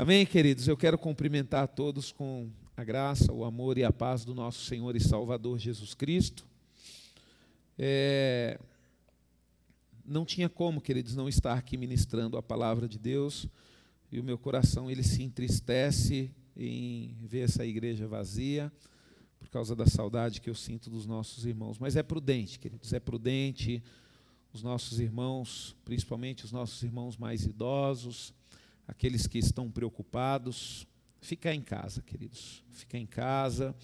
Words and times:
Amém, 0.00 0.24
queridos? 0.24 0.66
Eu 0.66 0.78
quero 0.78 0.96
cumprimentar 0.96 1.68
todos 1.68 2.10
com 2.10 2.48
a 2.74 2.82
graça, 2.82 3.34
o 3.34 3.44
amor 3.44 3.76
e 3.76 3.84
a 3.84 3.92
paz 3.92 4.24
do 4.24 4.34
nosso 4.34 4.64
Senhor 4.64 4.96
e 4.96 5.00
Salvador 5.00 5.58
Jesus 5.58 5.92
Cristo. 5.92 6.46
É... 7.78 8.58
Não 10.02 10.24
tinha 10.24 10.48
como, 10.48 10.80
queridos, 10.80 11.14
não 11.14 11.28
estar 11.28 11.52
aqui 11.52 11.76
ministrando 11.76 12.38
a 12.38 12.42
palavra 12.42 12.88
de 12.88 12.98
Deus 12.98 13.46
e 14.10 14.18
o 14.18 14.24
meu 14.24 14.38
coração 14.38 14.90
ele 14.90 15.02
se 15.02 15.22
entristece 15.22 16.30
em 16.56 17.14
ver 17.20 17.40
essa 17.40 17.66
igreja 17.66 18.08
vazia 18.08 18.72
por 19.38 19.50
causa 19.50 19.76
da 19.76 19.84
saudade 19.84 20.40
que 20.40 20.48
eu 20.48 20.54
sinto 20.54 20.88
dos 20.88 21.04
nossos 21.04 21.44
irmãos. 21.44 21.78
Mas 21.78 21.94
é 21.94 22.02
prudente, 22.02 22.58
queridos, 22.58 22.90
é 22.94 23.00
prudente 23.00 23.82
os 24.50 24.62
nossos 24.62 24.98
irmãos, 24.98 25.76
principalmente 25.84 26.46
os 26.46 26.52
nossos 26.52 26.82
irmãos 26.82 27.18
mais 27.18 27.44
idosos, 27.44 28.32
aqueles 28.90 29.26
que 29.26 29.38
estão 29.38 29.70
preocupados, 29.70 30.86
ficar 31.20 31.54
em 31.54 31.62
casa, 31.62 32.02
queridos, 32.02 32.62
ficar 32.72 32.98
em 32.98 33.06
casa. 33.06 33.74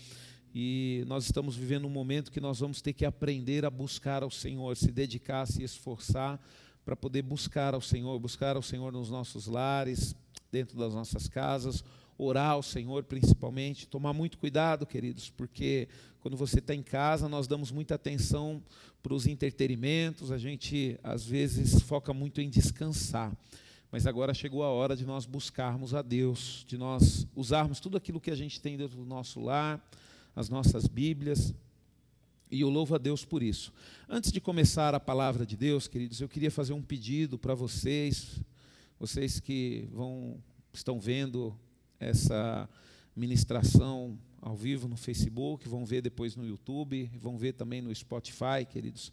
E 0.53 1.05
nós 1.07 1.27
estamos 1.27 1.55
vivendo 1.55 1.87
um 1.87 1.91
momento 1.91 2.33
que 2.33 2.41
nós 2.41 2.59
vamos 2.59 2.83
ter 2.83 2.93
que 2.93 3.05
aprender 3.05 3.65
a 3.65 3.71
buscar 3.71 4.23
ao 4.23 4.31
Senhor, 4.31 4.77
se 4.77 4.91
dedicar, 4.91 5.47
se 5.47 5.63
esforçar 5.63 6.41
para 6.85 6.97
poder 6.97 7.23
buscar 7.23 7.73
ao 7.75 7.81
Senhor, 7.81 8.19
buscar 8.19 8.57
ao 8.57 8.63
Senhor 8.63 8.93
nos 8.93 9.09
nossos 9.09 9.47
lares, 9.47 10.15
dentro 10.51 10.77
das 10.77 10.93
nossas 10.95 11.29
casas, 11.29 11.85
orar 12.19 12.53
ao 12.53 12.63
Senhor 12.63 13.05
principalmente, 13.05 13.87
tomar 13.87 14.13
muito 14.13 14.39
cuidado, 14.39 14.87
queridos, 14.87 15.31
porque 15.31 15.89
quando 16.21 16.37
você 16.37 16.59
está 16.59 16.75
em 16.75 16.83
casa, 16.83 17.29
nós 17.29 17.47
damos 17.47 17.71
muita 17.71 17.95
atenção 17.95 18.63
para 19.03 19.15
os 19.15 19.27
entretenimentos, 19.27 20.33
a 20.33 20.39
gente 20.39 20.99
às 21.03 21.25
vezes 21.25 21.81
foca 21.83 22.13
muito 22.13 22.41
em 22.41 22.49
descansar. 22.49 23.37
Mas 23.97 24.07
agora 24.07 24.35
chegou 24.35 24.63
a 24.63 24.69
hora 24.69 24.95
de 24.95 25.07
nós 25.07 25.25
buscarmos 25.25 25.95
a 25.95 26.03
Deus, 26.03 26.67
de 26.69 26.77
nós 26.77 27.27
usarmos 27.35 27.81
tudo 27.81 27.97
aquilo 27.97 28.21
que 28.21 28.31
a 28.31 28.35
gente 28.35 28.61
tem 28.61 28.77
dentro 28.77 28.95
do 28.95 29.07
nosso 29.07 29.41
lar, 29.41 29.83
as 30.35 30.51
nossas 30.51 30.87
Bíblias, 30.87 31.55
e 32.51 32.61
eu 32.61 32.69
louvo 32.69 32.95
a 32.95 32.99
Deus 32.99 33.25
por 33.25 33.43
isso. 33.43 33.73
Antes 34.07 34.31
de 34.31 34.39
começar 34.39 34.95
a 34.95 35.01
palavra 35.01 35.47
de 35.47 35.57
Deus, 35.57 35.89
queridos, 35.89 36.21
eu 36.21 36.29
queria 36.29 36.51
fazer 36.51 36.75
um 36.75 36.83
pedido 36.83 37.39
para 37.39 37.55
vocês, 37.55 38.39
vocês 39.01 39.41
que 39.41 39.89
vão 39.91 40.45
estão 40.75 41.01
vendo 41.01 41.59
essa 41.99 42.69
ministração 43.17 44.19
ao 44.43 44.55
vivo 44.55 44.89
no 44.89 44.97
Facebook, 44.99 45.67
vão 45.67 45.87
ver 45.87 46.03
depois 46.03 46.37
no 46.37 46.47
YouTube, 46.47 47.11
vão 47.15 47.39
ver 47.39 47.55
também 47.55 47.81
no 47.81 47.95
Spotify, 47.95 48.67
queridos. 48.69 49.11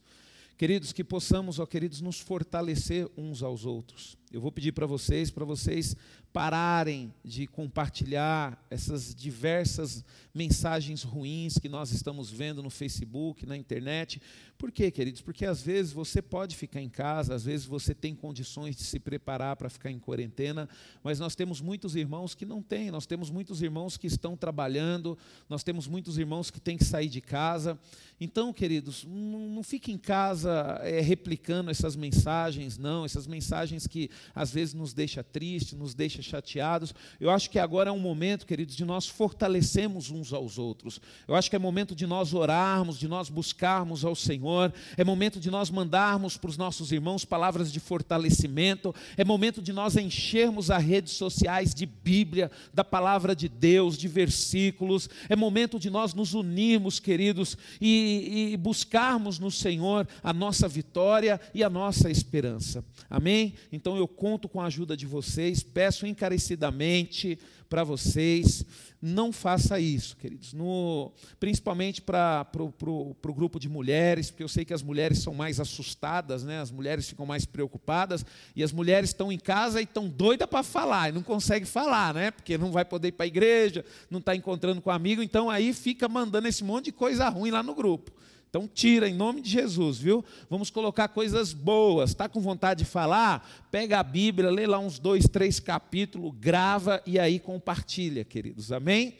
Queridos, 0.63 0.93
que 0.93 1.03
possamos, 1.03 1.59
ó 1.59 1.65
queridos, 1.65 1.99
nos 1.99 2.21
fortalecer 2.21 3.05
uns 3.17 3.43
aos 3.43 3.65
outros. 3.65 4.17
Eu 4.31 4.39
vou 4.39 4.49
pedir 4.49 4.71
para 4.71 4.85
vocês, 4.85 5.29
para 5.29 5.43
vocês 5.43 5.93
pararem 6.31 7.13
de 7.21 7.45
compartilhar 7.47 8.65
essas 8.71 9.13
diversas 9.13 10.05
mensagens 10.33 11.03
ruins 11.03 11.57
que 11.57 11.67
nós 11.67 11.91
estamos 11.91 12.31
vendo 12.31 12.63
no 12.63 12.69
Facebook, 12.69 13.45
na 13.45 13.57
internet. 13.57 14.21
Por 14.63 14.71
quê, 14.71 14.89
queridos? 14.89 15.19
Porque 15.21 15.45
às 15.45 15.61
vezes 15.61 15.91
você 15.91 16.21
pode 16.21 16.55
ficar 16.55 16.79
em 16.79 16.87
casa, 16.87 17.35
às 17.35 17.43
vezes 17.43 17.65
você 17.65 17.93
tem 17.93 18.15
condições 18.15 18.77
de 18.77 18.83
se 18.83 18.97
preparar 18.97 19.57
para 19.57 19.69
ficar 19.69 19.91
em 19.91 19.99
quarentena, 19.99 20.69
mas 21.03 21.19
nós 21.19 21.35
temos 21.35 21.59
muitos 21.59 21.97
irmãos 21.97 22.33
que 22.33 22.45
não 22.45 22.61
têm, 22.61 22.89
nós 22.89 23.05
temos 23.05 23.29
muitos 23.29 23.61
irmãos 23.61 23.97
que 23.97 24.07
estão 24.07 24.37
trabalhando, 24.37 25.17
nós 25.49 25.63
temos 25.63 25.85
muitos 25.85 26.17
irmãos 26.17 26.49
que 26.49 26.61
têm 26.61 26.77
que 26.77 26.85
sair 26.85 27.09
de 27.09 27.19
casa. 27.19 27.77
Então, 28.21 28.53
queridos, 28.53 29.03
não, 29.05 29.61
fique 29.63 29.91
em 29.91 29.97
casa 29.97 30.79
é, 30.81 31.01
replicando 31.01 31.69
essas 31.69 31.97
mensagens, 31.97 32.77
não, 32.77 33.03
essas 33.03 33.27
mensagens 33.27 33.85
que 33.85 34.09
às 34.33 34.53
vezes 34.53 34.73
nos 34.73 34.93
deixa 34.93 35.21
triste, 35.21 35.75
nos 35.75 35.93
deixa 35.93 36.21
chateados. 36.21 36.95
Eu 37.19 37.29
acho 37.31 37.49
que 37.49 37.59
agora 37.59 37.89
é 37.89 37.91
um 37.91 37.99
momento, 37.99 38.45
queridos, 38.45 38.77
de 38.77 38.85
nós 38.85 39.09
fortalecermos 39.09 40.09
uns 40.09 40.31
aos 40.31 40.57
outros. 40.57 41.01
Eu 41.27 41.35
acho 41.35 41.49
que 41.49 41.55
é 41.57 41.59
momento 41.59 41.93
de 41.93 42.07
nós 42.07 42.33
orarmos, 42.33 42.97
de 42.97 43.09
nós 43.09 43.27
buscarmos 43.27 44.05
ao 44.05 44.15
Senhor. 44.15 44.52
É 44.97 45.03
momento 45.03 45.39
de 45.39 45.49
nós 45.49 45.69
mandarmos 45.69 46.37
para 46.37 46.49
os 46.49 46.57
nossos 46.57 46.91
irmãos 46.91 47.25
palavras 47.25 47.71
de 47.71 47.79
fortalecimento. 47.79 48.93
É 49.17 49.23
momento 49.23 49.61
de 49.61 49.73
nós 49.73 49.95
enchermos 49.95 50.69
as 50.69 50.83
redes 50.83 51.13
sociais 51.13 51.73
de 51.73 51.85
Bíblia, 51.85 52.51
da 52.73 52.83
palavra 52.83 53.35
de 53.35 53.47
Deus, 53.47 53.97
de 53.97 54.07
versículos. 54.07 55.09
É 55.29 55.35
momento 55.35 55.79
de 55.79 55.89
nós 55.89 56.13
nos 56.13 56.33
unirmos, 56.33 56.99
queridos, 56.99 57.57
e, 57.79 58.51
e 58.53 58.57
buscarmos 58.57 59.39
no 59.39 59.51
Senhor 59.51 60.07
a 60.23 60.33
nossa 60.33 60.67
vitória 60.67 61.39
e 61.53 61.63
a 61.63 61.69
nossa 61.69 62.09
esperança. 62.09 62.83
Amém? 63.09 63.53
Então 63.71 63.97
eu 63.97 64.07
conto 64.07 64.49
com 64.49 64.61
a 64.61 64.65
ajuda 64.65 64.95
de 64.95 65.05
vocês, 65.05 65.63
peço 65.63 66.05
encarecidamente 66.05 67.39
para 67.73 67.83
vocês, 67.83 68.63
não 69.01 69.33
faça 69.33 69.79
isso, 69.79 70.15
queridos, 70.17 70.53
no, 70.53 71.11
principalmente 71.39 72.03
para 72.03 72.45
o 72.55 73.33
grupo 73.33 73.59
de 73.59 73.67
mulheres, 73.67 74.29
porque 74.29 74.43
eu 74.43 74.47
sei 74.47 74.63
que 74.63 74.75
as 74.75 74.83
mulheres 74.83 75.23
são 75.23 75.33
mais 75.33 75.59
assustadas, 75.59 76.43
né? 76.43 76.61
as 76.61 76.69
mulheres 76.69 77.09
ficam 77.09 77.25
mais 77.25 77.45
preocupadas, 77.45 78.23
e 78.55 78.61
as 78.61 78.71
mulheres 78.71 79.09
estão 79.09 79.31
em 79.31 79.39
casa 79.39 79.81
e 79.81 79.85
estão 79.85 80.07
doidas 80.07 80.47
para 80.47 80.61
falar, 80.61 81.09
e 81.09 81.13
não 81.13 81.23
conseguem 81.23 81.65
falar, 81.65 82.13
né? 82.13 82.29
porque 82.29 82.59
não 82.59 82.71
vai 82.71 82.85
poder 82.85 83.07
ir 83.07 83.13
para 83.13 83.23
a 83.23 83.27
igreja, 83.27 83.83
não 84.07 84.19
está 84.19 84.35
encontrando 84.35 84.79
com 84.79 84.91
amigo, 84.91 85.23
então 85.23 85.49
aí 85.49 85.73
fica 85.73 86.07
mandando 86.07 86.47
esse 86.47 86.63
monte 86.63 86.85
de 86.85 86.91
coisa 86.91 87.27
ruim 87.27 87.49
lá 87.49 87.63
no 87.63 87.73
grupo. 87.73 88.11
Então 88.53 88.69
tira 88.71 89.09
em 89.09 89.15
nome 89.15 89.41
de 89.41 89.49
Jesus, 89.49 89.97
viu? 89.97 90.23
Vamos 90.47 90.69
colocar 90.69 91.07
coisas 91.07 91.53
boas. 91.53 92.11
Está 92.11 92.29
com 92.29 92.39
vontade 92.39 92.83
de 92.83 92.85
falar? 92.85 93.65
Pega 93.71 93.97
a 93.97 94.03
Bíblia, 94.03 94.51
lê 94.51 94.67
lá 94.67 94.77
uns 94.77 94.99
dois, 94.99 95.27
três 95.27 95.59
capítulos, 95.59 96.31
grava 96.39 97.01
e 97.03 97.17
aí 97.17 97.39
compartilha, 97.39 98.23
queridos. 98.23 98.71
Amém? 98.71 99.15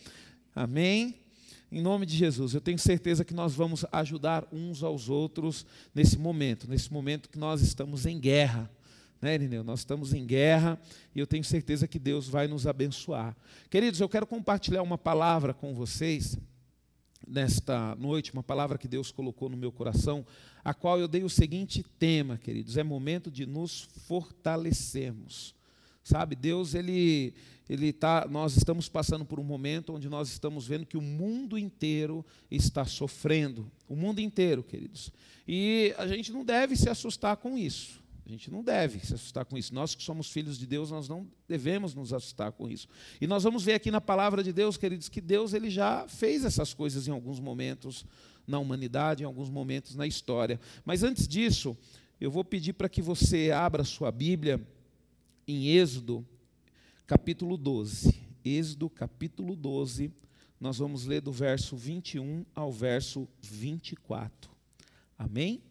Amém? 0.56 1.16
Em 1.72 1.82
nome 1.82 2.06
de 2.06 2.16
Jesus, 2.16 2.54
eu 2.54 2.62
tenho 2.62 2.78
certeza 2.78 3.26
que 3.26 3.34
nós 3.34 3.56
vamos 3.56 3.84
ajudar 3.92 4.48
uns 4.52 4.84
aos 4.84 5.10
outros 5.10 5.66
nesse 5.96 6.16
momento, 6.16 6.70
nesse 6.70 6.94
momento 6.94 7.28
que 7.28 7.40
nós 7.40 7.60
estamos 7.64 8.06
em 8.06 8.20
guerra. 8.20 8.70
Né, 9.20 9.34
Irineu? 9.34 9.64
Nós 9.64 9.80
estamos 9.80 10.14
em 10.14 10.28
guerra 10.28 10.80
e 11.16 11.20
eu 11.20 11.26
tenho 11.26 11.44
certeza 11.44 11.88
que 11.88 11.98
Deus 11.98 12.28
vai 12.30 12.48
nos 12.48 12.68
abençoar. 12.68 13.36
Queridos, 13.68 14.00
eu 14.00 14.08
quero 14.08 14.28
compartilhar 14.28 14.84
uma 14.84 14.98
palavra 14.98 15.56
com 15.56 15.74
vocês 15.74 16.38
nesta 17.34 17.96
noite, 17.96 18.32
uma 18.32 18.44
palavra 18.44 18.78
que 18.78 18.88
Deus 18.88 19.10
colocou 19.12 19.50
no 19.50 19.58
meu 19.58 19.72
coração, 19.72 20.24
a 20.64 20.74
qual 20.74 21.00
eu 21.00 21.08
dei 21.08 21.24
o 21.24 21.30
seguinte 21.30 21.84
tema, 21.98 22.38
queridos: 22.38 22.78
é 22.78 22.84
momento 22.84 23.32
de 23.32 23.46
nos 23.46 23.88
fortalecermos. 24.08 25.56
Sabe, 26.04 26.36
Deus, 26.36 26.76
ele, 26.76 27.34
ele 27.68 27.92
tá, 27.92 28.28
nós 28.30 28.56
estamos 28.56 28.88
passando 28.90 29.26
por 29.26 29.40
um 29.40 29.44
momento 29.44 29.94
onde 29.94 30.10
nós 30.10 30.30
estamos 30.30 30.68
vendo 30.68 30.86
que 30.86 30.98
o 30.98 31.02
mundo 31.02 31.58
inteiro 31.58 32.24
está 32.52 32.86
sofrendo. 32.86 33.72
O 33.88 33.96
mundo 33.96 34.20
inteiro, 34.20 34.62
queridos. 34.62 35.12
E 35.48 35.94
a 35.98 36.06
gente 36.06 36.32
não 36.32 36.44
deve 36.44 36.76
se 36.76 36.90
assustar 36.90 37.38
com 37.38 37.58
isso. 37.58 38.03
A 38.26 38.30
gente 38.30 38.50
não 38.50 38.64
deve 38.64 39.06
se 39.06 39.14
assustar 39.14 39.44
com 39.44 39.58
isso. 39.58 39.74
Nós 39.74 39.94
que 39.96 40.04
somos 40.04 40.30
filhos 40.32 40.58
de 40.58 40.66
Deus, 40.66 40.92
nós 40.92 41.10
não 41.10 41.28
devemos 41.48 41.94
nos 41.94 42.14
assustar 42.14 42.54
com 42.54 42.70
isso. 42.70 42.88
E 43.20 43.28
nós 43.28 43.44
vamos 43.44 43.64
ver 43.64 43.74
aqui 43.74 43.92
na 43.92 44.00
palavra 44.00 44.42
de 44.42 44.54
Deus, 44.54 44.78
queridos, 44.78 45.10
que 45.10 45.20
Deus 45.20 45.54
ele 45.54 45.70
já 45.70 46.08
fez 46.08 46.46
essas 46.46 46.74
coisas 46.74 47.08
em 47.08 47.12
alguns 47.12 47.40
momentos 47.40 48.06
na 48.48 48.60
humanidade, 48.60 49.24
em 49.24 49.26
alguns 49.26 49.50
momentos 49.50 49.96
na 49.96 50.08
história. 50.08 50.60
Mas 50.86 51.04
antes 51.04 51.28
disso, 51.28 51.78
eu 52.20 52.32
vou 52.32 52.46
pedir 52.46 52.74
para 52.74 52.88
que 52.88 53.02
você 53.02 53.52
abra 53.52 53.84
sua 53.84 54.12
Bíblia 54.12 54.66
em 55.46 55.68
Êxodo, 55.68 56.26
capítulo 57.06 57.58
12. 57.58 58.24
Êxodo, 58.46 58.90
capítulo 58.90 59.56
12, 59.56 60.12
nós 60.60 60.78
vamos 60.78 61.06
ler 61.06 61.22
do 61.22 61.32
verso 61.32 61.76
21 61.76 62.46
ao 62.56 62.72
verso 62.72 63.28
24. 63.42 64.50
Amém? 65.18 65.62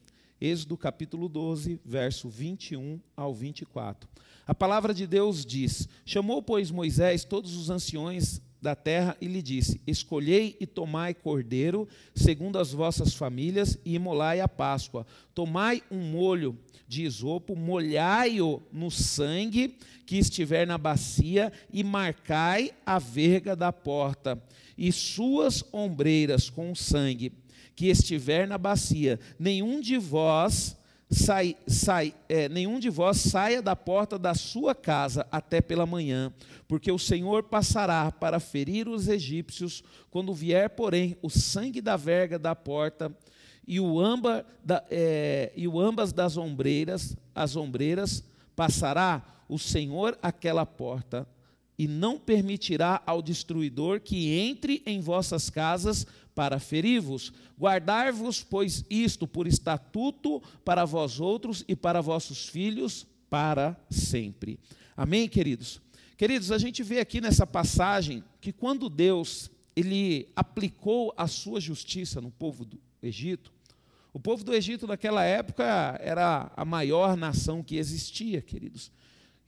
Êxodo 0.45 0.77
capítulo 0.77 1.29
12, 1.29 1.81
verso 1.85 2.29
21 2.29 2.99
ao 3.17 3.33
24. 3.33 4.09
A 4.45 4.53
palavra 4.53 4.93
de 4.93 5.07
Deus 5.07 5.47
diz: 5.47 5.89
Chamou, 6.05 6.43
pois, 6.43 6.69
Moisés 6.69 7.23
todos 7.23 7.55
os 7.55 7.71
anciões 7.71 8.43
da 8.61 8.75
terra 8.75 9.17
e 9.21 9.29
lhe 9.29 9.41
disse: 9.41 9.81
Escolhei 9.87 10.57
e 10.59 10.67
tomai 10.67 11.15
cordeiro, 11.15 11.87
segundo 12.13 12.59
as 12.59 12.73
vossas 12.73 13.15
famílias, 13.15 13.79
e 13.85 13.95
imolai 13.95 14.41
a 14.41 14.49
Páscoa. 14.49 15.07
Tomai 15.33 15.81
um 15.89 16.01
molho 16.01 16.59
de 16.89 17.05
isopo, 17.05 17.55
molhai-o 17.55 18.61
no 18.73 18.91
sangue 18.91 19.77
que 20.05 20.17
estiver 20.17 20.67
na 20.67 20.77
bacia, 20.77 21.53
e 21.73 21.85
marcai 21.85 22.73
a 22.85 22.99
verga 22.99 23.55
da 23.55 23.73
porta, 23.73 24.43
e 24.77 24.91
suas 24.91 25.63
ombreiras 25.73 26.51
com 26.51 26.75
sangue 26.75 27.31
que 27.75 27.87
estiver 27.87 28.47
na 28.47 28.59
bacia, 28.59 29.19
nenhum 29.39 29.81
de 29.81 29.99
vós 29.99 30.77
sai, 31.13 31.57
sai, 31.67 32.15
é, 32.29 32.49
nenhum 32.49 32.79
de 32.79 32.89
vós 32.89 33.19
saia 33.19 33.61
da 33.61 33.77
porta 33.77 34.19
da 34.19 34.35
sua 34.35 34.75
casa 34.75 35.27
até 35.31 35.61
pela 35.61 35.85
manhã, 35.85 36.33
porque 36.67 36.91
o 36.91 36.99
Senhor 36.99 37.45
passará 37.45 38.11
para 38.11 38.41
ferir 38.41 38.89
os 38.89 39.09
egípcios, 39.09 39.85
quando 40.11 40.33
vier, 40.33 40.71
porém, 40.71 41.17
o 41.23 41.29
sangue 41.29 41.81
da 41.81 41.97
verga 41.97 42.39
da 42.39 42.55
porta 42.55 43.15
e 43.67 43.79
o, 43.79 44.01
âmbar 44.01 44.45
da, 44.65 44.83
é, 44.91 45.53
e 45.55 45.69
o 45.69 45.79
ambas 45.79 46.13
das 46.13 46.37
ombreiras, 46.37 47.17
as 47.35 47.57
ombreiras, 47.57 48.25
passará 48.57 49.23
o 49.49 49.59
Senhor 49.59 50.19
aquela 50.23 50.65
porta 50.65 51.27
e 51.79 51.87
não 51.89 52.19
permitirá 52.19 53.03
ao 53.07 53.23
destruidor 53.23 54.01
que 54.01 54.31
entre 54.39 54.83
em 54.87 55.01
vossas 55.01 55.51
casas 55.51 56.07
para 56.35 56.59
ferir-vos. 56.59 57.33
Guardar-vos, 57.59 58.43
pois, 58.43 58.85
isto 58.89 59.27
por 59.27 59.47
estatuto 59.47 60.43
para 60.65 60.85
vós 60.85 61.21
outros 61.21 61.65
e 61.69 61.77
para 61.77 62.01
vossos 62.01 62.49
filhos 62.49 63.07
para 63.29 63.77
sempre. 63.91 64.59
Amém, 64.97 65.29
queridos? 65.29 65.81
Queridos, 66.17 66.53
a 66.53 66.59
gente 66.59 66.83
vê 66.83 67.01
aqui 67.01 67.21
nessa 67.21 67.47
passagem 67.47 68.23
que 68.41 68.53
quando 68.53 68.89
Deus 68.89 69.51
ele 69.75 70.29
aplicou 70.37 71.13
a 71.17 71.27
sua 71.27 71.61
justiça 71.61 72.21
no 72.21 72.31
povo 72.31 72.65
do 72.65 72.79
Egito, 73.03 73.53
o 74.13 74.21
povo 74.21 74.45
do 74.45 74.55
Egito 74.55 74.87
naquela 74.87 75.25
época 75.25 75.99
era 76.01 76.53
a 76.55 76.65
maior 76.65 77.17
nação 77.17 77.63
que 77.63 77.77
existia, 77.77 78.43
queridos. 78.43 78.93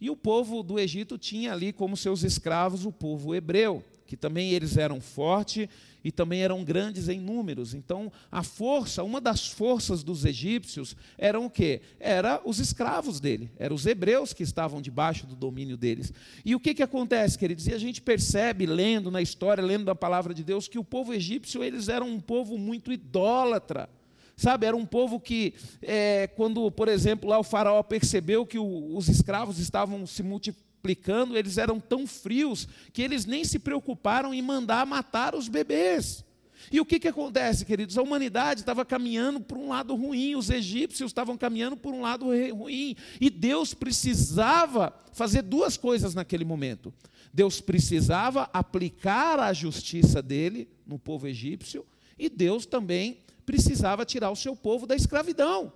E 0.04 0.10
o 0.10 0.16
povo 0.16 0.62
do 0.62 0.78
Egito 0.78 1.16
tinha 1.16 1.50
ali 1.54 1.72
como 1.72 1.96
seus 1.96 2.24
escravos 2.24 2.84
o 2.84 2.92
povo 2.92 3.34
hebreu, 3.34 3.82
que 4.04 4.18
também 4.18 4.50
eles 4.50 4.76
eram 4.76 5.00
fortes 5.00 5.66
e 6.04 6.12
também 6.12 6.42
eram 6.42 6.62
grandes 6.62 7.08
em 7.08 7.18
números. 7.18 7.72
Então, 7.72 8.12
a 8.30 8.42
força, 8.42 9.02
uma 9.02 9.18
das 9.18 9.48
forças 9.48 10.02
dos 10.02 10.26
egípcios 10.26 10.94
eram 11.16 11.46
o 11.46 11.50
quê? 11.50 11.80
Era 11.98 12.38
os 12.44 12.58
escravos 12.58 13.18
dele, 13.18 13.50
eram 13.56 13.74
os 13.74 13.86
hebreus 13.86 14.34
que 14.34 14.42
estavam 14.42 14.82
debaixo 14.82 15.26
do 15.26 15.34
domínio 15.34 15.78
deles. 15.78 16.12
E 16.44 16.54
o 16.54 16.60
que, 16.60 16.74
que 16.74 16.82
acontece, 16.82 17.38
queridos? 17.38 17.66
E 17.66 17.72
a 17.72 17.78
gente 17.78 18.02
percebe, 18.02 18.66
lendo 18.66 19.10
na 19.10 19.22
história, 19.22 19.64
lendo 19.64 19.90
a 19.90 19.94
palavra 19.94 20.34
de 20.34 20.44
Deus, 20.44 20.68
que 20.68 20.78
o 20.78 20.84
povo 20.84 21.14
egípcio, 21.14 21.64
eles 21.64 21.88
eram 21.88 22.10
um 22.10 22.20
povo 22.20 22.58
muito 22.58 22.92
idólatra. 22.92 23.88
Sabe, 24.36 24.66
era 24.66 24.76
um 24.76 24.84
povo 24.84 25.20
que, 25.20 25.54
é, 25.80 26.26
quando, 26.34 26.70
por 26.70 26.88
exemplo, 26.88 27.28
lá 27.28 27.38
o 27.38 27.44
faraó 27.44 27.82
percebeu 27.82 28.44
que 28.44 28.58
o, 28.58 28.96
os 28.96 29.08
escravos 29.08 29.58
estavam 29.58 30.06
se 30.06 30.22
multiplicando, 30.24 31.36
eles 31.36 31.56
eram 31.56 31.78
tão 31.78 32.06
frios 32.06 32.66
que 32.92 33.00
eles 33.00 33.26
nem 33.26 33.44
se 33.44 33.58
preocuparam 33.58 34.34
em 34.34 34.42
mandar 34.42 34.84
matar 34.86 35.34
os 35.34 35.48
bebês. 35.48 36.24
E 36.72 36.80
o 36.80 36.84
que, 36.84 36.98
que 36.98 37.08
acontece, 37.08 37.64
queridos? 37.64 37.98
A 37.98 38.02
humanidade 38.02 38.60
estava 38.60 38.84
caminhando 38.84 39.40
por 39.40 39.58
um 39.58 39.68
lado 39.68 39.94
ruim, 39.94 40.34
os 40.34 40.50
egípcios 40.50 41.10
estavam 41.10 41.36
caminhando 41.36 41.76
por 41.76 41.92
um 41.94 42.00
lado 42.00 42.26
ruim, 42.52 42.96
e 43.20 43.30
Deus 43.30 43.74
precisava 43.74 44.92
fazer 45.12 45.42
duas 45.42 45.76
coisas 45.76 46.14
naquele 46.14 46.44
momento. 46.44 46.92
Deus 47.32 47.60
precisava 47.60 48.48
aplicar 48.52 49.38
a 49.38 49.52
justiça 49.52 50.22
dele 50.22 50.68
no 50.86 50.98
povo 50.98 51.26
egípcio, 51.26 51.84
e 52.18 52.28
Deus 52.28 52.64
também 52.64 53.18
precisava 53.44 54.04
tirar 54.04 54.30
o 54.30 54.36
seu 54.36 54.54
povo 54.56 54.86
da 54.86 54.94
escravidão. 54.94 55.72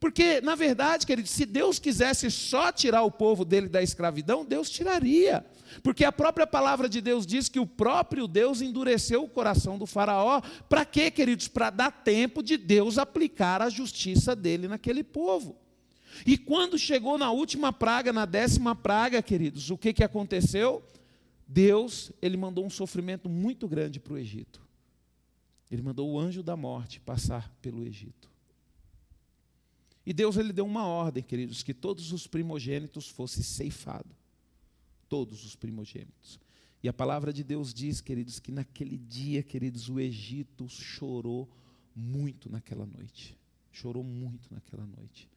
Porque, 0.00 0.40
na 0.40 0.54
verdade, 0.54 1.06
querido, 1.06 1.28
se 1.28 1.44
Deus 1.44 1.78
quisesse 1.78 2.30
só 2.30 2.72
tirar 2.72 3.02
o 3.02 3.10
povo 3.10 3.44
dele 3.44 3.68
da 3.68 3.82
escravidão, 3.82 4.44
Deus 4.44 4.70
tiraria. 4.70 5.44
Porque 5.82 6.04
a 6.04 6.12
própria 6.12 6.46
palavra 6.46 6.88
de 6.88 7.00
Deus 7.00 7.26
diz 7.26 7.48
que 7.48 7.60
o 7.60 7.66
próprio 7.66 8.26
Deus 8.26 8.62
endureceu 8.62 9.22
o 9.22 9.28
coração 9.28 9.78
do 9.78 9.86
Faraó. 9.86 10.40
Para 10.68 10.84
quê, 10.84 11.10
queridos? 11.10 11.48
Para 11.48 11.70
dar 11.70 11.90
tempo 11.90 12.42
de 12.42 12.56
Deus 12.56 12.98
aplicar 12.98 13.60
a 13.60 13.68
justiça 13.68 14.34
dele 14.34 14.68
naquele 14.68 15.04
povo. 15.04 15.56
E 16.24 16.38
quando 16.38 16.78
chegou 16.78 17.18
na 17.18 17.30
última 17.30 17.72
praga, 17.72 18.12
na 18.12 18.24
décima 18.24 18.74
praga, 18.74 19.20
queridos, 19.20 19.70
o 19.70 19.76
que, 19.76 19.92
que 19.92 20.04
aconteceu? 20.04 20.82
Deus, 21.46 22.12
ele 22.22 22.36
mandou 22.36 22.64
um 22.64 22.70
sofrimento 22.70 23.28
muito 23.28 23.68
grande 23.68 24.00
para 24.00 24.14
o 24.14 24.18
Egito. 24.18 24.63
Ele 25.74 25.82
mandou 25.82 26.08
o 26.10 26.18
anjo 26.18 26.42
da 26.42 26.56
morte 26.56 27.00
passar 27.00 27.50
pelo 27.60 27.84
Egito. 27.84 28.30
E 30.06 30.12
Deus 30.12 30.36
ele 30.36 30.52
deu 30.52 30.64
uma 30.64 30.86
ordem, 30.86 31.22
queridos, 31.22 31.62
que 31.62 31.74
todos 31.74 32.12
os 32.12 32.26
primogênitos 32.26 33.08
fossem 33.08 33.42
ceifados. 33.42 34.12
Todos 35.08 35.44
os 35.44 35.56
primogênitos. 35.56 36.38
E 36.82 36.88
a 36.88 36.92
palavra 36.92 37.32
de 37.32 37.42
Deus 37.42 37.74
diz, 37.74 38.00
queridos, 38.00 38.38
que 38.38 38.52
naquele 38.52 38.96
dia, 38.96 39.42
queridos, 39.42 39.88
o 39.88 39.98
Egito 39.98 40.68
chorou 40.68 41.48
muito 41.94 42.50
naquela 42.50 42.86
noite. 42.86 43.36
Chorou 43.72 44.04
muito 44.04 44.52
naquela 44.54 44.86
noite. 44.86 45.28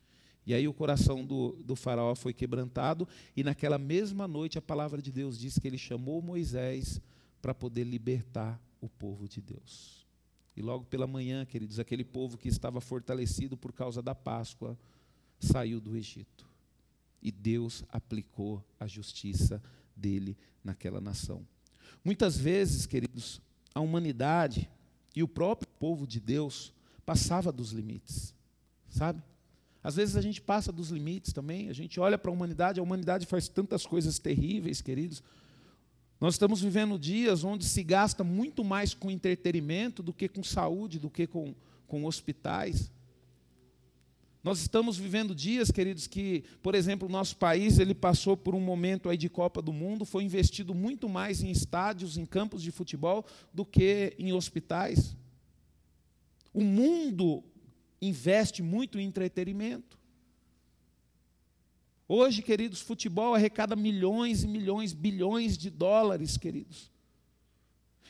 E 0.45 0.53
aí 0.53 0.67
o 0.67 0.73
coração 0.73 1.25
do, 1.25 1.53
do 1.63 1.75
faraó 1.75 2.13
foi 2.13 2.33
quebrantado, 2.33 3.07
e 3.35 3.43
naquela 3.43 3.77
mesma 3.77 4.27
noite 4.27 4.57
a 4.57 4.61
palavra 4.61 5.01
de 5.01 5.11
Deus 5.11 5.39
diz 5.39 5.57
que 5.57 5.67
ele 5.67 5.77
chamou 5.77 6.21
Moisés 6.21 7.01
para 7.41 7.55
poder 7.55 7.83
libertar 7.83 8.61
o 8.79 8.87
povo 8.87 9.27
de 9.27 9.41
Deus. 9.41 10.06
E 10.57 10.61
logo 10.61 10.85
pela 10.85 11.05
manhã, 11.05 11.45
queridos, 11.45 11.77
aquele 11.77 12.03
povo 12.03 12.35
que 12.35 12.47
estava 12.47 12.81
fortalecido 12.81 13.55
por 13.55 13.71
causa 13.71 14.01
da 14.01 14.15
Páscoa 14.15 14.75
saiu 15.39 15.79
do 15.79 15.95
Egito. 15.95 16.49
E 17.21 17.31
Deus 17.31 17.85
aplicou 17.89 18.65
a 18.79 18.87
justiça 18.87 19.61
dele 19.95 20.35
naquela 20.63 20.99
nação. 20.99 21.45
Muitas 22.03 22.39
vezes, 22.39 22.87
queridos, 22.87 23.39
a 23.71 23.79
humanidade 23.79 24.67
e 25.15 25.21
o 25.21 25.27
próprio 25.27 25.69
povo 25.79 26.07
de 26.07 26.19
Deus 26.19 26.73
passava 27.05 27.51
dos 27.51 27.71
limites, 27.71 28.33
sabe? 28.89 29.21
Às 29.83 29.95
vezes 29.95 30.15
a 30.15 30.21
gente 30.21 30.41
passa 30.41 30.71
dos 30.71 30.89
limites 30.89 31.33
também, 31.33 31.69
a 31.69 31.73
gente 31.73 31.99
olha 31.99 32.17
para 32.17 32.31
a 32.31 32.33
humanidade, 32.33 32.79
a 32.79 32.83
humanidade 32.83 33.27
faz 33.27 33.47
tantas 33.47 33.85
coisas 33.85 34.17
terríveis, 34.17 34.81
queridos, 34.81 35.21
nós 36.19 36.33
estamos 36.33 36.61
vivendo 36.61 36.97
dias 36.97 37.43
onde 37.43 37.65
se 37.65 37.83
gasta 37.83 38.23
muito 38.23 38.63
mais 38.63 38.93
com 38.93 39.11
entretenimento 39.11 40.01
do 40.01 40.11
que 40.11 40.27
com 40.27 40.43
saúde, 40.43 40.99
do 40.99 41.09
que 41.09 41.27
com, 41.27 41.53
com 41.85 42.05
hospitais. 42.05 42.91
Nós 44.43 44.59
estamos 44.59 44.97
vivendo 44.97 45.35
dias, 45.35 45.69
queridos, 45.69 46.07
que, 46.07 46.43
por 46.63 46.73
exemplo, 46.73 47.07
o 47.07 47.11
nosso 47.11 47.35
país 47.35 47.79
ele 47.79 47.93
passou 47.93 48.37
por 48.37 48.55
um 48.55 48.61
momento 48.61 49.09
aí 49.09 49.17
de 49.17 49.29
Copa 49.29 49.61
do 49.61 49.73
Mundo, 49.73 50.05
foi 50.05 50.23
investido 50.23 50.73
muito 50.73 51.09
mais 51.09 51.43
em 51.43 51.51
estádios, 51.51 52.17
em 52.17 52.25
campos 52.25 52.63
de 52.63 52.71
futebol, 52.71 53.25
do 53.53 53.65
que 53.65 54.15
em 54.17 54.31
hospitais. 54.31 55.17
O 56.53 56.63
mundo 56.63 57.43
investe 58.01 58.63
muito 58.63 58.99
em 58.99 59.05
entretenimento. 59.05 59.96
Hoje, 62.09 62.41
queridos, 62.41 62.79
futebol 62.79 63.35
arrecada 63.35 63.75
milhões 63.75 64.43
e 64.43 64.47
milhões, 64.47 64.93
bilhões 64.93 65.57
de 65.57 65.69
dólares, 65.69 66.37
queridos. 66.37 66.89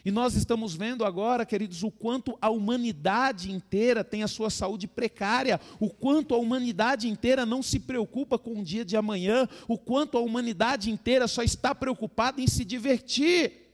E 0.06 0.12
nós 0.12 0.36
estamos 0.36 0.76
vendo 0.76 1.04
agora, 1.04 1.46
queridos, 1.46 1.84
o 1.84 1.90
quanto 1.90 2.38
a 2.40 2.50
humanidade 2.50 3.52
inteira 3.52 4.04
tem 4.04 4.22
a 4.22 4.28
sua 4.28 4.50
saúde 4.50 4.88
precária, 4.88 5.60
o 5.80 5.90
quanto 5.90 6.36
a 6.36 6.38
humanidade 6.38 7.10
inteira 7.10 7.46
não 7.46 7.64
se 7.64 7.80
preocupa 7.80 8.38
com 8.38 8.60
o 8.60 8.64
dia 8.64 8.86
de 8.86 8.96
amanhã, 8.96 9.50
o 9.68 9.78
quanto 9.78 10.18
a 10.18 10.22
humanidade 10.22 10.92
inteira 10.92 11.28
só 11.28 11.42
está 11.42 11.74
preocupada 11.74 12.40
em 12.40 12.48
se 12.48 12.64
divertir. 12.64 13.68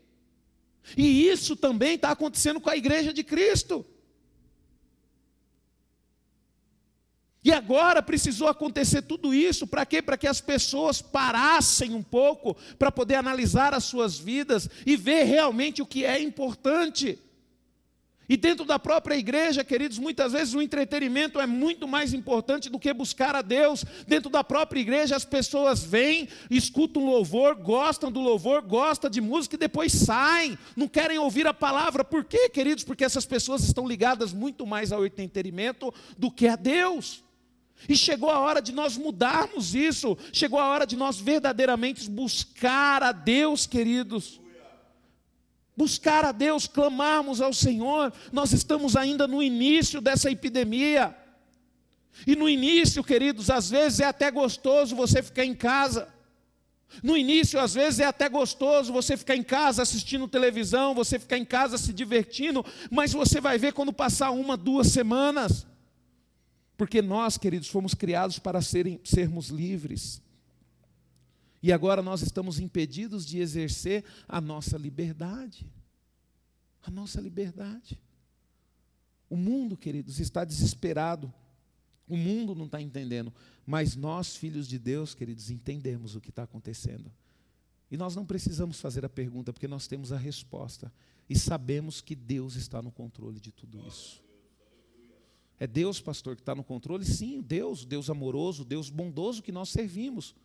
E 0.97 1.27
isso 1.27 1.55
também 1.55 1.95
está 1.95 2.11
acontecendo 2.11 2.61
com 2.61 2.69
a 2.69 2.77
igreja 2.77 3.13
de 3.13 3.23
Cristo. 3.23 3.85
E 7.42 7.42
agora 7.53 8.01
precisou 8.01 8.47
acontecer 8.47 9.03
tudo 9.03 9.33
isso, 9.33 9.65
para 9.65 9.85
quê? 9.85 10.01
Para 10.01 10.17
que 10.17 10.27
as 10.27 10.41
pessoas 10.41 11.01
parassem 11.01 11.93
um 11.93 12.03
pouco, 12.03 12.55
para 12.77 12.91
poder 12.91 13.15
analisar 13.15 13.73
as 13.73 13.83
suas 13.83 14.17
vidas 14.17 14.69
e 14.85 14.95
ver 14.95 15.23
realmente 15.23 15.81
o 15.81 15.85
que 15.85 16.03
é 16.05 16.19
importante. 16.19 17.19
E 18.27 18.37
dentro 18.37 18.65
da 18.65 18.79
própria 18.79 19.15
igreja, 19.15 19.63
queridos, 19.63 19.99
muitas 19.99 20.31
vezes 20.31 20.53
o 20.53 20.61
entretenimento 20.61 21.41
é 21.41 21.45
muito 21.45 21.87
mais 21.87 22.13
importante 22.13 22.69
do 22.69 22.79
que 22.79 22.93
buscar 22.93 23.35
a 23.35 23.41
Deus. 23.41 23.83
Dentro 24.07 24.29
da 24.29 24.43
própria 24.43 24.79
igreja, 24.79 25.15
as 25.15 25.25
pessoas 25.25 25.83
vêm, 25.83 26.29
escutam 26.49 27.05
louvor, 27.05 27.55
gostam 27.55 28.11
do 28.11 28.21
louvor, 28.21 28.61
gostam 28.61 29.09
de 29.09 29.19
música 29.19 29.55
e 29.55 29.59
depois 29.59 29.91
saem, 29.91 30.57
não 30.75 30.87
querem 30.87 31.19
ouvir 31.19 31.45
a 31.47 31.53
palavra. 31.53 32.03
Por 32.03 32.23
quê, 32.23 32.49
queridos? 32.49 32.83
Porque 32.83 33.03
essas 33.03 33.25
pessoas 33.25 33.63
estão 33.63 33.87
ligadas 33.87 34.31
muito 34.31 34.65
mais 34.65 34.91
ao 34.91 35.05
entretenimento 35.05 35.93
do 36.17 36.31
que 36.31 36.47
a 36.47 36.55
Deus. 36.55 37.23
E 37.87 37.95
chegou 37.95 38.29
a 38.29 38.39
hora 38.39 38.61
de 38.61 38.71
nós 38.71 38.97
mudarmos 38.97 39.75
isso, 39.75 40.17
chegou 40.31 40.59
a 40.59 40.67
hora 40.67 40.85
de 40.85 40.95
nós 40.95 41.19
verdadeiramente 41.19 42.09
buscar 42.09 43.03
a 43.03 43.11
Deus, 43.11 43.65
queridos. 43.65 44.39
Buscar 45.75 46.23
a 46.23 46.31
Deus, 46.31 46.67
clamarmos 46.67 47.41
ao 47.41 47.53
Senhor. 47.53 48.13
Nós 48.31 48.53
estamos 48.53 48.95
ainda 48.95 49.27
no 49.27 49.41
início 49.41 49.99
dessa 49.99 50.29
epidemia. 50.29 51.15
E 52.27 52.35
no 52.35 52.47
início, 52.47 53.03
queridos, 53.03 53.49
às 53.49 53.69
vezes 53.69 53.99
é 53.99 54.05
até 54.05 54.29
gostoso 54.29 54.95
você 54.95 55.21
ficar 55.23 55.43
em 55.43 55.55
casa. 55.55 56.07
No 57.01 57.17
início, 57.17 57.59
às 57.59 57.73
vezes, 57.73 58.01
é 58.01 58.05
até 58.05 58.29
gostoso 58.29 58.93
você 58.93 59.17
ficar 59.17 59.35
em 59.35 59.41
casa 59.41 59.81
assistindo 59.81 60.27
televisão, 60.27 60.93
você 60.93 61.17
ficar 61.17 61.37
em 61.37 61.45
casa 61.45 61.77
se 61.77 61.91
divertindo, 61.91 62.63
mas 62.91 63.13
você 63.13 63.41
vai 63.41 63.57
ver 63.57 63.73
quando 63.73 63.91
passar 63.91 64.29
uma, 64.29 64.55
duas 64.55 64.87
semanas. 64.87 65.65
Porque 66.77 67.01
nós, 67.01 67.37
queridos, 67.37 67.69
fomos 67.69 67.93
criados 67.93 68.39
para 68.39 68.61
serem, 68.61 68.99
sermos 69.03 69.49
livres. 69.49 70.21
E 71.61 71.71
agora 71.71 72.01
nós 72.01 72.21
estamos 72.21 72.59
impedidos 72.59 73.25
de 73.25 73.39
exercer 73.39 74.03
a 74.27 74.41
nossa 74.41 74.77
liberdade. 74.77 75.65
A 76.81 76.91
nossa 76.91 77.21
liberdade. 77.21 77.99
O 79.29 79.37
mundo, 79.37 79.77
queridos, 79.77 80.19
está 80.19 80.43
desesperado. 80.43 81.33
O 82.07 82.17
mundo 82.17 82.53
não 82.53 82.65
está 82.65 82.81
entendendo. 82.81 83.33
Mas 83.65 83.95
nós, 83.95 84.35
filhos 84.35 84.67
de 84.67 84.77
Deus, 84.77 85.15
queridos, 85.15 85.49
entendemos 85.49 86.15
o 86.15 86.21
que 86.21 86.29
está 86.29 86.43
acontecendo. 86.43 87.11
E 87.89 87.95
nós 87.95 88.15
não 88.15 88.25
precisamos 88.25 88.81
fazer 88.81 89.05
a 89.05 89.09
pergunta, 89.09 89.53
porque 89.53 89.67
nós 89.67 89.87
temos 89.87 90.11
a 90.11 90.17
resposta. 90.17 90.91
E 91.29 91.37
sabemos 91.37 92.01
que 92.01 92.15
Deus 92.15 92.55
está 92.55 92.81
no 92.81 92.91
controle 92.91 93.39
de 93.39 93.51
tudo 93.51 93.79
isso. 93.87 94.21
É 95.59 95.67
Deus, 95.67 96.01
pastor, 96.01 96.35
que 96.35 96.41
está 96.41 96.55
no 96.55 96.63
controle? 96.63 97.05
Sim, 97.05 97.41
Deus, 97.41 97.85
Deus 97.85 98.09
amoroso, 98.09 98.65
Deus 98.65 98.89
bondoso 98.89 99.41
que 99.41 99.51
nós 99.51 99.69
servimos. 99.69 100.35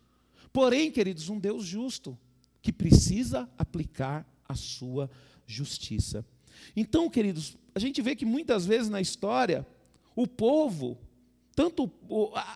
Porém, 0.53 0.91
queridos, 0.91 1.29
um 1.29 1.39
Deus 1.39 1.65
justo, 1.65 2.17
que 2.61 2.71
precisa 2.71 3.49
aplicar 3.57 4.27
a 4.47 4.55
sua 4.55 5.09
justiça. 5.45 6.25
Então, 6.75 7.09
queridos, 7.09 7.57
a 7.73 7.79
gente 7.79 8.01
vê 8.01 8.15
que 8.15 8.25
muitas 8.25 8.65
vezes 8.65 8.89
na 8.89 9.01
história, 9.01 9.65
o 10.15 10.27
povo, 10.27 10.97
tanto 11.59 11.91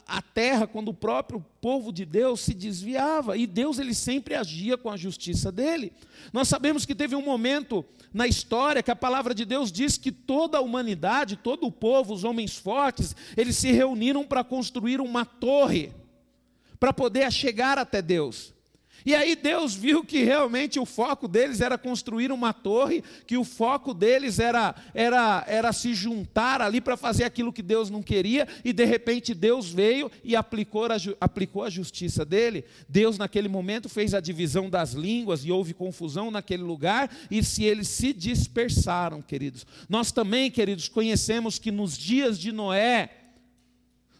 a 0.07 0.21
terra 0.21 0.65
quanto 0.65 0.91
o 0.91 0.93
próprio 0.93 1.45
povo 1.59 1.91
de 1.91 2.05
Deus 2.05 2.39
se 2.39 2.53
desviava, 2.53 3.35
e 3.35 3.45
Deus 3.45 3.77
ele 3.77 3.93
sempre 3.93 4.33
agia 4.33 4.77
com 4.77 4.89
a 4.89 4.95
justiça 4.95 5.51
dele. 5.51 5.91
Nós 6.31 6.47
sabemos 6.47 6.85
que 6.85 6.95
teve 6.95 7.13
um 7.13 7.21
momento 7.21 7.83
na 8.13 8.27
história 8.27 8.81
que 8.81 8.89
a 8.89 8.95
palavra 8.95 9.35
de 9.35 9.43
Deus 9.43 9.73
diz 9.73 9.97
que 9.97 10.09
toda 10.09 10.57
a 10.57 10.61
humanidade, 10.61 11.35
todo 11.35 11.67
o 11.67 11.71
povo, 11.71 12.13
os 12.13 12.23
homens 12.23 12.55
fortes, 12.55 13.13
eles 13.35 13.57
se 13.57 13.73
reuniram 13.73 14.25
para 14.25 14.41
construir 14.41 15.01
uma 15.01 15.25
torre 15.25 15.91
para 16.79 16.93
poder 16.93 17.29
chegar 17.29 17.77
até 17.77 18.01
Deus. 18.01 18.52
E 19.05 19.13
aí 19.13 19.35
Deus 19.35 19.73
viu 19.75 20.03
que 20.03 20.23
realmente 20.23 20.79
o 20.79 20.85
foco 20.85 21.27
deles 21.27 21.61
era 21.61 21.77
construir 21.77 22.31
uma 22.31 22.53
torre, 22.53 23.03
que 23.27 23.37
o 23.37 23.43
foco 23.43 23.93
deles 23.93 24.39
era 24.39 24.75
era 24.93 25.43
era 25.47 25.73
se 25.73 25.93
juntar 25.93 26.61
ali 26.61 26.79
para 26.79 26.95
fazer 26.95 27.23
aquilo 27.23 27.53
que 27.53 27.61
Deus 27.61 27.89
não 27.89 28.01
queria, 28.01 28.47
e 28.63 28.71
de 28.71 28.85
repente 28.85 29.33
Deus 29.33 29.69
veio 29.69 30.11
e 30.23 30.35
aplicou 30.35 30.85
a, 30.85 30.97
aplicou 31.19 31.63
a 31.63 31.69
justiça 31.69 32.23
dele. 32.25 32.63
Deus 32.87 33.17
naquele 33.17 33.47
momento 33.47 33.89
fez 33.89 34.13
a 34.13 34.19
divisão 34.19 34.69
das 34.69 34.93
línguas 34.93 35.45
e 35.45 35.51
houve 35.51 35.73
confusão 35.73 36.31
naquele 36.31 36.63
lugar, 36.63 37.09
e 37.29 37.43
se 37.43 37.63
eles 37.63 37.87
se 37.87 38.13
dispersaram, 38.13 39.21
queridos. 39.21 39.65
Nós 39.89 40.11
também, 40.11 40.49
queridos, 40.49 40.87
conhecemos 40.87 41.59
que 41.59 41.71
nos 41.71 41.97
dias 41.97 42.39
de 42.39 42.51
Noé, 42.51 43.09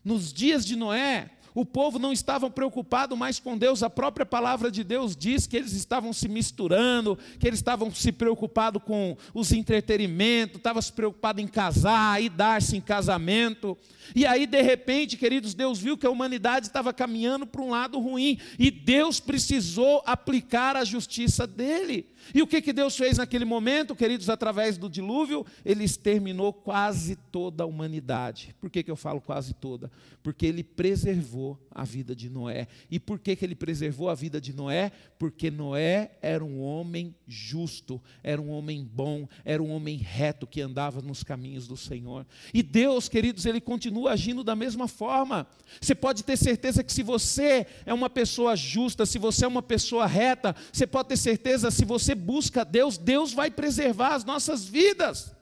nos 0.04 0.34
dias 0.34 0.66
de 0.66 0.76
Noé, 0.76 1.30
o 1.56 1.66
povo 1.66 2.00
não 2.00 2.12
estava 2.12 2.50
preocupado 2.50 3.16
mais 3.16 3.40
com 3.40 3.58
Deus, 3.58 3.84
a 3.84 3.90
própria 3.90 4.26
palavra 4.26 4.72
de 4.72 4.84
Deus 4.84 5.16
diz 5.16 5.46
que 5.46 5.58
eles 5.58 5.74
estavam 5.74 6.12
se 6.12 6.28
misturando, 6.28 7.18
que 7.40 7.48
eles 7.48 7.60
estavam 7.60 7.94
se 7.94 8.12
preocupados 8.12 8.82
com 8.84 9.16
os 9.34 9.52
entretenimentos, 9.52 10.58
estavam 10.58 10.82
se 10.82 10.92
preocupados 10.92 11.44
em 11.44 11.48
casar 11.48 12.22
e 12.22 12.30
dar-se 12.30 12.76
em 12.76 12.82
casamento. 12.82 13.78
E 14.16 14.26
aí, 14.26 14.46
de 14.46 14.62
repente, 14.62 15.18
queridos, 15.18 15.54
Deus 15.54 15.80
viu 15.80 15.98
que 15.98 16.08
a 16.08 16.12
humanidade 16.12 16.68
estava 16.68 16.94
caminhando 16.94 17.46
para 17.46 17.62
um 17.62 17.70
lado 17.70 18.00
ruim, 18.00 18.40
e 18.58 18.72
Deus 18.72 19.20
precisou 19.20 20.02
aplicar 20.06 20.76
a 20.76 20.84
justiça 20.84 21.46
dele. 21.46 22.08
E 22.34 22.42
o 22.42 22.48
que, 22.48 22.62
que 22.62 22.72
Deus 22.72 22.96
fez 22.96 23.18
naquele 23.18 23.46
momento, 23.46 23.96
queridos, 23.96 24.30
através 24.30 24.78
do 24.78 24.90
dilúvio? 24.90 25.46
Ele 25.66 25.84
exterminou 25.84 26.54
quase 26.54 27.16
toda 27.32 27.64
a 27.64 27.68
humanidade. 27.68 28.56
Por 28.62 28.70
que, 28.70 28.82
que 28.82 28.92
eu 28.92 28.96
falo 28.96 29.20
quase 29.20 29.54
toda? 29.54 29.92
Porque 30.22 30.46
ele 30.46 30.64
preservou 30.64 31.43
a 31.72 31.84
vida 31.84 32.16
de 32.16 32.30
Noé. 32.30 32.68
E 32.90 33.00
por 33.00 33.20
que, 33.20 33.36
que 33.36 33.44
ele 33.44 33.56
preservou 33.56 34.10
a 34.10 34.16
vida 34.16 34.40
de 34.40 34.54
Noé? 34.54 34.92
Porque 35.18 35.50
Noé 35.50 36.12
era 36.22 36.44
um 36.44 36.62
homem 36.62 37.16
justo, 37.28 38.02
era 38.22 38.42
um 38.42 38.50
homem 38.50 38.84
bom, 38.84 39.28
era 39.44 39.62
um 39.62 39.72
homem 39.72 39.98
reto 39.98 40.46
que 40.46 40.62
andava 40.62 41.02
nos 41.02 41.24
caminhos 41.24 41.68
do 41.68 41.76
Senhor. 41.76 42.26
E 42.54 42.62
Deus, 42.62 43.10
queridos, 43.10 43.46
ele 43.46 43.60
continua 43.60 44.12
agindo 44.12 44.44
da 44.44 44.56
mesma 44.56 44.88
forma. 44.88 45.48
Você 45.82 45.96
pode 45.96 46.24
ter 46.24 46.38
certeza 46.38 46.84
que 46.84 46.94
se 46.94 47.02
você 47.02 47.66
é 47.86 47.94
uma 47.94 48.10
pessoa 48.10 48.56
justa, 48.56 49.06
se 49.06 49.18
você 49.18 49.46
é 49.46 49.48
uma 49.48 49.64
pessoa 49.64 50.06
reta, 50.06 50.56
você 50.72 50.86
pode 50.86 51.10
ter 51.10 51.18
certeza, 51.18 51.72
se 51.72 51.84
você 51.84 52.04
você 52.04 52.16
busca 52.16 52.66
Deus, 52.66 52.98
Deus 52.98 53.34
vai 53.34 53.50
preservar 53.50 54.16
as 54.16 54.26
nossas 54.26 54.66
vidas. 54.66 55.34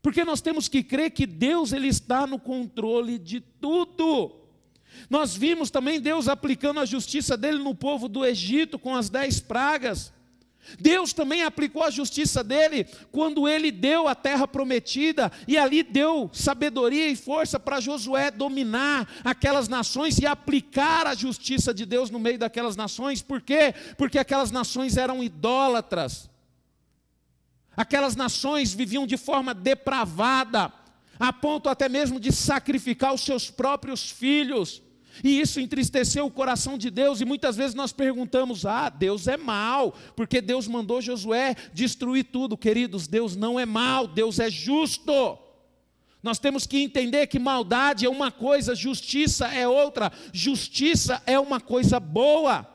Porque 0.00 0.24
nós 0.24 0.40
temos 0.40 0.68
que 0.68 0.82
crer 0.82 1.10
que 1.10 1.26
Deus 1.26 1.72
ele 1.72 1.88
está 1.88 2.26
no 2.26 2.38
controle 2.38 3.18
de 3.18 3.40
tudo. 3.40 4.34
Nós 5.08 5.34
vimos 5.34 5.70
também 5.70 6.00
Deus 6.00 6.28
aplicando 6.28 6.80
a 6.80 6.84
justiça 6.84 7.36
dele 7.36 7.58
no 7.58 7.74
povo 7.74 8.08
do 8.08 8.24
Egito 8.24 8.78
com 8.78 8.94
as 8.94 9.08
dez 9.08 9.40
pragas. 9.40 10.12
Deus 10.78 11.12
também 11.12 11.42
aplicou 11.42 11.82
a 11.82 11.90
justiça 11.90 12.44
dele 12.44 12.84
quando 13.10 13.48
ele 13.48 13.70
deu 13.70 14.06
a 14.06 14.14
terra 14.14 14.46
prometida 14.46 15.32
e 15.46 15.56
ali 15.56 15.82
deu 15.82 16.28
sabedoria 16.32 17.08
e 17.08 17.16
força 17.16 17.58
para 17.58 17.80
Josué 17.80 18.30
dominar 18.30 19.08
aquelas 19.24 19.68
nações 19.68 20.18
e 20.18 20.26
aplicar 20.26 21.06
a 21.06 21.14
justiça 21.14 21.72
de 21.72 21.86
Deus 21.86 22.10
no 22.10 22.18
meio 22.18 22.38
daquelas 22.38 22.76
nações. 22.76 23.22
Por 23.22 23.40
quê? 23.40 23.74
Porque 23.96 24.18
aquelas 24.18 24.50
nações 24.50 24.96
eram 24.96 25.22
idólatras. 25.22 26.28
Aquelas 27.76 28.16
nações 28.16 28.74
viviam 28.74 29.06
de 29.06 29.16
forma 29.16 29.54
depravada, 29.54 30.72
a 31.18 31.32
ponto 31.32 31.68
até 31.68 31.88
mesmo 31.88 32.20
de 32.20 32.32
sacrificar 32.32 33.14
os 33.14 33.22
seus 33.22 33.50
próprios 33.50 34.10
filhos. 34.10 34.82
E 35.22 35.40
isso 35.40 35.60
entristeceu 35.60 36.26
o 36.26 36.30
coração 36.30 36.78
de 36.78 36.90
Deus, 36.90 37.20
e 37.20 37.24
muitas 37.24 37.56
vezes 37.56 37.74
nós 37.74 37.92
perguntamos: 37.92 38.64
ah, 38.64 38.88
Deus 38.88 39.26
é 39.26 39.36
mal, 39.36 39.94
porque 40.14 40.40
Deus 40.40 40.68
mandou 40.68 41.02
Josué 41.02 41.56
destruir 41.72 42.24
tudo. 42.24 42.56
Queridos, 42.56 43.06
Deus 43.06 43.34
não 43.34 43.58
é 43.58 43.66
mal, 43.66 44.06
Deus 44.06 44.38
é 44.38 44.50
justo. 44.50 45.38
Nós 46.22 46.38
temos 46.38 46.66
que 46.66 46.78
entender 46.78 47.26
que 47.26 47.38
maldade 47.38 48.04
é 48.04 48.08
uma 48.08 48.30
coisa, 48.30 48.74
justiça 48.74 49.46
é 49.48 49.66
outra. 49.66 50.12
Justiça 50.32 51.22
é 51.26 51.38
uma 51.38 51.60
coisa 51.60 52.00
boa. 52.00 52.66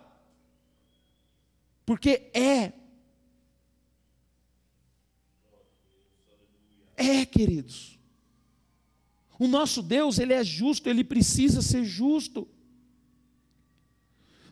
Porque 1.85 2.29
é. 2.33 2.71
É, 6.95 7.25
queridos. 7.25 7.92
O 9.43 9.47
nosso 9.49 9.81
Deus, 9.81 10.19
ele 10.19 10.31
é 10.31 10.41
justo, 10.41 10.87
ele 10.87 11.03
precisa 11.03 11.61
ser 11.61 11.83
justo. 11.83 12.47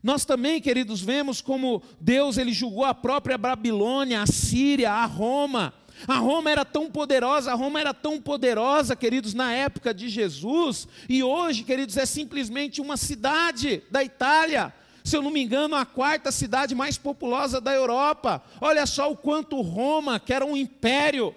Nós 0.04 0.26
também, 0.26 0.60
queridos, 0.60 1.00
vemos 1.00 1.40
como 1.40 1.82
Deus 1.98 2.38
ele 2.38 2.52
julgou 2.52 2.84
a 2.84 2.94
própria 2.94 3.38
Babilônia, 3.38 4.22
a 4.22 4.28
Síria, 4.28 4.92
a 4.92 5.06
Roma. 5.06 5.74
A 6.06 6.18
Roma 6.18 6.52
era 6.52 6.66
tão 6.66 6.92
poderosa, 6.92 7.54
a 7.54 7.56
Roma 7.56 7.80
era 7.80 7.94
tão 7.94 8.20
poderosa, 8.20 8.94
queridos, 8.94 9.34
na 9.34 9.54
época 9.54 9.94
de 9.94 10.10
Jesus, 10.10 10.90
e 11.08 11.24
hoje, 11.24 11.64
queridos, 11.64 11.96
é 11.96 12.06
simplesmente 12.06 12.82
uma 12.82 12.98
cidade 12.98 13.82
da 13.90 14.04
Itália. 14.04 14.74
Se 15.06 15.16
eu 15.16 15.22
não 15.22 15.32
me 15.32 15.42
engano, 15.42 15.74
a 15.74 15.86
quarta 15.86 16.34
cidade 16.34 16.76
mais 16.76 16.98
populosa 16.98 17.62
da 17.62 17.74
Europa. 17.74 18.44
Olha 18.60 18.86
só 18.86 19.10
o 19.10 19.16
quanto 19.16 19.62
Roma, 19.62 20.20
que 20.20 20.34
era 20.34 20.46
um 20.46 20.58
império, 20.58 21.34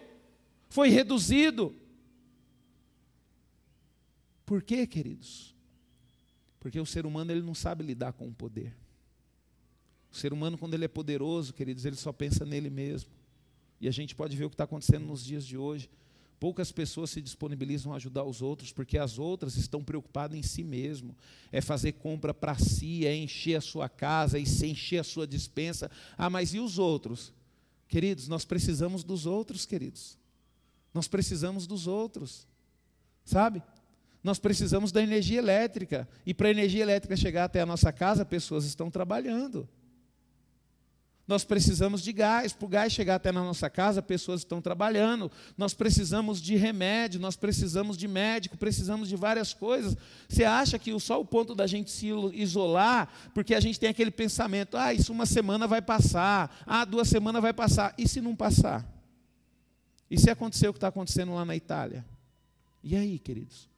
foi 0.68 0.88
reduzido. 0.88 1.72
Por 4.44 4.62
quê, 4.62 4.86
queridos? 4.86 5.54
Porque 6.60 6.80
o 6.80 6.86
ser 6.86 7.06
humano 7.06 7.30
ele 7.32 7.42
não 7.42 7.54
sabe 7.54 7.84
lidar 7.84 8.12
com 8.12 8.28
o 8.28 8.34
poder. 8.34 8.74
O 10.10 10.16
ser 10.16 10.32
humano, 10.32 10.56
quando 10.56 10.74
ele 10.74 10.84
é 10.84 10.88
poderoso, 10.88 11.52
queridos, 11.52 11.84
ele 11.84 11.96
só 11.96 12.12
pensa 12.12 12.44
nele 12.44 12.70
mesmo. 12.70 13.10
E 13.80 13.88
a 13.88 13.90
gente 13.90 14.14
pode 14.14 14.36
ver 14.36 14.44
o 14.44 14.48
que 14.48 14.54
está 14.54 14.64
acontecendo 14.64 15.04
nos 15.04 15.24
dias 15.24 15.44
de 15.44 15.56
hoje. 15.56 15.90
Poucas 16.38 16.70
pessoas 16.70 17.10
se 17.10 17.20
disponibilizam 17.20 17.92
a 17.92 17.96
ajudar 17.96 18.24
os 18.24 18.42
outros, 18.42 18.72
porque 18.72 18.98
as 18.98 19.18
outras 19.18 19.56
estão 19.56 19.82
preocupadas 19.82 20.38
em 20.38 20.42
si 20.42 20.62
mesmo. 20.62 21.16
É 21.50 21.60
fazer 21.60 21.92
compra 21.92 22.32
para 22.32 22.56
si, 22.58 23.06
é 23.06 23.16
encher 23.16 23.56
a 23.56 23.60
sua 23.60 23.88
casa, 23.88 24.38
é 24.38 24.40
encher 24.40 24.98
a 24.98 25.04
sua 25.04 25.26
dispensa. 25.26 25.90
Ah, 26.16 26.30
mas 26.30 26.54
e 26.54 26.60
os 26.60 26.78
outros? 26.78 27.32
Queridos, 27.88 28.28
nós 28.28 28.44
precisamos 28.44 29.04
dos 29.04 29.26
outros, 29.26 29.66
queridos. 29.66 30.18
Nós 30.92 31.08
precisamos 31.08 31.66
dos 31.66 31.86
outros. 31.86 32.46
Sabe? 33.24 33.62
Nós 34.24 34.38
precisamos 34.38 34.90
da 34.90 35.02
energia 35.02 35.38
elétrica. 35.38 36.08
E 36.24 36.32
para 36.32 36.48
a 36.48 36.50
energia 36.50 36.82
elétrica 36.82 37.14
chegar 37.14 37.44
até 37.44 37.60
a 37.60 37.66
nossa 37.66 37.92
casa, 37.92 38.24
pessoas 38.24 38.64
estão 38.64 38.90
trabalhando. 38.90 39.68
Nós 41.28 41.44
precisamos 41.44 42.02
de 42.02 42.10
gás. 42.10 42.54
Para 42.54 42.64
o 42.64 42.68
gás 42.68 42.92
chegar 42.92 43.16
até 43.16 43.30
na 43.30 43.42
nossa 43.42 43.68
casa, 43.68 44.00
pessoas 44.00 44.40
estão 44.40 44.62
trabalhando. 44.62 45.30
Nós 45.58 45.74
precisamos 45.74 46.40
de 46.40 46.56
remédio, 46.56 47.20
nós 47.20 47.36
precisamos 47.36 47.98
de 47.98 48.08
médico, 48.08 48.56
precisamos 48.56 49.10
de 49.10 49.16
várias 49.16 49.52
coisas. 49.52 49.94
Você 50.26 50.44
acha 50.44 50.78
que 50.78 50.98
só 50.98 51.20
o 51.20 51.24
ponto 51.24 51.54
da 51.54 51.66
gente 51.66 51.90
se 51.90 52.08
isolar, 52.32 53.10
porque 53.34 53.54
a 53.54 53.60
gente 53.60 53.78
tem 53.78 53.90
aquele 53.90 54.10
pensamento: 54.10 54.74
ah, 54.78 54.94
isso 54.94 55.12
uma 55.12 55.26
semana 55.26 55.66
vai 55.66 55.82
passar, 55.82 56.62
ah, 56.66 56.86
duas 56.86 57.08
semanas 57.08 57.42
vai 57.42 57.52
passar. 57.52 57.94
E 57.98 58.08
se 58.08 58.22
não 58.22 58.34
passar? 58.34 58.90
E 60.10 60.18
se 60.18 60.30
acontecer 60.30 60.68
o 60.68 60.72
que 60.72 60.78
está 60.78 60.88
acontecendo 60.88 61.34
lá 61.34 61.44
na 61.44 61.54
Itália? 61.54 62.06
E 62.82 62.96
aí, 62.96 63.18
queridos? 63.18 63.73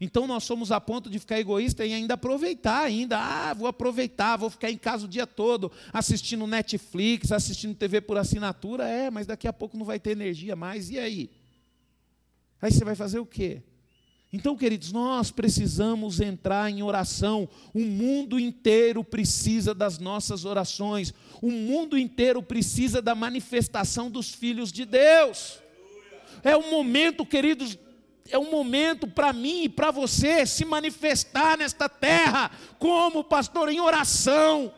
Então 0.00 0.26
nós 0.26 0.44
somos 0.44 0.70
a 0.70 0.80
ponto 0.80 1.08
de 1.08 1.18
ficar 1.18 1.40
egoísta 1.40 1.84
e 1.86 1.92
ainda 1.92 2.14
aproveitar 2.14 2.82
ainda. 2.82 3.18
Ah, 3.18 3.54
vou 3.54 3.66
aproveitar, 3.66 4.36
vou 4.36 4.50
ficar 4.50 4.70
em 4.70 4.76
casa 4.76 5.06
o 5.06 5.08
dia 5.08 5.26
todo 5.26 5.72
assistindo 5.92 6.46
Netflix, 6.46 7.32
assistindo 7.32 7.74
TV 7.74 8.00
por 8.00 8.18
assinatura. 8.18 8.86
É, 8.86 9.10
mas 9.10 9.26
daqui 9.26 9.48
a 9.48 9.52
pouco 9.52 9.76
não 9.76 9.86
vai 9.86 9.98
ter 9.98 10.10
energia 10.10 10.54
mais. 10.54 10.90
E 10.90 10.98
aí? 10.98 11.30
Aí 12.60 12.70
você 12.70 12.84
vai 12.84 12.94
fazer 12.94 13.18
o 13.18 13.26
quê? 13.26 13.62
Então, 14.32 14.56
queridos, 14.56 14.92
nós 14.92 15.30
precisamos 15.30 16.20
entrar 16.20 16.70
em 16.70 16.82
oração. 16.82 17.48
O 17.72 17.80
mundo 17.80 18.38
inteiro 18.38 19.02
precisa 19.02 19.72
das 19.72 19.98
nossas 19.98 20.44
orações. 20.44 21.14
O 21.40 21.50
mundo 21.50 21.96
inteiro 21.96 22.42
precisa 22.42 23.00
da 23.00 23.14
manifestação 23.14 24.10
dos 24.10 24.34
filhos 24.34 24.70
de 24.70 24.84
Deus. 24.84 25.60
É 26.42 26.56
um 26.56 26.70
momento, 26.70 27.24
queridos, 27.24 27.78
é 28.30 28.38
um 28.38 28.50
momento 28.50 29.06
para 29.06 29.32
mim 29.32 29.64
e 29.64 29.68
para 29.68 29.90
você 29.90 30.46
se 30.46 30.64
manifestar 30.64 31.56
nesta 31.58 31.88
terra 31.88 32.50
como 32.78 33.24
pastor 33.24 33.68
em 33.68 33.80
oração. 33.80 34.72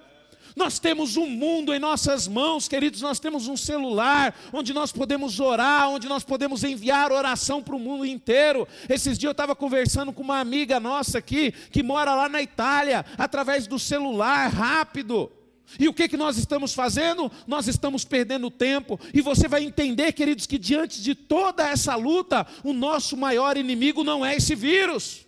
Nós 0.58 0.80
temos 0.80 1.16
um 1.16 1.26
mundo 1.26 1.72
em 1.72 1.78
nossas 1.78 2.26
mãos, 2.26 2.66
queridos, 2.66 3.00
nós 3.00 3.20
temos 3.20 3.46
um 3.46 3.56
celular 3.56 4.34
onde 4.52 4.74
nós 4.74 4.90
podemos 4.90 5.38
orar, 5.38 5.88
onde 5.88 6.08
nós 6.08 6.24
podemos 6.24 6.64
enviar 6.64 7.12
oração 7.12 7.62
para 7.62 7.76
o 7.76 7.78
mundo 7.78 8.04
inteiro. 8.04 8.66
Esses 8.88 9.16
dias 9.16 9.28
eu 9.28 9.32
estava 9.32 9.54
conversando 9.54 10.12
com 10.12 10.20
uma 10.20 10.40
amiga 10.40 10.80
nossa 10.80 11.18
aqui, 11.18 11.52
que 11.70 11.80
mora 11.80 12.12
lá 12.12 12.28
na 12.28 12.42
Itália, 12.42 13.06
através 13.16 13.68
do 13.68 13.78
celular, 13.78 14.50
rápido. 14.50 15.30
E 15.78 15.88
o 15.88 15.92
que, 15.92 16.08
que 16.08 16.16
nós 16.16 16.38
estamos 16.38 16.72
fazendo? 16.72 17.30
Nós 17.46 17.66
estamos 17.66 18.04
perdendo 18.04 18.50
tempo. 18.50 18.98
E 19.12 19.20
você 19.20 19.48
vai 19.48 19.64
entender, 19.64 20.12
queridos, 20.12 20.46
que 20.46 20.58
diante 20.58 21.02
de 21.02 21.14
toda 21.14 21.68
essa 21.68 21.94
luta, 21.96 22.46
o 22.62 22.72
nosso 22.72 23.16
maior 23.16 23.56
inimigo 23.56 24.04
não 24.04 24.24
é 24.24 24.36
esse 24.36 24.54
vírus. 24.54 25.26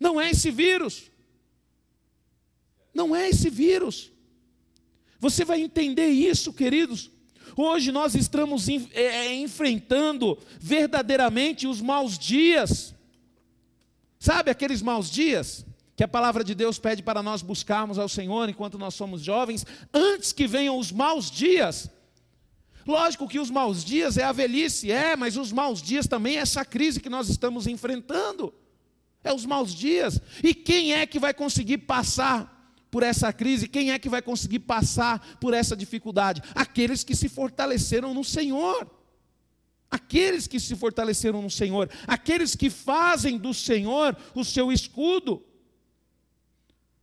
Não 0.00 0.20
é 0.20 0.30
esse 0.30 0.50
vírus. 0.50 1.10
Não 2.92 3.14
é 3.14 3.28
esse 3.28 3.50
vírus. 3.50 4.10
Você 5.20 5.44
vai 5.44 5.60
entender 5.60 6.08
isso, 6.08 6.52
queridos. 6.52 7.10
Hoje 7.56 7.92
nós 7.92 8.14
estamos 8.14 8.68
é, 8.68 8.82
é, 8.92 9.34
enfrentando 9.34 10.36
verdadeiramente 10.58 11.66
os 11.66 11.80
maus 11.80 12.18
dias. 12.18 12.94
Sabe 14.18 14.50
aqueles 14.50 14.82
maus 14.82 15.10
dias 15.10 15.64
que 15.96 16.04
a 16.04 16.08
palavra 16.08 16.44
de 16.44 16.54
Deus 16.54 16.78
pede 16.78 17.02
para 17.02 17.22
nós 17.22 17.40
buscarmos 17.40 17.98
ao 17.98 18.08
Senhor 18.08 18.48
enquanto 18.50 18.78
nós 18.78 18.94
somos 18.94 19.22
jovens, 19.22 19.64
antes 19.92 20.30
que 20.30 20.46
venham 20.46 20.78
os 20.78 20.92
maus 20.92 21.30
dias? 21.30 21.90
Lógico 22.86 23.26
que 23.26 23.40
os 23.40 23.50
maus 23.50 23.82
dias 23.82 24.18
é 24.18 24.22
a 24.22 24.30
velhice, 24.30 24.92
é, 24.92 25.16
mas 25.16 25.36
os 25.36 25.50
maus 25.50 25.82
dias 25.82 26.06
também 26.06 26.36
é 26.36 26.40
essa 26.40 26.64
crise 26.64 27.00
que 27.00 27.08
nós 27.08 27.28
estamos 27.30 27.66
enfrentando. 27.66 28.54
É 29.24 29.32
os 29.32 29.44
maus 29.44 29.74
dias. 29.74 30.20
E 30.44 30.54
quem 30.54 30.92
é 30.92 31.04
que 31.04 31.18
vai 31.18 31.34
conseguir 31.34 31.78
passar 31.78 32.54
por 32.90 33.02
essa 33.02 33.32
crise, 33.32 33.66
quem 33.66 33.90
é 33.90 33.98
que 33.98 34.08
vai 34.08 34.22
conseguir 34.22 34.60
passar 34.60 35.36
por 35.40 35.52
essa 35.52 35.74
dificuldade? 35.74 36.42
Aqueles 36.54 37.02
que 37.02 37.16
se 37.16 37.28
fortaleceram 37.28 38.14
no 38.14 38.22
Senhor. 38.22 38.88
Aqueles 39.90 40.46
que 40.46 40.60
se 40.60 40.76
fortaleceram 40.76 41.40
no 41.40 41.50
Senhor, 41.50 41.88
aqueles 42.08 42.56
que 42.56 42.68
fazem 42.68 43.38
do 43.38 43.54
Senhor 43.54 44.16
o 44.34 44.44
seu 44.44 44.70
escudo. 44.70 45.44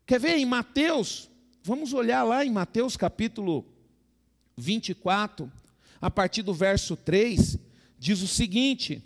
Quer 0.06 0.20
ver 0.20 0.38
em 0.38 0.46
Mateus? 0.46 1.30
Vamos 1.64 1.94
olhar 1.94 2.24
lá 2.24 2.44
em 2.44 2.52
Mateus 2.52 2.98
capítulo 2.98 3.66
24, 4.58 5.50
a 6.02 6.12
partir 6.12 6.42
do 6.42 6.54
verso 6.54 6.98
3, 6.98 7.58
diz 7.98 8.22
o 8.22 8.28
seguinte: 8.28 9.02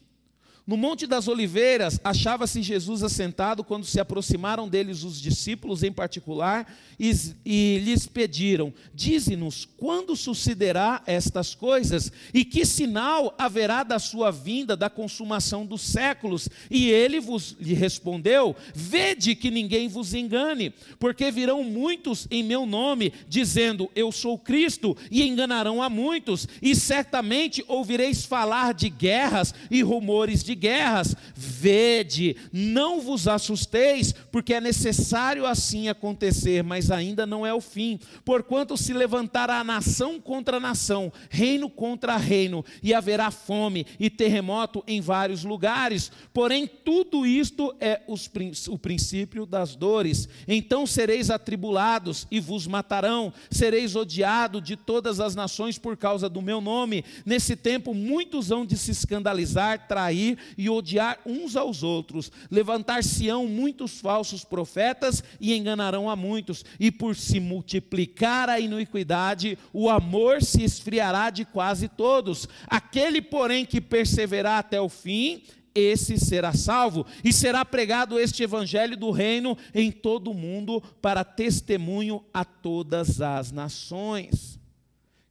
no 0.67 0.75
Monte 0.75 1.07
das 1.07 1.29
Oliveiras, 1.29 1.97
achava-se 2.03 2.61
Jesus 2.61 3.01
assentado 3.01 3.63
quando 3.63 3.85
se 3.85 4.01
aproximaram 4.01 4.67
deles 4.67 5.01
os 5.01 5.21
discípulos 5.21 5.81
em 5.81 5.93
particular 5.93 6.69
e, 6.99 7.13
e 7.45 7.81
lhes 7.85 8.05
pediram: 8.05 8.73
Dize-nos 8.93 9.63
quando 9.77 10.13
sucederá 10.13 11.01
estas 11.05 11.55
coisas 11.55 12.11
e 12.33 12.43
que 12.43 12.65
sinal 12.65 13.33
haverá 13.37 13.81
da 13.81 13.97
sua 13.97 14.29
vinda, 14.29 14.75
da 14.75 14.89
consumação 14.89 15.65
dos 15.65 15.83
séculos? 15.83 16.49
E 16.69 16.89
ele 16.89 17.21
vos 17.21 17.55
lhe 17.61 17.73
respondeu: 17.73 18.53
Vede 18.75 19.35
que 19.35 19.49
ninguém 19.49 19.87
vos 19.87 20.13
engane, 20.13 20.73
porque 20.99 21.31
virão 21.31 21.63
muitos 21.63 22.27
em 22.29 22.43
meu 22.43 22.65
nome, 22.65 23.13
dizendo: 23.29 23.89
Eu 23.95 24.11
sou 24.11 24.37
Cristo, 24.37 24.97
e 25.09 25.23
enganarão 25.23 25.81
a 25.81 25.89
muitos, 25.89 26.45
e 26.61 26.75
certamente 26.75 27.63
ouvireis 27.69 28.25
falar 28.25 28.73
de 28.73 28.89
guerras 28.89 29.53
e 29.71 29.81
rumores 29.81 30.43
de 30.43 30.56
guerras, 30.57 31.15
vede, 31.33 32.35
não 32.51 32.99
vos 32.99 33.27
assusteis, 33.27 34.11
porque 34.31 34.53
é 34.53 34.59
necessário 34.59 35.45
assim 35.45 35.87
acontecer, 35.87 36.63
mas 36.63 36.91
ainda 36.91 37.25
não 37.25 37.45
é 37.45 37.53
o 37.53 37.61
fim. 37.61 37.99
Porquanto 38.25 38.75
se 38.75 38.91
levantará 38.91 39.63
nação 39.63 40.19
contra 40.19 40.59
nação, 40.59 41.13
reino 41.29 41.69
contra 41.69 42.17
reino, 42.17 42.65
e 42.83 42.93
haverá 42.93 43.31
fome 43.31 43.85
e 43.99 44.09
terremoto 44.09 44.83
em 44.87 44.99
vários 44.99 45.43
lugares. 45.43 46.11
Porém, 46.33 46.67
tudo 46.67 47.25
isto 47.25 47.73
é 47.79 48.01
os, 48.07 48.29
o 48.67 48.77
princípio 48.77 49.45
das 49.45 49.75
dores. 49.75 50.27
Então 50.47 50.85
sereis 50.85 51.29
atribulados 51.29 52.27
e 52.31 52.39
vos 52.39 52.65
matarão, 52.65 53.31
sereis 53.51 53.95
odiados 53.95 54.63
de 54.63 54.75
todas 54.75 55.19
as 55.19 55.35
nações 55.35 55.77
por 55.77 55.95
causa 55.95 56.27
do 56.27 56.41
meu 56.41 56.59
nome. 56.59 57.03
Nesse 57.25 57.55
tempo, 57.55 57.93
muitos 57.93 58.51
hão 58.51 58.65
de 58.65 58.77
se 58.77 58.91
escandalizar, 58.91 59.87
trair 59.87 60.37
e 60.57 60.69
odiar 60.69 61.19
uns 61.25 61.55
aos 61.55 61.81
outros. 61.83 62.31
Levantar-se-ão 62.51 63.47
muitos 63.47 63.99
falsos 63.99 64.43
profetas 64.43 65.23
e 65.39 65.55
enganarão 65.55 66.09
a 66.09 66.15
muitos. 66.15 66.63
E 66.79 66.91
por 66.91 67.15
se 67.15 67.39
multiplicar 67.39 68.49
a 68.49 68.59
iniquidade, 68.59 69.57
o 69.73 69.89
amor 69.89 70.43
se 70.43 70.63
esfriará 70.63 71.29
de 71.29 71.45
quase 71.45 71.87
todos. 71.87 72.47
Aquele, 72.67 73.21
porém, 73.21 73.65
que 73.65 73.81
perseverar 73.81 74.59
até 74.59 74.79
o 74.79 74.89
fim, 74.89 75.41
esse 75.73 76.17
será 76.17 76.53
salvo, 76.53 77.05
e 77.23 77.31
será 77.31 77.63
pregado 77.63 78.19
este 78.19 78.41
evangelho 78.41 78.97
do 78.97 79.11
reino 79.11 79.55
em 79.73 79.91
todo 79.91 80.31
o 80.31 80.33
mundo 80.33 80.81
para 81.01 81.23
testemunho 81.23 82.25
a 82.33 82.43
todas 82.43 83.21
as 83.21 83.51
nações. 83.51 84.59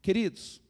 Queridos, 0.01 0.61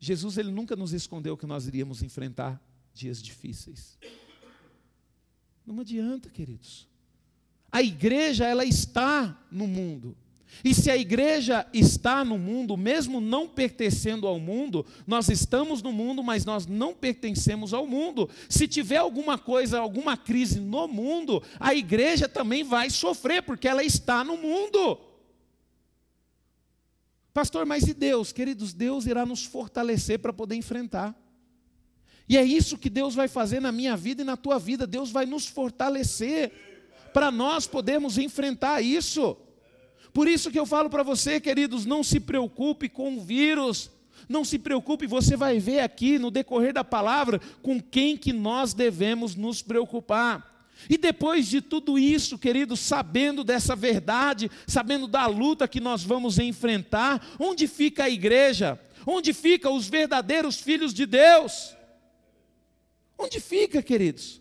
Jesus 0.00 0.38
ele 0.38 0.50
nunca 0.50 0.74
nos 0.74 0.94
escondeu 0.94 1.36
que 1.36 1.46
nós 1.46 1.66
iríamos 1.66 2.02
enfrentar 2.02 2.58
dias 2.98 3.22
difíceis. 3.22 3.96
Não 5.64 5.80
adianta, 5.80 6.28
queridos. 6.28 6.88
A 7.70 7.82
igreja, 7.82 8.46
ela 8.46 8.64
está 8.64 9.46
no 9.50 9.66
mundo. 9.66 10.16
E 10.64 10.74
se 10.74 10.90
a 10.90 10.96
igreja 10.96 11.66
está 11.72 12.24
no 12.24 12.38
mundo, 12.38 12.76
mesmo 12.76 13.20
não 13.20 13.46
pertencendo 13.46 14.26
ao 14.26 14.40
mundo, 14.40 14.84
nós 15.06 15.28
estamos 15.28 15.82
no 15.82 15.92
mundo, 15.92 16.22
mas 16.22 16.44
nós 16.44 16.66
não 16.66 16.94
pertencemos 16.94 17.74
ao 17.74 17.86
mundo. 17.86 18.28
Se 18.48 18.66
tiver 18.66 18.96
alguma 18.96 19.38
coisa, 19.38 19.78
alguma 19.78 20.16
crise 20.16 20.58
no 20.58 20.88
mundo, 20.88 21.42
a 21.60 21.74
igreja 21.74 22.28
também 22.28 22.64
vai 22.64 22.90
sofrer, 22.90 23.42
porque 23.42 23.68
ela 23.68 23.84
está 23.84 24.24
no 24.24 24.36
mundo. 24.36 24.98
Pastor, 27.32 27.66
mas 27.66 27.86
e 27.86 27.94
Deus? 27.94 28.32
Queridos, 28.32 28.72
Deus 28.72 29.06
irá 29.06 29.24
nos 29.24 29.44
fortalecer 29.44 30.18
para 30.18 30.32
poder 30.32 30.56
enfrentar. 30.56 31.14
E 32.28 32.36
é 32.36 32.44
isso 32.44 32.76
que 32.76 32.90
Deus 32.90 33.14
vai 33.14 33.26
fazer 33.26 33.60
na 33.60 33.72
minha 33.72 33.96
vida 33.96 34.22
e 34.22 34.24
na 34.24 34.36
tua 34.36 34.58
vida. 34.58 34.86
Deus 34.86 35.10
vai 35.10 35.24
nos 35.24 35.46
fortalecer 35.46 36.52
para 37.12 37.30
nós 37.30 37.66
podermos 37.66 38.18
enfrentar 38.18 38.82
isso. 38.82 39.36
Por 40.12 40.28
isso 40.28 40.50
que 40.50 40.58
eu 40.58 40.66
falo 40.66 40.90
para 40.90 41.02
você, 41.02 41.40
queridos, 41.40 41.86
não 41.86 42.02
se 42.02 42.20
preocupe 42.20 42.88
com 42.88 43.16
o 43.16 43.20
vírus. 43.20 43.90
Não 44.28 44.44
se 44.44 44.58
preocupe, 44.58 45.06
você 45.06 45.36
vai 45.36 45.58
ver 45.58 45.80
aqui 45.80 46.18
no 46.18 46.30
decorrer 46.30 46.72
da 46.72 46.84
palavra 46.84 47.40
com 47.62 47.80
quem 47.80 48.16
que 48.16 48.32
nós 48.32 48.74
devemos 48.74 49.34
nos 49.34 49.62
preocupar. 49.62 50.66
E 50.88 50.98
depois 50.98 51.48
de 51.48 51.60
tudo 51.60 51.98
isso, 51.98 52.38
queridos, 52.38 52.80
sabendo 52.80 53.42
dessa 53.42 53.74
verdade, 53.74 54.50
sabendo 54.66 55.08
da 55.08 55.26
luta 55.26 55.66
que 55.66 55.80
nós 55.80 56.02
vamos 56.02 56.38
enfrentar, 56.38 57.26
onde 57.38 57.66
fica 57.66 58.04
a 58.04 58.10
igreja? 58.10 58.78
Onde 59.06 59.32
ficam 59.32 59.74
os 59.74 59.88
verdadeiros 59.88 60.60
filhos 60.60 60.92
de 60.92 61.06
Deus? 61.06 61.77
Onde 63.18 63.40
fica, 63.40 63.82
queridos? 63.82 64.40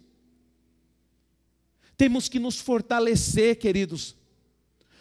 Temos 1.97 2.29
que 2.29 2.39
nos 2.39 2.59
fortalecer, 2.59 3.57
queridos. 3.57 4.15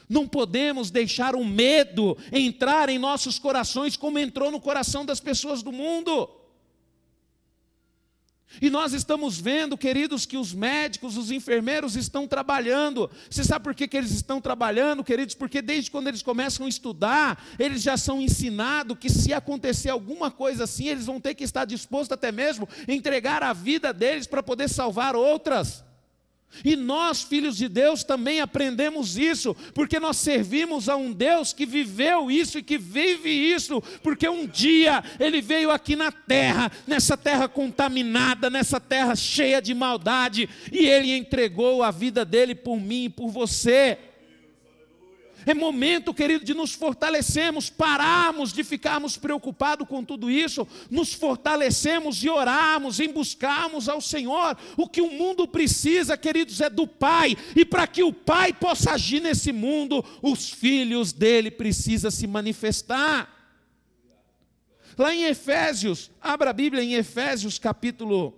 Não 0.08 0.26
podemos 0.26 0.90
deixar 0.90 1.36
o 1.36 1.44
medo 1.44 2.16
entrar 2.32 2.88
em 2.88 2.98
nossos 2.98 3.38
corações 3.38 3.96
como 3.96 4.18
entrou 4.18 4.50
no 4.50 4.60
coração 4.60 5.04
das 5.04 5.20
pessoas 5.20 5.62
do 5.62 5.70
mundo. 5.70 6.28
E 8.60 8.70
nós 8.70 8.92
estamos 8.92 9.38
vendo, 9.38 9.76
queridos, 9.76 10.24
que 10.24 10.36
os 10.36 10.54
médicos, 10.54 11.16
os 11.16 11.30
enfermeiros 11.30 11.94
estão 11.96 12.26
trabalhando. 12.26 13.10
Você 13.28 13.44
sabe 13.44 13.64
por 13.64 13.74
que, 13.74 13.86
que 13.86 13.96
eles 13.96 14.12
estão 14.12 14.40
trabalhando, 14.40 15.04
queridos? 15.04 15.34
Porque 15.34 15.60
desde 15.60 15.90
quando 15.90 16.08
eles 16.08 16.22
começam 16.22 16.64
a 16.64 16.68
estudar, 16.68 17.44
eles 17.58 17.82
já 17.82 17.96
são 17.96 18.20
ensinados 18.20 18.96
que 18.98 19.10
se 19.10 19.32
acontecer 19.32 19.90
alguma 19.90 20.30
coisa 20.30 20.64
assim, 20.64 20.88
eles 20.88 21.06
vão 21.06 21.20
ter 21.20 21.34
que 21.34 21.44
estar 21.44 21.64
dispostos 21.64 22.12
até 22.12 22.32
mesmo 22.32 22.68
a 22.88 22.92
entregar 22.92 23.42
a 23.42 23.52
vida 23.52 23.92
deles 23.92 24.26
para 24.26 24.42
poder 24.42 24.68
salvar 24.68 25.14
outras. 25.14 25.85
E 26.64 26.76
nós, 26.76 27.22
filhos 27.22 27.56
de 27.56 27.68
Deus, 27.68 28.04
também 28.04 28.40
aprendemos 28.40 29.16
isso, 29.16 29.54
porque 29.74 29.98
nós 30.00 30.16
servimos 30.16 30.88
a 30.88 30.96
um 30.96 31.12
Deus 31.12 31.52
que 31.52 31.66
viveu 31.66 32.30
isso 32.30 32.58
e 32.58 32.62
que 32.62 32.78
vive 32.78 33.30
isso, 33.30 33.82
porque 34.02 34.28
um 34.28 34.46
dia 34.46 35.02
ele 35.18 35.40
veio 35.40 35.70
aqui 35.70 35.96
na 35.96 36.10
terra, 36.10 36.70
nessa 36.86 37.16
terra 37.16 37.48
contaminada, 37.48 38.50
nessa 38.50 38.80
terra 38.80 39.14
cheia 39.14 39.60
de 39.60 39.74
maldade, 39.74 40.48
e 40.72 40.86
ele 40.86 41.16
entregou 41.16 41.82
a 41.82 41.90
vida 41.90 42.24
dele 42.24 42.54
por 42.54 42.80
mim 42.80 43.04
e 43.04 43.10
por 43.10 43.28
você. 43.28 43.98
É 45.46 45.54
momento, 45.54 46.12
querido, 46.12 46.44
de 46.44 46.52
nos 46.52 46.72
fortalecermos, 46.72 47.70
pararmos 47.70 48.52
de 48.52 48.64
ficarmos 48.64 49.16
preocupados 49.16 49.86
com 49.86 50.04
tudo 50.04 50.28
isso, 50.28 50.66
nos 50.90 51.14
fortalecemos 51.14 52.22
e 52.24 52.28
orarmos, 52.28 52.98
em 52.98 53.12
buscarmos 53.12 53.88
ao 53.88 54.00
Senhor. 54.00 54.58
O 54.76 54.88
que 54.88 55.00
o 55.00 55.12
mundo 55.12 55.46
precisa, 55.46 56.16
queridos, 56.16 56.60
é 56.60 56.68
do 56.68 56.84
Pai, 56.84 57.36
e 57.54 57.64
para 57.64 57.86
que 57.86 58.02
o 58.02 58.12
Pai 58.12 58.52
possa 58.52 58.94
agir 58.94 59.22
nesse 59.22 59.52
mundo, 59.52 60.04
os 60.20 60.50
filhos 60.50 61.12
dele 61.12 61.48
precisam 61.48 62.10
se 62.10 62.26
manifestar. 62.26 63.32
Lá 64.98 65.14
em 65.14 65.26
Efésios, 65.26 66.10
abra 66.20 66.50
a 66.50 66.52
Bíblia 66.52 66.82
em 66.82 66.94
Efésios 66.94 67.56
capítulo, 67.56 68.34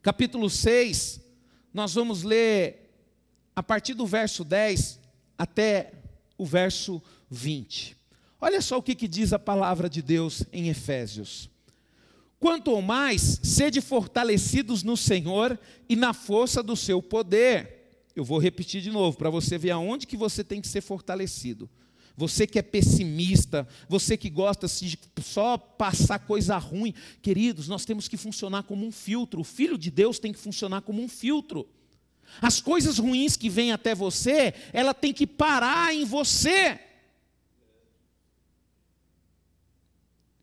capítulo 0.00 0.48
6, 0.48 1.20
nós 1.72 1.94
vamos 1.94 2.22
ler 2.22 2.88
a 3.56 3.64
partir 3.64 3.94
do 3.94 4.06
verso 4.06 4.44
10 4.44 5.00
até 5.36 6.03
o 6.36 6.44
verso 6.44 7.02
20. 7.30 7.96
Olha 8.40 8.60
só 8.60 8.78
o 8.78 8.82
que, 8.82 8.94
que 8.94 9.08
diz 9.08 9.32
a 9.32 9.38
palavra 9.38 9.88
de 9.88 10.02
Deus 10.02 10.44
em 10.52 10.68
Efésios. 10.68 11.48
Quanto 12.38 12.80
mais, 12.82 13.40
sede 13.42 13.80
fortalecidos 13.80 14.82
no 14.82 14.96
Senhor 14.96 15.58
e 15.88 15.96
na 15.96 16.12
força 16.12 16.62
do 16.62 16.76
seu 16.76 17.00
poder. 17.00 18.02
Eu 18.14 18.22
vou 18.22 18.38
repetir 18.38 18.82
de 18.82 18.90
novo, 18.90 19.16
para 19.16 19.30
você 19.30 19.56
ver 19.56 19.70
aonde 19.70 20.06
que 20.06 20.16
você 20.16 20.44
tem 20.44 20.60
que 20.60 20.68
ser 20.68 20.82
fortalecido. 20.82 21.70
Você 22.16 22.46
que 22.46 22.58
é 22.58 22.62
pessimista, 22.62 23.66
você 23.88 24.16
que 24.16 24.30
gosta 24.30 24.68
de 24.68 24.98
só 25.20 25.58
passar 25.58 26.20
coisa 26.20 26.56
ruim, 26.58 26.94
queridos, 27.20 27.66
nós 27.66 27.84
temos 27.84 28.06
que 28.06 28.16
funcionar 28.16 28.62
como 28.64 28.86
um 28.86 28.92
filtro. 28.92 29.40
O 29.40 29.44
Filho 29.44 29.76
de 29.76 29.90
Deus 29.90 30.18
tem 30.18 30.32
que 30.32 30.38
funcionar 30.38 30.82
como 30.82 31.02
um 31.02 31.08
filtro. 31.08 31.66
As 32.40 32.60
coisas 32.60 32.98
ruins 32.98 33.36
que 33.36 33.48
vêm 33.48 33.72
até 33.72 33.94
você, 33.94 34.54
ela 34.72 34.92
tem 34.92 35.12
que 35.12 35.26
parar 35.26 35.94
em 35.94 36.04
você. 36.04 36.78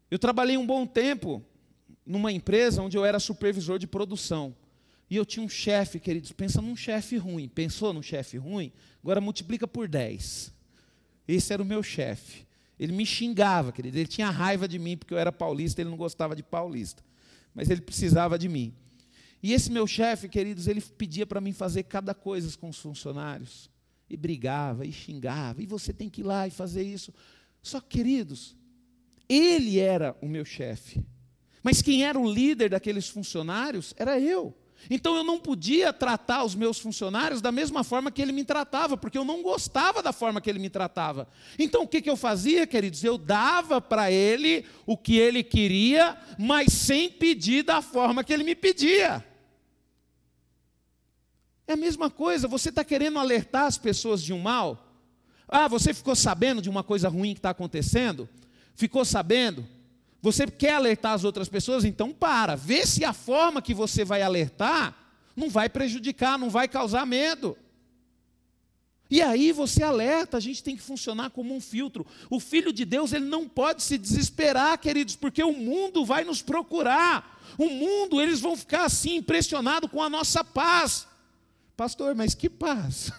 Eu 0.10 0.20
trabalhei 0.20 0.58
um 0.58 0.66
bom 0.66 0.86
tempo 0.86 1.44
numa 2.06 2.32
empresa 2.32 2.82
onde 2.82 2.98
eu 2.98 3.06
era 3.06 3.20
supervisor 3.20 3.80
de 3.80 3.88
produção. 3.88 4.56
E 5.10 5.16
eu 5.16 5.26
tinha 5.26 5.46
um 5.46 5.50
chefe, 5.50 6.00
queridos, 6.00 6.32
pensa 6.32 6.62
num 6.62 6.76
chefe 6.76 7.18
ruim. 7.18 7.48
Pensou 7.48 7.94
num 7.94 8.02
chefe 8.02 8.38
ruim? 8.38 8.72
Agora 9.04 9.20
multiplica 9.20 9.68
por 9.68 9.88
10. 9.88 10.54
Esse 11.28 11.54
era 11.54 11.62
o 11.62 11.66
meu 11.66 11.84
chefe. 11.84 12.46
Ele 12.80 12.92
me 12.92 13.06
xingava, 13.06 13.72
querido. 13.72 13.98
Ele 13.98 14.08
tinha 14.08 14.30
raiva 14.30 14.68
de 14.68 14.80
mim 14.80 14.98
porque 14.98 15.14
eu 15.14 15.18
era 15.18 15.32
paulista, 15.32 15.82
ele 15.82 15.90
não 15.90 15.98
gostava 15.98 16.36
de 16.36 16.44
paulista. 16.44 17.04
Mas 17.54 17.70
ele 17.70 17.82
precisava 17.82 18.40
de 18.40 18.50
mim. 18.50 18.74
E 19.44 19.54
esse 19.54 19.72
meu 19.72 19.88
chefe, 19.88 20.30
queridos, 20.30 20.68
ele 20.68 20.82
pedia 20.82 21.26
para 21.26 21.42
mim 21.42 21.52
fazer 21.52 21.84
cada 21.84 22.14
coisa 22.14 22.56
com 22.58 22.70
os 22.70 22.78
funcionários. 22.78 23.70
E 24.10 24.18
brigava, 24.18 24.86
e 24.86 24.92
xingava, 24.92 25.62
e 25.62 25.66
você 25.66 25.94
tem 25.94 26.10
que 26.10 26.22
ir 26.22 26.26
lá 26.26 26.48
e 26.48 26.52
fazer 26.52 26.84
isso. 26.84 27.14
Só 27.62 27.80
que, 27.80 27.98
queridos, 27.98 28.56
ele 29.30 29.80
era 29.80 30.16
o 30.22 30.28
meu 30.28 30.44
chefe. 30.44 31.04
Mas 31.64 31.82
quem 31.82 32.04
era 32.04 32.20
o 32.20 32.32
líder 32.32 32.70
daqueles 32.70 33.08
funcionários 33.08 33.94
era 33.98 34.20
eu. 34.20 34.54
Então 34.90 35.16
eu 35.16 35.24
não 35.24 35.40
podia 35.40 35.94
tratar 35.94 36.44
os 36.44 36.56
meus 36.56 36.80
funcionários 36.80 37.42
da 37.42 37.52
mesma 37.52 37.84
forma 37.84 38.12
que 38.12 38.22
ele 38.22 38.32
me 38.32 38.44
tratava, 38.44 38.98
porque 38.98 39.18
eu 39.18 39.24
não 39.24 39.44
gostava 39.44 40.02
da 40.02 40.12
forma 40.12 40.42
que 40.42 40.50
ele 40.50 40.60
me 40.60 40.70
tratava. 40.70 41.28
Então 41.58 41.84
o 41.84 41.88
que, 41.88 42.02
que 42.02 42.10
eu 42.10 42.18
fazia, 42.18 42.66
queridos? 42.66 43.04
Eu 43.04 43.18
dava 43.18 43.80
para 43.80 44.12
ele 44.12 44.66
o 44.86 44.98
que 44.98 45.18
ele 45.18 45.44
queria, 45.44 46.18
mas 46.38 46.74
sem 46.74 47.10
pedir 47.10 47.64
da 47.64 47.82
forma 47.82 48.24
que 48.24 48.34
ele 48.34 48.44
me 48.44 48.56
pedia. 48.56 49.24
É 51.72 51.74
a 51.74 51.78
mesma 51.78 52.10
coisa, 52.10 52.50
você 52.50 52.68
está 52.68 52.84
querendo 52.84 53.18
alertar 53.18 53.64
as 53.64 53.78
pessoas 53.78 54.22
de 54.22 54.34
um 54.34 54.40
mal? 54.40 54.94
Ah, 55.48 55.70
você 55.70 55.94
ficou 55.94 56.14
sabendo 56.14 56.62
de 56.62 56.70
uma 56.70 56.84
coisa 56.84 57.08
ruim 57.08 57.32
que 57.32 57.40
está 57.40 57.52
acontecendo? 57.52 58.28
Ficou 58.76 59.06
sabendo? 59.06 59.66
Você 60.22 60.46
quer 60.48 60.74
alertar 60.74 61.14
as 61.14 61.24
outras 61.24 61.48
pessoas? 61.48 61.86
Então 61.86 62.12
para, 62.12 62.58
vê 62.58 62.86
se 62.86 63.06
a 63.06 63.14
forma 63.14 63.62
que 63.62 63.74
você 63.74 64.04
vai 64.04 64.22
alertar 64.22 64.94
não 65.34 65.50
vai 65.50 65.70
prejudicar, 65.70 66.38
não 66.38 66.50
vai 66.50 66.68
causar 66.68 67.06
medo. 67.06 67.58
E 69.10 69.22
aí 69.22 69.54
você 69.54 69.82
alerta, 69.82 70.36
a 70.36 70.42
gente 70.42 70.62
tem 70.62 70.76
que 70.76 70.84
funcionar 70.84 71.30
como 71.30 71.56
um 71.56 71.62
filtro. 71.62 72.06
O 72.30 72.38
filho 72.38 72.74
de 72.74 72.84
Deus, 72.84 73.14
ele 73.14 73.26
não 73.26 73.48
pode 73.48 73.82
se 73.82 73.98
desesperar, 73.98 74.78
queridos, 74.78 75.16
porque 75.16 75.42
o 75.42 75.54
mundo 75.54 76.04
vai 76.04 76.26
nos 76.26 76.42
procurar. 76.42 77.42
O 77.58 77.70
mundo, 77.70 78.20
eles 78.20 78.42
vão 78.42 78.58
ficar 78.58 78.84
assim 78.84 79.16
impressionados 79.16 79.90
com 79.90 80.04
a 80.04 80.10
nossa 80.10 80.44
paz. 80.44 81.10
Pastor, 81.76 82.16
mas 82.16 82.36
que 82.36 82.50
paz! 82.50 83.12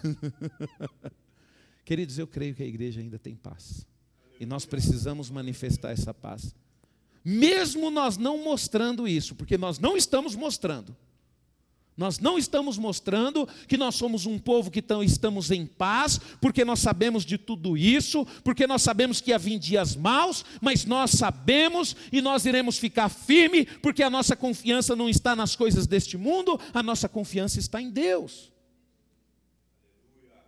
Queridos, 1.85 2.17
eu 2.17 2.27
creio 2.27 2.55
que 2.55 2.63
a 2.63 2.65
igreja 2.65 3.01
ainda 3.01 3.19
tem 3.19 3.35
paz. 3.35 3.85
E 4.39 4.45
nós 4.45 4.65
precisamos 4.65 5.29
manifestar 5.29 5.91
essa 5.91 6.13
paz. 6.13 6.55
Mesmo 7.23 7.89
nós 7.89 8.17
não 8.17 8.43
mostrando 8.43 9.07
isso, 9.07 9.35
porque 9.35 9.57
nós 9.57 9.79
não 9.79 9.95
estamos 9.95 10.35
mostrando. 10.35 10.95
Nós 11.95 12.17
não 12.17 12.37
estamos 12.37 12.77
mostrando 12.77 13.47
que 13.67 13.77
nós 13.77 13.95
somos 13.95 14.25
um 14.25 14.39
povo 14.39 14.71
que 14.71 14.83
estamos 15.03 15.51
em 15.51 15.65
paz, 15.65 16.19
porque 16.41 16.65
nós 16.65 16.79
sabemos 16.79 17.23
de 17.23 17.37
tudo 17.37 17.77
isso, 17.77 18.25
porque 18.43 18.65
nós 18.65 18.81
sabemos 18.81 19.21
que 19.21 19.31
havia 19.31 19.59
dias 19.59 19.95
maus, 19.95 20.43
mas 20.59 20.85
nós 20.85 21.11
sabemos 21.11 21.95
e 22.11 22.19
nós 22.19 22.45
iremos 22.45 22.79
ficar 22.79 23.09
firme, 23.09 23.65
porque 23.65 24.01
a 24.01 24.09
nossa 24.09 24.35
confiança 24.35 24.95
não 24.95 25.07
está 25.07 25.35
nas 25.35 25.55
coisas 25.55 25.85
deste 25.85 26.17
mundo, 26.17 26.59
a 26.73 26.81
nossa 26.81 27.07
confiança 27.07 27.59
está 27.59 27.79
em 27.79 27.91
Deus. 27.91 28.51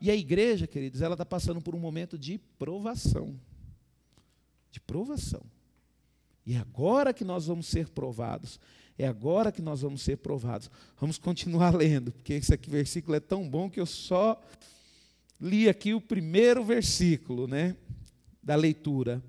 E 0.01 0.09
a 0.09 0.15
igreja, 0.15 0.67
queridos, 0.67 1.01
ela 1.01 1.13
está 1.13 1.25
passando 1.25 1.61
por 1.61 1.75
um 1.75 1.79
momento 1.79 2.17
de 2.17 2.39
provação. 2.57 3.39
De 4.71 4.79
provação. 4.79 5.43
E 6.45 6.53
é 6.53 6.57
agora 6.57 7.13
que 7.13 7.23
nós 7.23 7.47
vamos 7.47 7.67
ser 7.67 7.89
provados. 7.89 8.59
É 8.97 9.07
agora 9.07 9.51
que 9.51 9.61
nós 9.61 9.81
vamos 9.81 10.01
ser 10.01 10.17
provados. 10.17 10.69
Vamos 10.99 11.17
continuar 11.17 11.73
lendo, 11.75 12.11
porque 12.11 12.33
esse 12.33 12.53
aqui 12.53 12.69
versículo 12.69 13.15
é 13.15 13.19
tão 13.19 13.47
bom 13.47 13.69
que 13.69 13.79
eu 13.79 13.85
só 13.85 14.41
li 15.39 15.67
aqui 15.67 15.93
o 15.93 16.01
primeiro 16.01 16.63
versículo, 16.63 17.47
né, 17.47 17.75
da 18.41 18.55
leitura. 18.55 19.21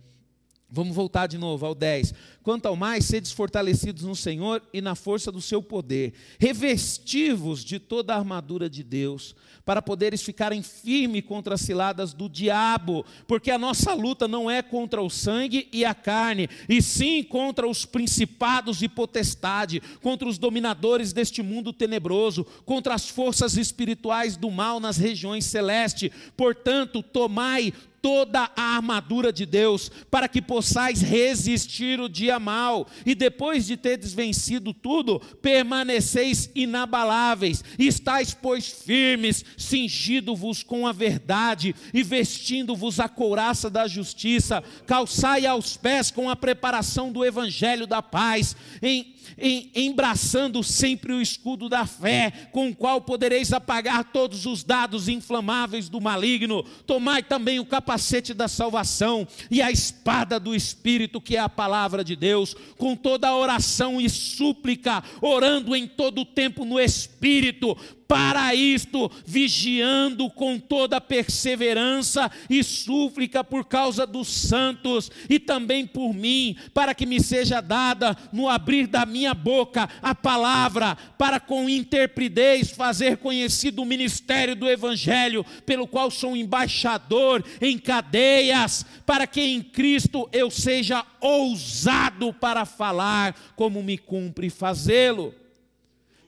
Vamos 0.77 0.95
voltar 0.95 1.27
de 1.27 1.39
novo 1.39 1.65
ao 1.65 1.75
10. 1.75 2.13
Quanto 2.43 2.67
ao 2.67 2.77
mais, 2.77 3.07
sedes 3.07 3.33
fortalecidos 3.33 4.03
no 4.03 4.15
Senhor 4.15 4.63
e 4.75 4.83
na 4.83 4.95
força 4.95 5.33
do 5.33 5.41
seu 5.41 5.63
poder. 5.63 6.13
Revestivos 6.39 7.65
de 7.65 7.79
toda 7.79 8.13
a 8.13 8.19
armadura 8.19 8.69
de 8.69 8.83
Deus, 8.83 9.35
para 9.65 9.81
poderes 9.81 10.23
ficarem 10.23 10.63
firmes 10.63 11.25
contra 11.25 11.55
as 11.55 11.63
ciladas 11.63 12.13
do 12.13 12.29
diabo, 12.29 13.07
porque 13.27 13.51
a 13.51 13.57
nossa 13.57 13.95
luta 13.95 14.29
não 14.29 14.51
é 14.51 14.61
contra 14.61 15.01
o 15.01 15.09
sangue 15.09 15.67
e 15.73 15.83
a 15.83 15.95
carne, 15.95 16.47
e 16.69 16.83
sim 16.83 17.23
contra 17.23 17.67
os 17.67 17.87
principados 17.87 18.83
e 18.83 18.89
potestade, 18.89 19.81
contra 20.03 20.29
os 20.29 20.37
dominadores 20.37 21.11
deste 21.11 21.41
mundo 21.43 21.73
tenebroso, 21.73 22.45
contra 22.67 22.93
as 22.93 23.09
forças 23.09 23.57
espirituais 23.57 24.37
do 24.37 24.51
mal 24.51 24.79
nas 24.79 24.99
regiões 24.99 25.47
celestes. 25.47 26.11
Portanto, 26.37 27.03
tomai 27.03 27.73
toda 28.01 28.51
a 28.57 28.77
armadura 28.77 29.33
de 29.33 29.45
Deus, 29.45 29.91
para 30.11 30.29
que 30.29 30.41
possais 30.41 31.01
resistir 31.01 32.01
o 32.01 32.09
dia 32.09 32.39
mal, 32.39 32.87
e 33.05 33.15
depois 33.15 33.67
de 33.67 33.77
teres 33.77 34.13
vencido 34.13 34.73
tudo, 34.73 35.21
permaneceis 35.43 36.51
inabaláveis, 36.55 37.65
estáis, 37.79 38.35
pois, 38.35 38.69
firmes, 38.69 39.45
cingido-vos 39.57 40.63
com 40.63 40.87
a 40.87 40.93
verdade, 40.93 41.75
e 41.93 42.03
vestindo-vos 42.03 43.01
a 43.01 43.09
couraça 43.09 43.69
da 43.69 43.87
justiça, 43.87 44.63
calçai 44.87 45.47
aos 45.47 45.77
pés 45.77 46.11
com 46.11 46.31
a 46.31 46.37
preparação 46.37 47.11
do 47.11 47.25
evangelho 47.25 47.87
da 47.87 48.03
paz, 48.03 48.57
em 48.83 49.17
em, 49.39 49.71
embraçando 49.75 50.63
sempre 50.63 51.13
o 51.13 51.21
escudo 51.21 51.69
da 51.69 51.87
fé, 51.87 52.49
com 52.53 52.69
o 52.69 52.75
qual 52.75 53.01
podereis 53.01 53.53
apagar 53.53 54.05
todos 54.05 54.47
os 54.47 54.63
dados 54.63 55.09
inflamáveis 55.09 55.89
do 55.89 56.01
maligno. 56.01 56.63
Tomai 56.87 57.23
também 57.23 57.59
o 57.59 57.67
capacete 57.67 57.96
da 58.35 58.49
salvação 58.49 59.27
e 59.51 59.61
a 59.63 59.71
espada 59.71 60.39
do 60.39 60.55
Espírito, 60.55 61.21
que 61.21 61.37
é 61.37 61.41
a 61.41 61.49
palavra 61.49 62.05
de 62.05 62.15
Deus, 62.15 62.55
com 62.77 62.95
toda 62.95 63.29
a 63.29 63.37
oração 63.37 64.01
e 64.01 64.09
súplica, 64.09 65.03
orando 65.21 65.75
em 65.75 65.87
todo 65.87 66.21
o 66.21 66.25
tempo 66.25 66.65
no 66.65 66.79
Espírito 66.79 67.77
para 68.09 68.55
isto, 68.55 69.11
vigiando 69.25 70.31
com 70.31 70.59
toda 70.59 71.01
perseverança 71.01 72.31
e 72.49 72.63
súplica 72.63 73.43
por 73.43 73.65
causa 73.65 74.07
dos 74.07 74.29
santos 74.29 75.11
e 75.29 75.39
também 75.39 75.87
por 75.87 76.15
mim, 76.15 76.57
para 76.73 76.95
que 76.95 77.07
me 77.07 77.21
seja 77.21 77.61
dada 77.61 78.17
no 78.33 78.49
abrir 78.49 78.87
da 78.87 79.05
minha 79.05 79.35
boca 79.35 79.89
a 80.01 80.15
palavra, 80.15 80.97
para 81.19 81.41
com 81.41 81.69
interpridez 81.69 82.71
fazer 82.71 83.17
conhecido 83.19 83.83
o 83.83 83.87
ministério 83.87 84.55
do 84.55 84.69
Evangelho, 84.69 85.45
pelo 85.65 85.87
qual 85.87 86.11
sou 86.11 86.37
embaixador 86.37 87.45
em 87.61 87.79
cadeias, 87.79 88.87
para 89.05 89.27
que 89.27 89.41
em 89.41 89.63
Cristo 89.63 90.29
eu 90.33 90.51
seja 90.51 91.05
ousado 91.21 92.33
para 92.33 92.65
falar 92.65 93.35
como 93.57 93.83
me 93.83 93.99
cumpre 93.99 94.49
fazê-lo. 94.51 95.35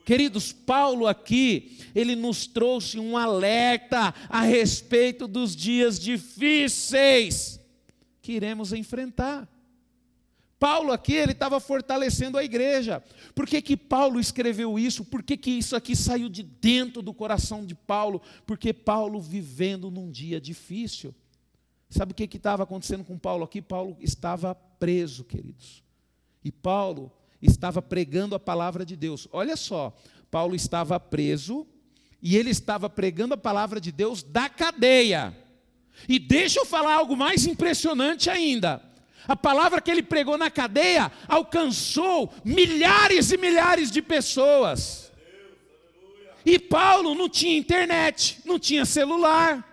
Queridos, 0.09 0.51
Paulo 0.51 1.05
aqui, 1.05 1.77
ele 1.93 2.15
nos 2.15 2.47
trouxe 2.47 2.97
um 2.97 3.15
alerta 3.15 4.11
a 4.27 4.41
respeito 4.41 5.27
dos 5.27 5.55
dias 5.55 5.99
difíceis 5.99 7.59
que 8.19 8.31
iremos 8.31 8.73
enfrentar. 8.73 9.47
Paulo 10.57 10.91
aqui, 10.91 11.13
ele 11.13 11.33
estava 11.33 11.59
fortalecendo 11.59 12.39
a 12.39 12.43
igreja. 12.43 13.03
Por 13.35 13.45
que, 13.45 13.61
que 13.61 13.77
Paulo 13.77 14.19
escreveu 14.19 14.79
isso? 14.79 15.05
Por 15.05 15.21
que, 15.21 15.37
que 15.37 15.51
isso 15.51 15.75
aqui 15.75 15.95
saiu 15.95 16.27
de 16.27 16.41
dentro 16.41 17.03
do 17.03 17.13
coração 17.13 17.63
de 17.63 17.75
Paulo? 17.75 18.19
Porque 18.47 18.73
Paulo 18.73 19.21
vivendo 19.21 19.91
num 19.91 20.09
dia 20.09 20.41
difícil. 20.41 21.13
Sabe 21.87 22.13
o 22.13 22.15
que 22.15 22.23
estava 22.35 22.63
acontecendo 22.63 23.03
com 23.03 23.15
Paulo 23.15 23.43
aqui? 23.43 23.61
Paulo 23.61 23.95
estava 23.99 24.55
preso, 24.55 25.23
queridos. 25.23 25.83
E 26.43 26.51
Paulo, 26.51 27.11
estava 27.41 27.81
pregando 27.81 28.35
a 28.35 28.39
palavra 28.39 28.85
de 28.85 28.95
Deus. 28.95 29.27
Olha 29.31 29.55
só, 29.55 29.95
Paulo 30.29 30.55
estava 30.55 30.99
preso 30.99 31.65
e 32.21 32.35
ele 32.35 32.49
estava 32.49 32.89
pregando 32.89 33.33
a 33.33 33.37
palavra 33.37 33.79
de 33.79 33.91
Deus 33.91 34.23
da 34.23 34.49
cadeia. 34.49 35.35
E 36.07 36.19
deixa 36.19 36.59
eu 36.59 36.65
falar 36.65 36.93
algo 36.95 37.15
mais 37.15 37.45
impressionante 37.45 38.29
ainda. 38.29 38.81
A 39.27 39.35
palavra 39.35 39.81
que 39.81 39.91
ele 39.91 40.01
pregou 40.01 40.37
na 40.37 40.49
cadeia 40.49 41.11
alcançou 41.27 42.33
milhares 42.43 43.31
e 43.31 43.37
milhares 43.37 43.91
de 43.91 44.01
pessoas. 44.01 45.11
E 46.45 46.57
Paulo 46.57 47.13
não 47.13 47.29
tinha 47.29 47.57
internet, 47.57 48.39
não 48.45 48.57
tinha 48.57 48.85
celular. 48.85 49.68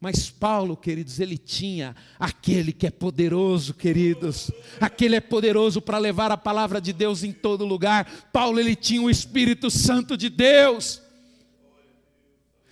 Mas 0.00 0.30
Paulo, 0.30 0.78
queridos, 0.78 1.20
ele 1.20 1.36
tinha 1.36 1.94
aquele 2.18 2.72
que 2.72 2.86
é 2.86 2.90
poderoso, 2.90 3.74
queridos. 3.74 4.50
Aquele 4.80 5.16
é 5.16 5.20
poderoso 5.20 5.82
para 5.82 5.98
levar 5.98 6.32
a 6.32 6.38
palavra 6.38 6.80
de 6.80 6.90
Deus 6.90 7.22
em 7.22 7.32
todo 7.32 7.66
lugar. 7.66 8.30
Paulo, 8.32 8.58
ele 8.58 8.74
tinha 8.74 9.02
o 9.02 9.10
Espírito 9.10 9.70
Santo 9.70 10.16
de 10.16 10.30
Deus. 10.30 11.02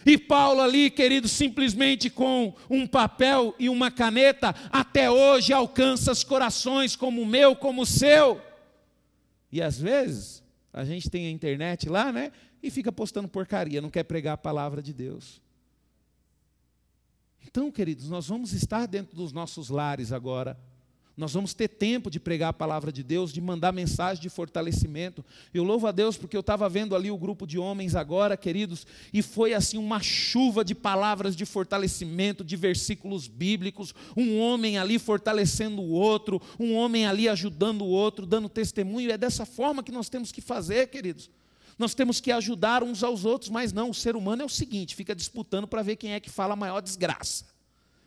E 0.06 0.16
Paulo 0.16 0.62
ali, 0.62 0.88
querido, 0.88 1.28
simplesmente 1.28 2.08
com 2.08 2.54
um 2.70 2.86
papel 2.86 3.54
e 3.58 3.68
uma 3.68 3.90
caneta, 3.90 4.54
até 4.72 5.10
hoje 5.10 5.52
alcança 5.52 6.10
os 6.10 6.24
corações 6.24 6.96
como 6.96 7.20
o 7.20 7.26
meu, 7.26 7.54
como 7.54 7.82
o 7.82 7.86
seu. 7.86 8.40
E 9.52 9.60
às 9.60 9.78
vezes, 9.78 10.42
a 10.72 10.82
gente 10.82 11.10
tem 11.10 11.26
a 11.26 11.30
internet 11.30 11.90
lá, 11.90 12.10
né? 12.10 12.32
E 12.62 12.70
fica 12.70 12.90
postando 12.90 13.28
porcaria, 13.28 13.82
não 13.82 13.90
quer 13.90 14.04
pregar 14.04 14.32
a 14.32 14.38
palavra 14.38 14.80
de 14.80 14.94
Deus. 14.94 15.42
Então, 17.50 17.70
queridos, 17.72 18.10
nós 18.10 18.28
vamos 18.28 18.52
estar 18.52 18.84
dentro 18.84 19.16
dos 19.16 19.32
nossos 19.32 19.70
lares 19.70 20.12
agora. 20.12 20.54
Nós 21.16 21.32
vamos 21.32 21.54
ter 21.54 21.66
tempo 21.66 22.10
de 22.10 22.20
pregar 22.20 22.50
a 22.50 22.52
palavra 22.52 22.92
de 22.92 23.02
Deus, 23.02 23.32
de 23.32 23.40
mandar 23.40 23.72
mensagem 23.72 24.20
de 24.20 24.28
fortalecimento. 24.28 25.24
Eu 25.52 25.64
louvo 25.64 25.86
a 25.86 25.90
Deus 25.90 26.18
porque 26.18 26.36
eu 26.36 26.40
estava 26.40 26.68
vendo 26.68 26.94
ali 26.94 27.10
o 27.10 27.16
grupo 27.16 27.46
de 27.46 27.58
homens 27.58 27.94
agora, 27.94 28.36
queridos, 28.36 28.86
e 29.14 29.22
foi 29.22 29.54
assim 29.54 29.78
uma 29.78 29.98
chuva 29.98 30.62
de 30.62 30.74
palavras 30.74 31.34
de 31.34 31.46
fortalecimento, 31.46 32.44
de 32.44 32.54
versículos 32.54 33.26
bíblicos, 33.26 33.94
um 34.14 34.38
homem 34.38 34.76
ali 34.76 34.98
fortalecendo 34.98 35.80
o 35.80 35.90
outro, 35.90 36.42
um 36.60 36.74
homem 36.74 37.06
ali 37.06 37.30
ajudando 37.30 37.80
o 37.80 37.88
outro, 37.88 38.26
dando 38.26 38.50
testemunho. 38.50 39.10
É 39.10 39.16
dessa 39.16 39.46
forma 39.46 39.82
que 39.82 39.90
nós 39.90 40.10
temos 40.10 40.30
que 40.30 40.42
fazer, 40.42 40.88
queridos. 40.88 41.30
Nós 41.78 41.94
temos 41.94 42.20
que 42.20 42.32
ajudar 42.32 42.82
uns 42.82 43.04
aos 43.04 43.24
outros, 43.24 43.50
mas 43.50 43.72
não, 43.72 43.90
o 43.90 43.94
ser 43.94 44.16
humano 44.16 44.42
é 44.42 44.44
o 44.44 44.48
seguinte, 44.48 44.96
fica 44.96 45.14
disputando 45.14 45.68
para 45.68 45.80
ver 45.80 45.94
quem 45.96 46.12
é 46.12 46.18
que 46.18 46.28
fala 46.28 46.54
a 46.54 46.56
maior 46.56 46.80
desgraça, 46.80 47.44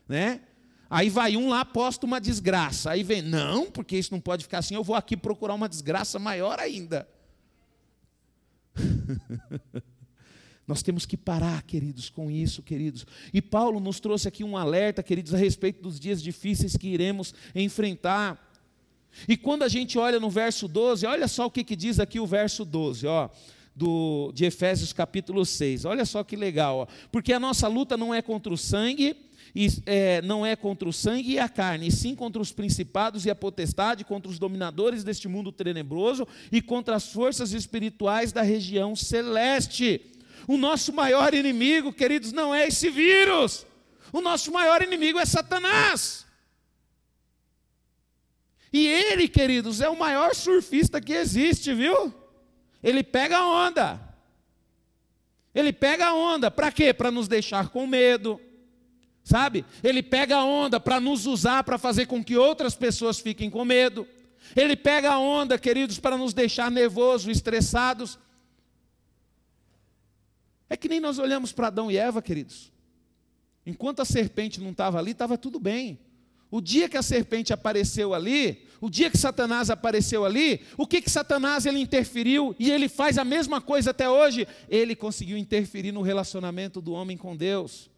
né? 0.08 0.42
Aí 0.90 1.10
vai 1.10 1.38
um 1.38 1.48
lá, 1.48 1.64
posta 1.64 2.06
uma 2.06 2.20
desgraça. 2.20 2.92
Aí 2.92 3.02
vem, 3.02 3.22
não, 3.22 3.72
porque 3.72 3.98
isso 3.98 4.12
não 4.12 4.20
pode 4.20 4.44
ficar 4.44 4.58
assim, 4.58 4.76
eu 4.76 4.84
vou 4.84 4.94
aqui 4.94 5.16
procurar 5.16 5.54
uma 5.54 5.70
desgraça 5.70 6.20
maior 6.20 6.60
ainda. 6.60 7.08
Nós 10.68 10.84
temos 10.84 11.06
que 11.06 11.16
parar, 11.16 11.64
queridos, 11.64 12.10
com 12.10 12.30
isso, 12.30 12.62
queridos. 12.62 13.06
E 13.34 13.42
Paulo 13.42 13.80
nos 13.80 14.02
trouxe 14.02 14.28
aqui 14.28 14.44
um 14.44 14.58
alerta, 14.58 15.02
queridos, 15.02 15.34
a 15.34 15.38
respeito 15.38 15.82
dos 15.82 15.98
dias 15.98 16.22
difíceis 16.22 16.76
que 16.76 16.90
iremos 16.90 17.34
enfrentar. 17.56 18.52
E 19.30 19.38
quando 19.38 19.64
a 19.64 19.70
gente 19.70 19.98
olha 19.98 20.20
no 20.20 20.30
verso 20.30 20.68
12, 20.68 21.06
olha 21.06 21.28
só 21.30 21.46
o 21.46 21.52
que, 21.52 21.64
que 21.64 21.76
diz 21.76 22.02
aqui 22.02 22.20
o 22.20 22.28
verso 22.28 22.66
12, 22.66 23.08
ó 23.08 23.30
do, 23.82 24.32
de 24.32 24.46
Efésios 24.46 24.94
capítulo 24.94 25.44
6. 25.44 25.86
Olha 25.86 26.06
só 26.06 26.24
que 26.24 26.36
legal, 26.36 26.78
ó. 26.82 26.88
porque 27.12 27.34
a 27.34 27.40
nossa 27.40 27.68
luta 27.68 27.98
não 27.98 28.14
é 28.14 28.22
contra 28.22 28.54
o 28.54 28.58
sangue, 28.58 29.16
e, 29.56 29.68
é, 29.88 30.22
não 30.22 30.46
é 30.46 30.56
contra 30.56 30.88
o 30.88 30.94
sangue 30.94 31.32
e 31.32 31.40
a 31.40 31.50
carne, 31.50 31.88
e 31.88 31.92
sim 31.92 32.16
contra 32.16 32.40
os 32.40 32.52
principados 32.52 33.26
e 33.26 33.32
a 33.32 33.36
potestade, 33.36 34.06
contra 34.06 34.30
os 34.30 34.38
dominadores 34.38 35.04
deste 35.04 35.28
mundo 35.28 35.52
tenebroso 35.52 36.28
e 36.52 36.62
contra 36.62 36.96
as 36.96 37.12
forças 37.12 37.54
espirituais 37.54 38.32
da 38.32 38.44
região 38.44 38.96
celeste. 38.96 40.00
O 40.48 40.58
nosso 40.58 40.94
maior 40.94 41.34
inimigo, 41.34 41.92
queridos, 41.92 42.32
não 42.32 42.54
é 42.54 42.68
esse 42.68 42.88
vírus. 42.92 43.66
O 44.14 44.22
nosso 44.22 44.52
maior 44.52 44.84
inimigo 44.84 45.18
é 45.18 45.26
Satanás. 45.26 46.24
E 48.72 48.88
ele, 48.88 49.28
queridos, 49.28 49.82
é 49.82 49.90
o 49.90 49.98
maior 49.98 50.36
surfista 50.36 51.02
que 51.02 51.14
existe, 51.14 51.74
viu? 51.74 52.21
Ele 52.84 53.04
pega 53.04 53.38
a 53.38 53.48
onda. 53.48 54.12
Ele 55.54 55.74
pega 55.74 56.08
a 56.08 56.14
onda, 56.14 56.50
para 56.50 56.72
quê? 56.72 56.94
Para 56.94 57.12
nos 57.12 57.28
deixar 57.28 57.70
com 57.70 57.86
medo. 57.86 58.40
Sabe? 59.24 59.66
Ele 59.84 60.02
pega 60.02 60.38
a 60.38 60.46
onda 60.46 60.80
para 60.80 61.00
nos 61.00 61.26
usar 61.26 61.64
para 61.64 61.78
fazer 61.78 62.06
com 62.06 62.24
que 62.24 62.38
outras 62.38 62.76
pessoas 62.76 63.20
fiquem 63.20 63.50
com 63.50 63.64
medo. 63.64 64.08
Ele 64.56 64.76
pega 64.76 65.12
a 65.12 65.20
onda, 65.20 65.58
queridos, 65.60 66.00
para 66.00 66.18
nos 66.18 66.34
deixar 66.34 66.72
nervosos, 66.72 67.28
estressados. 67.28 68.18
É 70.70 70.76
que 70.76 70.90
nem 70.90 71.00
nós 71.00 71.20
olhamos 71.20 71.52
para 71.52 71.68
Adão 71.68 71.92
e 71.92 71.98
Eva, 71.98 72.22
queridos. 72.22 72.72
Enquanto 73.66 74.02
a 74.02 74.06
serpente 74.06 74.60
não 74.60 74.72
estava 74.72 74.98
ali, 74.98 75.12
estava 75.12 75.38
tudo 75.38 75.60
bem. 75.60 76.00
O 76.50 76.60
dia 76.60 76.90
que 76.90 76.98
a 76.98 77.04
serpente 77.04 77.54
apareceu 77.54 78.14
ali, 78.14 78.68
o 78.82 78.90
dia 78.90 79.12
que 79.12 79.18
Satanás 79.18 79.70
apareceu 79.70 80.26
ali, 80.26 80.62
o 80.76 80.88
que 80.88 81.02
que 81.02 81.10
Satanás 81.10 81.68
ele 81.68 81.80
interferiu 81.80 82.56
e 82.58 82.72
ele 82.72 82.90
faz 82.90 83.20
a 83.20 83.24
mesma 83.24 83.62
coisa 83.62 83.92
até 83.92 84.10
hoje? 84.10 84.48
Ele 84.68 84.96
conseguiu 84.96 85.38
interferir 85.38 85.92
no 85.92 86.02
relacionamento 86.02 86.82
do 86.82 86.92
homem 86.92 87.16
com 87.16 87.38
Deus, 87.38 87.92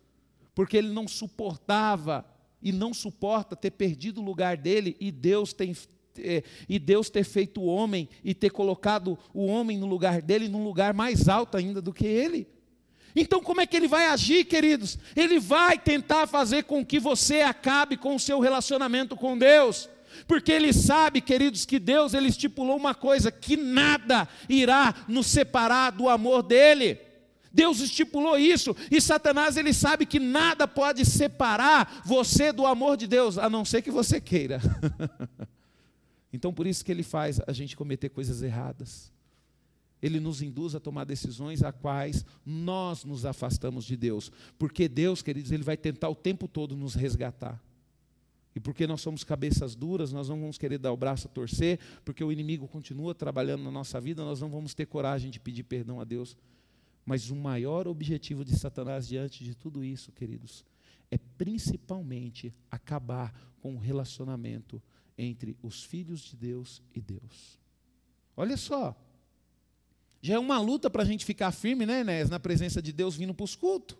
porque 0.53 0.75
ele 0.75 0.89
não 0.89 1.07
suportava 1.07 2.25
e 2.61 2.73
não 2.73 2.93
suporta 2.93 3.55
ter 3.55 3.71
perdido 3.71 4.19
o 4.19 4.25
lugar 4.25 4.57
dele 4.57 4.97
e 4.99 5.09
Deus 5.09 5.53
tem 5.53 5.73
é, 6.19 6.43
e 6.69 6.77
Deus 6.77 7.09
ter 7.09 7.23
feito 7.23 7.61
o 7.61 7.65
homem 7.65 8.07
e 8.23 8.35
ter 8.35 8.51
colocado 8.51 9.17
o 9.33 9.45
homem 9.47 9.77
no 9.77 9.87
lugar 9.87 10.21
dele, 10.21 10.47
num 10.47 10.63
lugar 10.63 10.93
mais 10.93 11.27
alto 11.27 11.57
ainda 11.57 11.81
do 11.81 11.93
que 11.93 12.05
ele. 12.05 12.47
Então, 13.15 13.41
como 13.41 13.61
é 13.61 13.65
que 13.65 13.77
ele 13.77 13.87
vai 13.87 14.07
agir, 14.07 14.45
queridos? 14.45 14.97
Ele 15.15 15.39
vai 15.39 15.79
tentar 15.79 16.27
fazer 16.27 16.63
com 16.63 16.85
que 16.85 16.99
você 16.99 17.41
acabe 17.41 17.95
com 17.95 18.15
o 18.15 18.19
seu 18.19 18.39
relacionamento 18.39 19.15
com 19.15 19.37
Deus. 19.37 19.89
Porque 20.27 20.51
ele 20.51 20.73
sabe, 20.73 21.21
queridos, 21.21 21.65
que 21.65 21.79
Deus 21.79 22.13
ele 22.13 22.29
estipulou 22.29 22.77
uma 22.77 22.93
coisa, 22.95 23.31
que 23.31 23.57
nada 23.57 24.27
irá 24.47 24.93
nos 25.07 25.27
separar 25.27 25.91
do 25.91 26.09
amor 26.09 26.43
dele. 26.43 26.99
Deus 27.51 27.79
estipulou 27.79 28.37
isso, 28.37 28.75
e 28.89 28.99
Satanás 28.99 29.57
ele 29.57 29.73
sabe 29.73 30.07
que 30.07 30.19
nada 30.19 30.67
pode 30.67 31.05
separar 31.05 32.01
você 32.03 32.51
do 32.51 32.65
amor 32.65 32.97
de 32.97 33.05
Deus, 33.05 33.37
a 33.37 33.47
não 33.47 33.63
ser 33.63 33.83
que 33.83 33.91
você 33.91 34.19
queira. 34.19 34.59
então 36.33 36.51
por 36.51 36.65
isso 36.65 36.83
que 36.83 36.91
ele 36.91 37.03
faz 37.03 37.39
a 37.45 37.53
gente 37.53 37.75
cometer 37.75 38.09
coisas 38.09 38.41
erradas 38.41 39.13
ele 40.03 40.19
nos 40.19 40.41
induz 40.41 40.75
a 40.75 40.81
tomar 40.81 41.05
decisões 41.05 41.63
a 41.63 41.71
quais 41.71 42.25
nós 42.45 43.05
nos 43.05 43.25
afastamos 43.25 43.85
de 43.85 43.95
Deus. 43.95 44.29
Porque 44.59 44.89
Deus, 44.89 45.21
queridos, 45.21 45.49
ele 45.49 45.63
vai 45.63 45.77
tentar 45.77 46.09
o 46.09 46.15
tempo 46.15 46.45
todo 46.45 46.75
nos 46.75 46.93
resgatar. 46.93 47.57
E 48.55 48.59
porque 48.59 48.85
nós 48.85 49.01
somos 49.01 49.23
cabeças 49.23 49.75
duras, 49.75 50.11
nós 50.11 50.29
não 50.29 50.39
vamos 50.39 50.57
querer 50.57 50.77
dar 50.77 50.91
o 50.91 50.97
braço 50.97 51.27
a 51.27 51.29
torcer, 51.29 51.79
porque 52.05 52.23
o 52.23 52.31
inimigo 52.31 52.67
continua 52.67 53.15
trabalhando 53.15 53.63
na 53.63 53.71
nossa 53.71 53.99
vida, 53.99 54.23
nós 54.23 54.41
não 54.41 54.49
vamos 54.49 54.73
ter 54.73 54.85
coragem 54.85 55.31
de 55.31 55.39
pedir 55.39 55.63
perdão 55.63 55.99
a 55.99 56.03
Deus. 56.03 56.37
Mas 57.05 57.29
o 57.29 57.35
maior 57.35 57.87
objetivo 57.87 58.45
de 58.45 58.57
Satanás 58.57 59.07
diante 59.07 59.43
de 59.43 59.55
tudo 59.55 59.83
isso, 59.83 60.11
queridos, 60.11 60.63
é 61.09 61.17
principalmente 61.17 62.53
acabar 62.71 63.33
com 63.59 63.75
o 63.75 63.79
relacionamento 63.79 64.81
entre 65.17 65.57
os 65.61 65.83
filhos 65.83 66.21
de 66.21 66.35
Deus 66.35 66.81
e 66.93 67.01
Deus. 67.01 67.59
Olha 68.35 68.57
só, 68.57 68.95
Já 70.23 70.35
é 70.35 70.39
uma 70.39 70.57
luta 70.57 70.89
para 70.89 71.03
a 71.03 71.05
gente 71.05 71.25
ficar 71.25 71.51
firme, 71.51 71.85
né, 71.85 71.99
Enéas, 71.99 72.29
na 72.29 72.39
presença 72.39 72.81
de 72.81 72.93
Deus 72.93 73.17
vindo 73.17 73.33
para 73.33 73.43
os 73.43 73.57
cultos. 73.57 73.97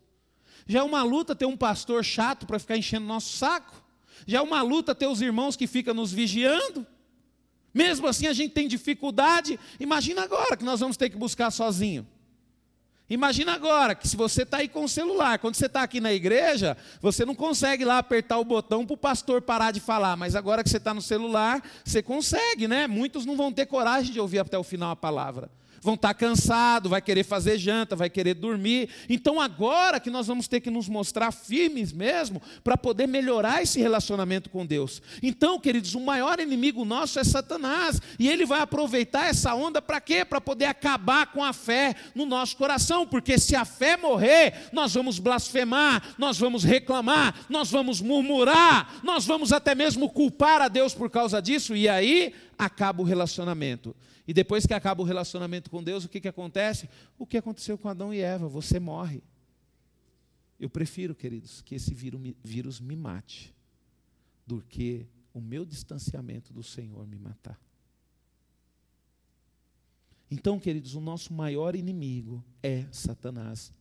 Já 0.66 0.80
é 0.80 0.84
uma 0.84 1.04
luta 1.04 1.36
ter 1.36 1.46
um 1.46 1.58
pastor 1.58 2.02
chato 2.02 2.48
para 2.48 2.58
ficar 2.58 2.78
enchendo 2.78 3.06
nosso 3.06 3.36
saco. 3.36 3.83
Já 4.26 4.39
é 4.39 4.41
uma 4.41 4.62
luta 4.62 4.95
ter 4.95 5.08
os 5.08 5.21
irmãos 5.21 5.56
que 5.56 5.67
ficam 5.67 5.93
nos 5.93 6.12
vigiando. 6.12 6.86
Mesmo 7.73 8.08
assim 8.08 8.28
a 8.28 8.34
gente 8.34 8.52
tem 8.52 8.67
dificuldade. 8.67 9.60
Imagina 9.80 10.23
agora 10.23 10.56
que 10.56 10.63
nós 10.63 10.80
vamos 10.80 10.97
ter 10.97 11.10
que 11.10 11.17
buscar 11.17 11.52
sozinho. 11.52 12.08
Imagina 13.10 13.54
agora 13.54 13.93
que 13.93 14.08
se 14.08 14.15
você 14.15 14.43
está 14.43 14.58
aí 14.58 14.67
com 14.67 14.86
o 14.86 14.89
celular, 14.89 15.38
quando 15.38 15.56
você 15.56 15.65
está 15.65 15.84
aqui 15.84 15.99
na 15.99 16.13
igreja, 16.13 16.78
você 17.02 17.26
não 17.26 17.36
consegue 17.36 17.84
lá 17.84 17.97
apertar 17.97 18.39
o 18.39 18.45
botão 18.45 18.86
para 18.86 18.93
o 18.93 18.97
pastor 18.97 19.41
parar 19.41 19.71
de 19.71 19.80
falar, 19.80 20.15
mas 20.15 20.36
agora 20.36 20.63
que 20.63 20.69
você 20.69 20.78
está 20.78 20.93
no 20.93 21.02
celular, 21.02 21.62
você 21.84 22.02
consegue, 22.02 22.67
né? 22.67 22.88
Muitos 22.88 23.26
não 23.26 23.36
vão 23.36 23.52
ter 23.52 23.65
coragem 23.65 24.13
de 24.13 24.19
ouvir 24.19 24.39
até 24.39 24.58
o 24.58 24.63
final 24.63 24.91
a 24.91 24.95
palavra 24.95 25.49
vão 25.84 25.96
estar 25.96 26.13
cansados, 26.13 26.89
vai 26.89 27.02
querer 27.02 27.24
fazer 27.24 27.58
janta, 27.58 27.96
vai 27.96 28.10
querer 28.10 28.34
dormir. 28.34 28.89
Então 29.10 29.41
agora 29.41 30.00
que 30.00 30.10
nós 30.10 30.28
vamos 30.28 30.48
ter 30.48 30.62
que 30.62 30.69
nos 30.69 30.88
mostrar 30.88 31.32
firmes 31.32 31.91
mesmo 31.91 32.41
para 32.63 32.78
poder 32.78 33.06
melhorar 33.06 33.62
esse 33.62 33.80
relacionamento 33.80 34.50
com 34.50 34.65
Deus. 34.65 35.02
Então, 35.22 35.60
queridos, 35.60 35.93
o 35.93 36.00
maior 36.00 36.39
inimigo 36.39 36.86
nosso 36.86 37.19
é 37.19 37.24
Satanás, 37.24 38.02
e 38.17 38.30
ele 38.30 38.46
vai 38.46 38.62
aproveitar 38.62 39.28
essa 39.28 39.54
onda 39.54 39.82
para 39.82 40.00
quê? 40.00 40.24
Para 40.24 40.39
poder 40.39 40.65
acabar 40.65 41.28
com 41.28 41.43
a 41.43 41.52
fé 41.52 41.96
no 42.15 42.26
nosso 42.26 42.56
coração, 42.56 43.06
porque 43.06 43.38
se 43.38 43.56
a 43.56 43.65
fé 43.65 43.98
morrer, 43.98 44.69
nós 44.72 44.93
vamos 44.93 45.19
blasfemar, 45.19 46.15
nós 46.17 46.38
vamos 46.38 46.63
reclamar, 46.63 47.36
nós 47.50 47.69
vamos 47.69 48.00
murmurar, 48.00 49.02
nós 49.04 49.26
vamos 49.26 49.52
até 49.52 49.76
mesmo 49.76 50.10
culpar 50.10 50.62
a 50.62 50.67
Deus 50.67 50.93
por 50.93 51.10
causa 51.10 51.41
disso, 51.41 51.76
e 51.76 51.89
aí 51.89 52.34
acaba 52.58 53.02
o 53.02 53.06
relacionamento. 53.06 53.96
E 54.28 54.34
depois 54.34 54.66
que 54.66 54.74
acaba 54.74 55.02
o 55.02 55.06
relacionamento 55.06 55.70
com 55.70 55.84
Deus, 55.84 56.06
o 56.06 56.10
que, 56.10 56.22
que 56.22 56.28
acontece? 56.28 56.89
O 57.18 57.26
que 57.26 57.38
aconteceu 57.38 57.78
com 57.78 57.89
Adão 57.89 58.13
e 58.13 58.20
Eva? 58.20 58.48
Você 58.48 58.80
morre. 58.80 59.22
Eu 60.60 60.70
prefiro, 60.70 61.13
queridos, 61.13 61.62
que 61.62 61.76
esse 61.76 61.94
vírus 61.94 62.80
me 62.80 62.96
mate 62.96 63.54
do 64.46 64.62
que 64.62 65.06
o 65.34 65.42
meu 65.42 65.66
distanciamento 65.66 66.54
do 66.54 66.63
Senhor 66.63 67.08
me 67.08 67.18
matar. 67.18 67.60
Então, 70.30 70.60
queridos, 70.60 70.96
o 70.96 71.02
nosso 71.02 71.34
maior 71.34 71.76
inimigo 71.76 72.44
é 72.62 72.86
Satanás. 72.92 73.72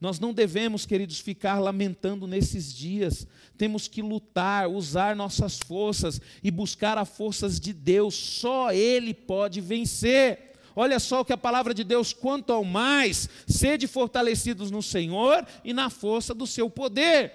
Nós 0.00 0.20
não 0.20 0.32
devemos, 0.32 0.86
queridos, 0.86 1.18
ficar 1.18 1.58
lamentando 1.58 2.26
nesses 2.26 2.72
dias. 2.72 3.26
Temos 3.56 3.88
que 3.88 4.00
lutar, 4.00 4.68
usar 4.68 5.16
nossas 5.16 5.58
forças 5.58 6.20
e 6.42 6.50
buscar 6.50 6.96
as 6.96 7.08
forças 7.08 7.58
de 7.58 7.72
Deus. 7.72 8.14
Só 8.14 8.72
Ele 8.72 9.12
pode 9.12 9.60
vencer. 9.60 10.52
Olha 10.76 11.00
só 11.00 11.20
o 11.20 11.24
que 11.24 11.32
a 11.32 11.36
palavra 11.36 11.74
de 11.74 11.82
Deus, 11.82 12.12
quanto 12.12 12.52
ao 12.52 12.62
mais, 12.62 13.28
sede 13.48 13.88
fortalecidos 13.88 14.70
no 14.70 14.80
Senhor 14.80 15.44
e 15.64 15.72
na 15.72 15.90
força 15.90 16.32
do 16.32 16.46
seu 16.46 16.70
poder. 16.70 17.32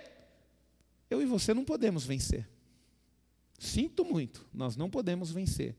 Eu 1.10 1.22
e 1.22 1.26
você 1.26 1.54
não 1.54 1.66
podemos 1.66 2.06
vencer. 2.06 2.48
Sinto 3.60 4.06
muito, 4.06 4.48
nós 4.54 4.78
não 4.78 4.90
podemos 4.90 5.32
vencer. 5.32 5.76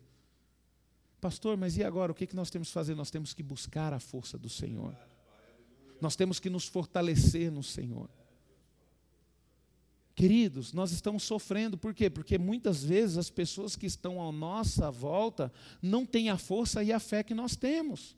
Pastor, 1.18 1.56
mas 1.56 1.78
e 1.78 1.82
agora? 1.82 2.12
O 2.12 2.14
que 2.14 2.36
nós 2.36 2.50
temos 2.50 2.68
que 2.68 2.74
fazer? 2.74 2.94
Nós 2.94 3.10
temos 3.10 3.32
que 3.32 3.42
buscar 3.42 3.94
a 3.94 3.98
força 3.98 4.36
do 4.36 4.50
Senhor. 4.50 4.94
Nós 6.04 6.16
temos 6.16 6.38
que 6.38 6.50
nos 6.50 6.68
fortalecer 6.68 7.50
no 7.50 7.62
Senhor. 7.62 8.10
Queridos, 10.14 10.74
nós 10.74 10.92
estamos 10.92 11.22
sofrendo, 11.22 11.78
por 11.78 11.94
quê? 11.94 12.10
Porque 12.10 12.36
muitas 12.36 12.84
vezes 12.84 13.16
as 13.16 13.30
pessoas 13.30 13.74
que 13.74 13.86
estão 13.86 14.20
à 14.20 14.30
nossa 14.30 14.90
volta 14.90 15.50
não 15.80 16.04
têm 16.04 16.28
a 16.28 16.36
força 16.36 16.84
e 16.84 16.92
a 16.92 17.00
fé 17.00 17.22
que 17.22 17.32
nós 17.32 17.56
temos. 17.56 18.14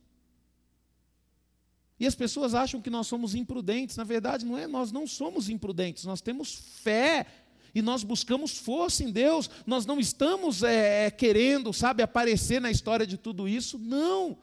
E 2.01 2.09
as 2.09 2.16
pessoas 2.16 2.57
acham 2.57 2.83
que 2.83 2.90
nós 2.90 3.07
somos 3.07 3.37
imprudentes, 3.37 3.96
na 3.96 4.05
verdade 4.05 4.44
não 4.44 4.59
é, 4.59 4.66
nós 4.66 4.90
não 4.90 5.07
somos 5.07 5.49
imprudentes, 5.49 6.05
nós 6.05 6.20
temos 6.20 6.57
fé 6.83 7.25
e 7.72 7.81
nós 7.81 8.03
buscamos 8.03 8.59
força 8.59 9.05
em 9.05 9.12
Deus, 9.12 9.49
nós 9.64 9.87
não 9.87 10.01
estamos 10.01 10.64
é, 10.64 11.09
querendo, 11.09 11.72
sabe, 11.72 12.03
aparecer 12.03 12.61
na 12.61 12.70
história 12.72 13.07
de 13.07 13.16
tudo 13.16 13.49
isso, 13.49 13.79
não. 13.79 14.37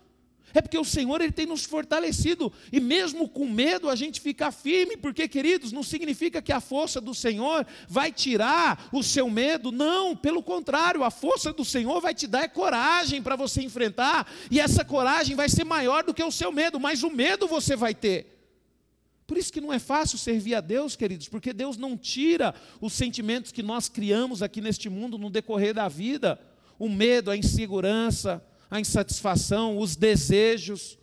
É 0.53 0.61
porque 0.61 0.77
o 0.77 0.85
Senhor 0.85 1.19
ele 1.19 1.31
tem 1.31 1.45
nos 1.45 1.65
fortalecido. 1.65 2.53
E 2.71 2.79
mesmo 2.79 3.27
com 3.27 3.47
medo 3.47 3.89
a 3.89 3.95
gente 3.95 4.21
fica 4.21 4.51
firme, 4.51 4.95
porque 4.95 5.27
queridos, 5.27 5.71
não 5.71 5.81
significa 5.81 6.41
que 6.41 6.51
a 6.51 6.59
força 6.59 7.01
do 7.01 7.13
Senhor 7.13 7.65
vai 7.87 8.11
tirar 8.11 8.89
o 8.91 9.01
seu 9.01 9.29
medo, 9.29 9.71
não, 9.71 10.15
pelo 10.15 10.43
contrário, 10.43 11.03
a 11.03 11.09
força 11.09 11.51
do 11.51 11.65
Senhor 11.65 11.99
vai 11.99 12.13
te 12.13 12.27
dar 12.27 12.47
coragem 12.49 13.21
para 13.21 13.35
você 13.35 13.61
enfrentar, 13.61 14.31
e 14.51 14.59
essa 14.59 14.85
coragem 14.85 15.35
vai 15.35 15.49
ser 15.49 15.63
maior 15.63 16.03
do 16.03 16.13
que 16.13 16.23
o 16.23 16.31
seu 16.31 16.51
medo, 16.51 16.79
mas 16.79 17.03
o 17.03 17.09
medo 17.09 17.47
você 17.47 17.75
vai 17.75 17.95
ter. 17.95 18.33
Por 19.25 19.37
isso 19.37 19.51
que 19.51 19.61
não 19.61 19.73
é 19.73 19.79
fácil 19.79 20.17
servir 20.17 20.53
a 20.53 20.61
Deus, 20.61 20.95
queridos, 20.95 21.27
porque 21.27 21.53
Deus 21.53 21.77
não 21.77 21.97
tira 21.97 22.53
os 22.79 22.93
sentimentos 22.93 23.51
que 23.51 23.63
nós 23.63 23.89
criamos 23.89 24.43
aqui 24.43 24.61
neste 24.61 24.89
mundo 24.89 25.17
no 25.17 25.29
decorrer 25.29 25.73
da 25.73 25.87
vida, 25.87 26.39
o 26.77 26.89
medo, 26.89 27.31
a 27.31 27.37
insegurança, 27.37 28.43
a 28.69 28.80
insatisfação, 28.80 29.78
os 29.78 29.95
desejos. 29.95 30.97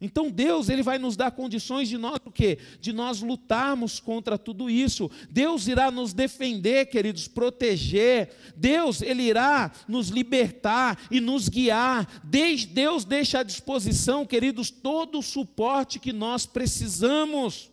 Então 0.00 0.30
Deus, 0.30 0.70
ele 0.70 0.82
vai 0.82 0.98
nos 0.98 1.14
dar 1.14 1.30
condições 1.30 1.86
de 1.88 1.98
nós 1.98 2.18
o 2.24 2.30
quê? 2.30 2.58
De 2.80 2.90
nós 2.90 3.20
lutarmos 3.20 4.00
contra 4.00 4.38
tudo 4.38 4.70
isso. 4.70 5.10
Deus 5.30 5.68
irá 5.68 5.90
nos 5.90 6.14
defender, 6.14 6.86
queridos, 6.86 7.28
proteger. 7.28 8.30
Deus, 8.56 9.02
ele 9.02 9.22
irá 9.24 9.70
nos 9.86 10.08
libertar 10.08 10.98
e 11.10 11.20
nos 11.20 11.48
guiar. 11.50 12.22
Deus 12.24 13.04
deixa 13.04 13.40
à 13.40 13.42
disposição, 13.42 14.24
queridos, 14.24 14.70
todo 14.70 15.18
o 15.18 15.22
suporte 15.22 15.98
que 15.98 16.14
nós 16.14 16.46
precisamos. 16.46 17.69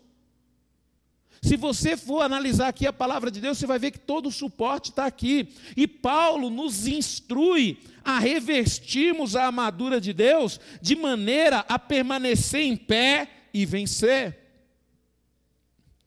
Se 1.41 1.56
você 1.56 1.95
for 1.95 2.21
analisar 2.21 2.69
aqui 2.69 2.88
a 2.88 2.93
palavra 2.93 3.30
de 3.30 3.39
Deus, 3.39 3.58
você 3.58 3.67
vai 3.67 3.80
ver 3.80 3.91
que 3.91 4.00
todo 4.00 4.28
o 4.28 4.32
suporte 4.32 4.89
está 4.89 5.06
aqui. 5.06 5.54
E 5.76 5.88
Paulo 5.88 6.50
nos 6.50 6.88
instrui 6.88 7.80
a 8.04 8.19
revestirmos 8.19 9.36
a 9.36 9.45
armadura 9.45 10.00
de 10.02 10.13
Deus 10.13 10.60
de 10.82 10.95
maneira 10.95 11.60
a 11.60 11.78
permanecer 11.78 12.62
em 12.62 12.76
pé 12.76 13.47
e 13.54 13.65
vencer. 13.65 14.38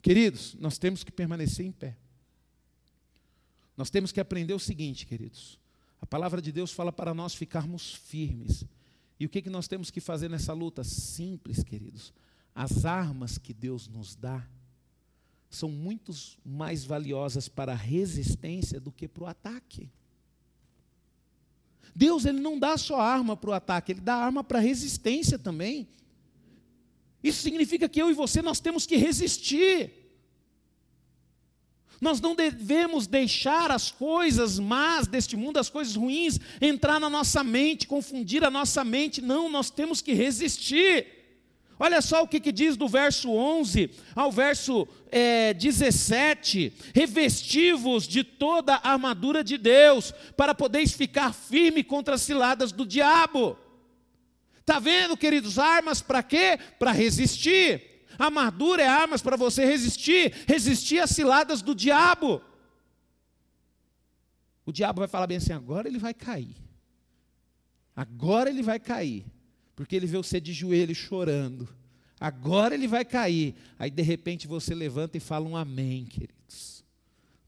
Queridos, 0.03 0.57
nós 0.59 0.79
temos 0.79 1.05
que 1.05 1.12
permanecer 1.12 1.66
em 1.66 1.73
pé. 1.73 1.97
Nós 3.77 3.90
temos 3.90 4.12
que 4.12 4.21
aprender 4.21 4.55
o 4.55 4.59
seguinte, 4.59 5.07
queridos. 5.07 5.59
A 6.01 6.07
palavra 6.07 6.40
de 6.40 6.51
Deus 6.51 6.73
fala 6.73 6.90
para 6.90 7.14
nós 7.14 7.35
ficarmos 7.35 7.95
firmes. 7.95 8.64
E 9.19 9.27
o 9.27 9.29
que, 9.29 9.43
que 9.43 9.51
nós 9.51 9.69
temos 9.69 9.90
que 9.90 10.01
fazer 10.01 10.31
nessa 10.31 10.53
luta? 10.53 10.83
Simples, 10.83 11.62
queridos. 11.62 12.12
As 12.55 12.85
armas 12.85 13.37
que 13.37 13.53
Deus 13.53 13.87
nos 13.87 14.16
dá 14.16 14.47
são 15.51 15.69
muito 15.69 16.13
mais 16.45 16.85
valiosas 16.85 17.49
para 17.49 17.73
a 17.73 17.77
resistência 17.77 18.79
do 18.81 18.93
que 18.93 19.09
para 19.09 19.25
o 19.25 19.27
ataque. 19.27 19.91
Deus 21.95 22.25
ele 22.25 22.39
não 22.39 22.57
dá 22.57 22.79
só 22.79 23.01
arma 23.01 23.37
para 23.37 23.51
o 23.51 23.53
ataque, 23.53 23.91
ele 23.91 24.01
dá 24.01 24.15
arma 24.15 24.45
para 24.45 24.59
a 24.59 24.63
resistência 24.63 25.37
também. 25.37 25.89
Isso 27.23 27.43
significa 27.43 27.89
que 27.89 28.01
eu 28.01 28.09
e 28.09 28.15
você 28.15 28.41
nós 28.41 28.61
temos 28.61 28.87
que 28.87 28.97
resistir. 28.97 29.93
Nós 32.01 32.21
não 32.21 32.35
devemos 32.35 33.07
deixar 33.09 33.73
as 33.73 33.91
coisas 33.91 34.59
más 34.59 35.07
deste 35.07 35.37
mundo, 35.37 35.59
as 35.59 35.69
coisas 35.69 35.97
ruins, 35.97 36.39
entrar 36.61 36.99
na 36.99 37.11
nossa 37.11 37.45
mente, 37.45 37.89
confundir 37.89 38.43
a 38.43 38.51
nossa 38.51 38.83
mente. 38.85 39.21
Não, 39.21 39.51
nós 39.51 39.69
temos 39.69 40.01
que 40.01 40.15
resistir. 40.15 41.20
Olha 41.83 42.03
só 42.03 42.23
o 42.23 42.29
que, 42.29 42.38
que 42.38 42.53
diz 42.53 42.77
do 42.77 42.87
verso 42.87 43.31
11 43.31 43.90
ao 44.14 44.31
verso 44.31 44.87
é, 45.11 45.55
17: 45.55 46.75
revestivos 46.95 48.07
de 48.07 48.23
toda 48.23 48.75
a 48.75 48.93
armadura 48.93 49.43
de 49.43 49.57
Deus, 49.57 50.12
para 50.37 50.55
poderes 50.55 50.93
ficar 50.93 51.33
firme 51.33 51.83
contra 51.83 52.16
as 52.16 52.21
ciladas 52.21 52.71
do 52.71 52.85
diabo. 52.85 53.57
Está 54.59 54.79
vendo, 54.79 55.16
queridos? 55.16 55.59
Armas 55.59 56.03
para 56.03 56.23
quê? 56.23 56.59
Para 56.79 56.93
resistir. 56.93 58.05
Armadura 58.19 58.83
é 58.83 58.87
armas 58.87 59.23
para 59.23 59.38
você 59.38 59.64
resistir, 59.64 60.35
resistir 60.47 60.99
às 60.99 61.09
ciladas 61.09 61.62
do 61.62 61.75
diabo. 61.75 62.43
O 64.66 64.71
diabo 64.71 64.99
vai 64.99 65.09
falar 65.09 65.27
bem 65.27 65.38
assim: 65.38 65.55
agora 65.55 65.88
ele 65.88 65.99
vai 65.99 66.12
cair. 66.12 66.57
Agora 67.97 68.51
ele 68.51 68.62
vai 68.62 68.79
cair 68.79 69.25
porque 69.81 69.97
ele 69.97 70.07
vê 70.07 70.19
você 70.19 70.38
de 70.38 70.53
joelho 70.53 70.95
chorando. 70.95 71.66
Agora 72.21 72.75
ele 72.75 72.87
vai 72.87 73.03
cair. 73.03 73.55
Aí 73.79 73.90
de 73.90 74.03
repente 74.03 74.47
você 74.47 74.75
levanta 74.75 75.16
e 75.16 75.21
fala 75.21 75.49
um 75.49 75.57
amém, 75.57 76.05
queridos. 76.05 76.85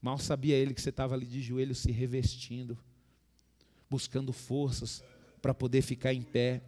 Mal 0.01 0.17
sabia 0.17 0.55
ele 0.55 0.73
que 0.73 0.81
você 0.81 0.89
estava 0.89 1.13
ali 1.13 1.27
de 1.27 1.39
joelho 1.43 1.75
se 1.75 1.91
revestindo, 1.91 2.75
buscando 3.87 4.33
forças 4.33 5.03
para 5.43 5.53
poder 5.53 5.83
ficar 5.83 6.11
em 6.11 6.23
pé. 6.23 6.63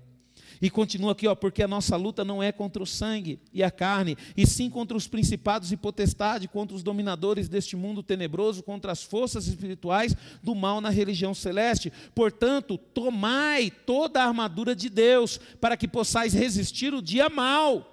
E 0.61 0.69
continua 0.69 1.11
aqui, 1.11 1.27
ó, 1.27 1.35
porque 1.35 1.63
a 1.63 1.67
nossa 1.67 1.95
luta 1.95 2.23
não 2.23 2.41
é 2.41 2.51
contra 2.51 2.81
o 2.81 2.85
sangue 2.85 3.39
e 3.53 3.63
a 3.63 3.71
carne, 3.71 4.17
e 4.35 4.45
sim 4.47 4.69
contra 4.69 4.95
os 4.95 5.07
principados 5.07 5.71
e 5.71 5.77
potestades, 5.77 6.49
contra 6.51 6.75
os 6.75 6.83
dominadores 6.83 7.49
deste 7.49 7.75
mundo 7.75 8.01
tenebroso, 8.01 8.63
contra 8.63 8.91
as 8.91 9.03
forças 9.03 9.47
espirituais 9.47 10.15
do 10.41 10.55
mal 10.55 10.79
na 10.79 10.89
religião 10.89 11.33
celeste. 11.33 11.91
Portanto, 12.13 12.77
tomai 12.77 13.69
toda 13.69 14.21
a 14.21 14.27
armadura 14.27 14.75
de 14.75 14.89
Deus, 14.89 15.39
para 15.59 15.77
que 15.77 15.87
possais 15.87 16.33
resistir 16.33 16.93
o 16.93 17.01
dia 17.01 17.29
mal. 17.29 17.91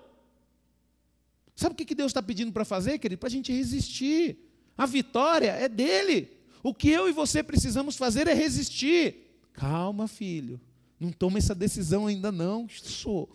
Sabe 1.54 1.74
o 1.74 1.76
que 1.76 1.94
Deus 1.94 2.10
está 2.10 2.22
pedindo 2.22 2.52
para 2.52 2.64
fazer, 2.64 2.98
querido? 2.98 3.20
Para 3.20 3.28
a 3.28 3.32
gente 3.32 3.52
resistir. 3.52 4.38
A 4.76 4.86
vitória 4.86 5.50
é 5.50 5.68
dele. 5.68 6.28
O 6.62 6.72
que 6.72 6.88
eu 6.88 7.08
e 7.08 7.12
você 7.12 7.42
precisamos 7.42 7.96
fazer 7.96 8.26
é 8.28 8.34
resistir. 8.34 9.38
Calma, 9.52 10.08
filho. 10.08 10.60
Não 11.02 11.10
toma 11.10 11.38
essa 11.38 11.52
decisão 11.52 12.06
ainda 12.06 12.30
não. 12.30 12.68
Sou. 12.68 13.28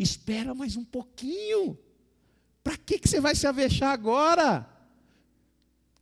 Espera 0.00 0.54
mais 0.54 0.74
um 0.74 0.84
pouquinho. 0.84 1.78
Para 2.64 2.78
que, 2.78 2.98
que 2.98 3.06
você 3.06 3.20
vai 3.20 3.34
se 3.34 3.46
avexar 3.46 3.92
agora? 3.92 4.66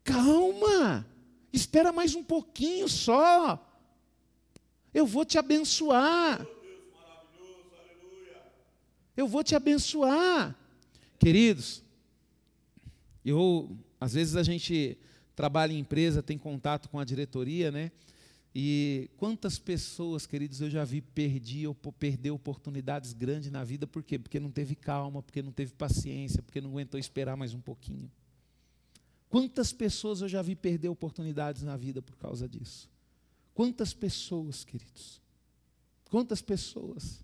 Calma. 0.04 1.04
Espera 1.52 1.90
mais 1.90 2.14
um 2.14 2.22
pouquinho 2.22 2.88
só. 2.88 3.60
Eu 4.94 5.04
vou 5.04 5.24
te 5.24 5.36
abençoar. 5.36 6.46
Eu 9.16 9.26
vou 9.26 9.42
te 9.42 9.56
abençoar. 9.56 10.56
Queridos, 11.18 11.82
eu 13.24 13.76
às 14.00 14.14
vezes 14.14 14.36
a 14.36 14.44
gente 14.44 14.96
trabalha 15.34 15.72
em 15.72 15.80
empresa, 15.80 16.22
tem 16.22 16.38
contato 16.38 16.88
com 16.88 17.00
a 17.00 17.04
diretoria, 17.04 17.72
né? 17.72 17.90
E 18.60 19.08
quantas 19.16 19.56
pessoas, 19.56 20.26
queridos, 20.26 20.60
eu 20.60 20.68
já 20.68 20.84
vi 20.84 21.00
perder, 21.00 21.72
perder 21.96 22.32
oportunidades 22.32 23.12
grandes 23.12 23.52
na 23.52 23.62
vida, 23.62 23.86
por 23.86 24.02
quê? 24.02 24.18
Porque 24.18 24.40
não 24.40 24.50
teve 24.50 24.74
calma, 24.74 25.22
porque 25.22 25.40
não 25.40 25.52
teve 25.52 25.72
paciência, 25.74 26.42
porque 26.42 26.60
não 26.60 26.70
aguentou 26.70 26.98
esperar 26.98 27.36
mais 27.36 27.54
um 27.54 27.60
pouquinho. 27.60 28.10
Quantas 29.28 29.72
pessoas 29.72 30.22
eu 30.22 30.28
já 30.28 30.42
vi 30.42 30.56
perder 30.56 30.88
oportunidades 30.88 31.62
na 31.62 31.76
vida 31.76 32.02
por 32.02 32.16
causa 32.16 32.48
disso? 32.48 32.90
Quantas 33.54 33.94
pessoas, 33.94 34.64
queridos? 34.64 35.22
Quantas 36.10 36.42
pessoas? 36.42 37.22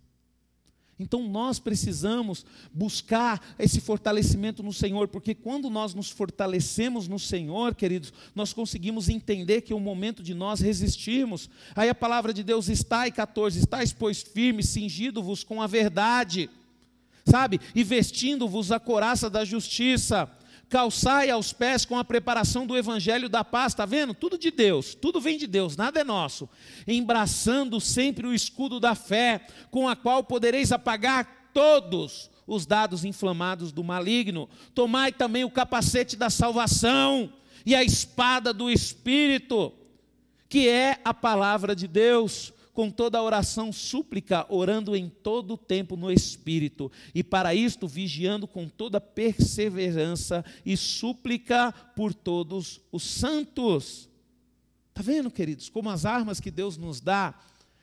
Então 0.98 1.28
nós 1.28 1.58
precisamos 1.58 2.46
buscar 2.72 3.54
esse 3.58 3.80
fortalecimento 3.80 4.62
no 4.62 4.72
Senhor, 4.72 5.08
porque 5.08 5.34
quando 5.34 5.68
nós 5.68 5.92
nos 5.92 6.10
fortalecemos 6.10 7.08
no 7.08 7.18
Senhor, 7.18 7.74
queridos, 7.74 8.12
nós 8.34 8.52
conseguimos 8.52 9.08
entender 9.08 9.62
que 9.62 9.72
é 9.72 9.76
o 9.76 9.80
momento 9.80 10.22
de 10.22 10.34
nós 10.34 10.60
resistirmos. 10.60 11.50
Aí 11.74 11.88
a 11.88 11.94
palavra 11.94 12.32
de 12.32 12.44
Deus 12.44 12.68
está, 12.68 13.08
e 13.08 13.12
14, 13.12 13.58
estáis, 13.58 13.92
pois, 13.92 14.22
firmes, 14.22 14.68
cingido-vos 14.68 15.42
com 15.42 15.60
a 15.60 15.66
verdade, 15.66 16.48
sabe? 17.24 17.60
E 17.74 17.82
vestindo-vos 17.82 18.70
a 18.70 18.78
coraça 18.78 19.28
da 19.28 19.44
justiça 19.44 20.30
calçai 20.68 21.30
aos 21.30 21.52
pés 21.52 21.84
com 21.84 21.98
a 21.98 22.04
preparação 22.04 22.66
do 22.66 22.76
evangelho 22.76 23.28
da 23.28 23.44
paz, 23.44 23.72
está 23.72 23.84
vendo? 23.84 24.14
Tudo 24.14 24.38
de 24.38 24.50
Deus, 24.50 24.94
tudo 24.94 25.20
vem 25.20 25.36
de 25.36 25.46
Deus, 25.46 25.76
nada 25.76 26.00
é 26.00 26.04
nosso. 26.04 26.48
Embraçando 26.86 27.80
sempre 27.80 28.26
o 28.26 28.34
escudo 28.34 28.80
da 28.80 28.94
fé, 28.94 29.46
com 29.70 29.88
a 29.88 29.94
qual 29.94 30.24
podereis 30.24 30.72
apagar 30.72 31.50
todos 31.52 32.30
os 32.46 32.66
dados 32.66 33.04
inflamados 33.04 33.72
do 33.72 33.84
maligno. 33.84 34.48
Tomai 34.74 35.12
também 35.12 35.44
o 35.44 35.50
capacete 35.50 36.16
da 36.16 36.30
salvação 36.30 37.32
e 37.66 37.74
a 37.74 37.82
espada 37.82 38.52
do 38.52 38.70
Espírito, 38.70 39.72
que 40.48 40.68
é 40.68 41.00
a 41.04 41.12
palavra 41.12 41.74
de 41.74 41.88
Deus 41.88 42.53
com 42.74 42.90
toda 42.90 43.16
a 43.16 43.22
oração 43.22 43.72
súplica, 43.72 44.44
orando 44.52 44.94
em 44.96 45.08
todo 45.08 45.54
o 45.54 45.58
tempo 45.58 45.96
no 45.96 46.10
Espírito, 46.10 46.90
e 47.14 47.22
para 47.22 47.54
isto 47.54 47.86
vigiando 47.86 48.48
com 48.48 48.68
toda 48.68 49.00
perseverança 49.00 50.44
e 50.66 50.76
súplica 50.76 51.72
por 51.94 52.12
todos 52.12 52.80
os 52.90 53.04
santos. 53.04 54.10
Está 54.90 55.02
vendo, 55.02 55.30
queridos, 55.30 55.68
como 55.68 55.88
as 55.88 56.04
armas 56.04 56.40
que 56.40 56.50
Deus 56.50 56.76
nos 56.76 57.00
dá 57.00 57.34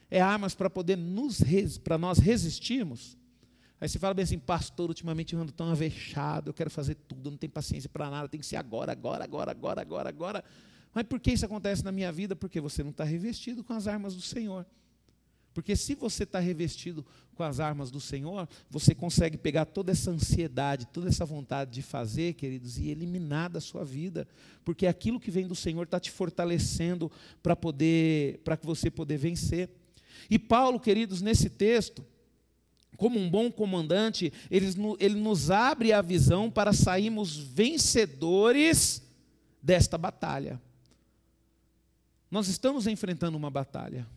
é 0.10 0.22
armas 0.22 0.54
para 0.54 0.70
poder 0.70 0.98
nos 0.98 1.42
para 1.84 1.98
nós 1.98 2.20
resistirmos. 2.20 3.18
Aí 3.80 3.90
você 3.90 3.98
fala 3.98 4.14
bem 4.14 4.24
assim, 4.24 4.38
pastor, 4.38 4.90
ultimamente 4.90 5.34
eu 5.34 5.40
ando 5.40 5.52
tão 5.52 5.72
avexado, 5.72 6.50
eu 6.50 6.54
quero 6.54 6.70
fazer 6.70 6.96
tudo, 6.96 7.32
não 7.32 7.38
tenho 7.38 7.52
paciência 7.52 7.90
para 7.90 8.10
nada, 8.10 8.28
tem 8.28 8.40
que 8.40 8.46
ser 8.46 8.58
agora, 8.58 8.92
agora, 8.92 9.24
agora, 9.24 9.52
agora, 9.52 9.82
agora, 9.82 10.10
agora. 10.10 10.44
Mas 10.94 11.06
por 11.06 11.20
que 11.20 11.32
isso 11.32 11.46
acontece 11.46 11.84
na 11.84 11.92
minha 11.92 12.12
vida? 12.12 12.36
Porque 12.36 12.60
você 12.60 12.84
não 12.84 12.92
está 12.92 13.04
revestido 13.04 13.64
com 13.64 13.74
as 13.74 13.88
armas 13.88 14.14
do 14.14 14.22
Senhor. 14.22 14.66
Porque 15.54 15.76
se 15.76 15.96
você 15.96 16.24
está 16.24 16.40
revestido 16.40 17.06
com 17.36 17.44
as 17.44 17.60
armas 17.60 17.92
do 17.92 18.00
Senhor, 18.00 18.48
você 18.70 18.96
consegue 18.96 19.38
pegar 19.38 19.66
toda 19.66 19.92
essa 19.92 20.12
ansiedade, 20.12 20.88
toda 20.88 21.10
essa 21.10 21.26
vontade 21.26 21.72
de 21.72 21.82
fazer, 21.82 22.34
queridos, 22.34 22.78
e 22.78 22.90
eliminar 22.90 23.50
da 23.50 23.60
sua 23.60 23.84
vida. 23.84 24.28
Porque 24.64 24.88
aquilo 24.88 25.20
que 25.20 25.32
vem 25.32 25.48
do 25.48 25.56
Senhor 25.56 25.84
está 25.84 26.00
te 26.00 26.12
fortalecendo 26.12 27.12
para 27.42 27.56
poder, 27.56 28.40
para 28.44 28.56
que 28.56 28.66
você 28.66 28.90
poder 28.90 29.18
vencer. 29.18 29.70
E 30.30 30.40
Paulo, 30.40 30.80
queridos, 30.80 31.22
nesse 31.22 31.50
texto, 31.50 32.06
como 32.96 33.20
um 33.20 33.30
bom 33.30 33.52
comandante, 33.52 34.32
ele, 34.50 34.68
ele 35.00 35.16
nos 35.16 35.50
abre 35.50 35.92
a 35.92 36.02
visão 36.02 36.52
para 36.52 36.72
sairmos 36.72 37.36
vencedores 37.36 39.02
desta 39.62 39.98
batalha. 39.98 40.62
Nós 42.30 42.48
estamos 42.48 42.88
enfrentando 42.88 43.38
uma 43.38 43.50
batalha. 43.50 44.08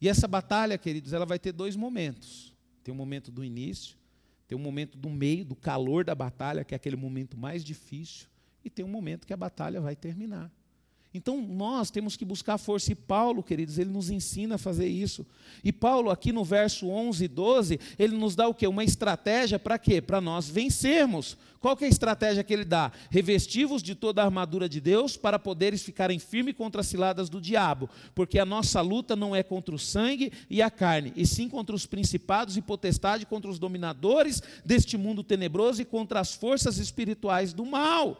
E 0.00 0.08
essa 0.08 0.26
batalha, 0.26 0.78
queridos, 0.78 1.12
ela 1.12 1.26
vai 1.26 1.38
ter 1.38 1.52
dois 1.52 1.76
momentos. 1.76 2.54
Tem 2.82 2.92
um 2.92 2.96
momento 2.96 3.30
do 3.30 3.44
início, 3.44 3.96
tem 4.48 4.56
um 4.56 4.60
momento 4.60 4.96
do 4.96 5.10
meio, 5.10 5.44
do 5.44 5.54
calor 5.54 6.04
da 6.04 6.14
batalha, 6.14 6.64
que 6.64 6.74
é 6.74 6.76
aquele 6.76 6.96
momento 6.96 7.36
mais 7.36 7.62
difícil, 7.62 8.26
e 8.64 8.70
tem 8.70 8.84
um 8.84 8.88
momento 8.88 9.26
que 9.26 9.32
a 9.32 9.36
batalha 9.36 9.80
vai 9.80 9.94
terminar. 9.94 10.50
Então 11.12 11.40
nós 11.42 11.90
temos 11.90 12.16
que 12.16 12.24
buscar 12.24 12.56
força, 12.56 12.92
e 12.92 12.94
Paulo, 12.94 13.42
queridos, 13.42 13.78
ele 13.78 13.90
nos 13.90 14.10
ensina 14.10 14.54
a 14.54 14.58
fazer 14.58 14.86
isso. 14.86 15.26
E 15.64 15.72
Paulo, 15.72 16.10
aqui 16.10 16.32
no 16.32 16.44
verso 16.44 16.88
11 16.88 17.24
e 17.24 17.28
12, 17.28 17.80
ele 17.98 18.16
nos 18.16 18.36
dá 18.36 18.46
o 18.46 18.54
quê? 18.54 18.66
Uma 18.68 18.84
estratégia 18.84 19.58
para 19.58 19.78
quê? 19.78 20.00
Para 20.00 20.20
nós 20.20 20.48
vencermos. 20.48 21.36
Qual 21.58 21.76
que 21.76 21.84
é 21.84 21.88
a 21.88 21.90
estratégia 21.90 22.44
que 22.44 22.54
ele 22.54 22.64
dá? 22.64 22.92
Revestivos 23.10 23.82
de 23.82 23.94
toda 23.94 24.22
a 24.22 24.24
armadura 24.24 24.68
de 24.68 24.80
Deus 24.80 25.16
para 25.16 25.38
poderes 25.38 25.82
ficarem 25.82 26.18
firmes 26.18 26.54
contra 26.54 26.80
as 26.80 26.86
ciladas 26.86 27.28
do 27.28 27.40
diabo, 27.40 27.90
porque 28.14 28.38
a 28.38 28.46
nossa 28.46 28.80
luta 28.80 29.14
não 29.16 29.36
é 29.36 29.42
contra 29.42 29.74
o 29.74 29.78
sangue 29.78 30.32
e 30.48 30.62
a 30.62 30.70
carne, 30.70 31.12
e 31.16 31.26
sim 31.26 31.48
contra 31.48 31.74
os 31.74 31.84
principados 31.84 32.56
e 32.56 32.62
potestades, 32.62 33.26
contra 33.26 33.50
os 33.50 33.58
dominadores 33.58 34.40
deste 34.64 34.96
mundo 34.96 35.22
tenebroso 35.24 35.82
e 35.82 35.84
contra 35.84 36.20
as 36.20 36.32
forças 36.34 36.78
espirituais 36.78 37.52
do 37.52 37.66
mal. 37.66 38.16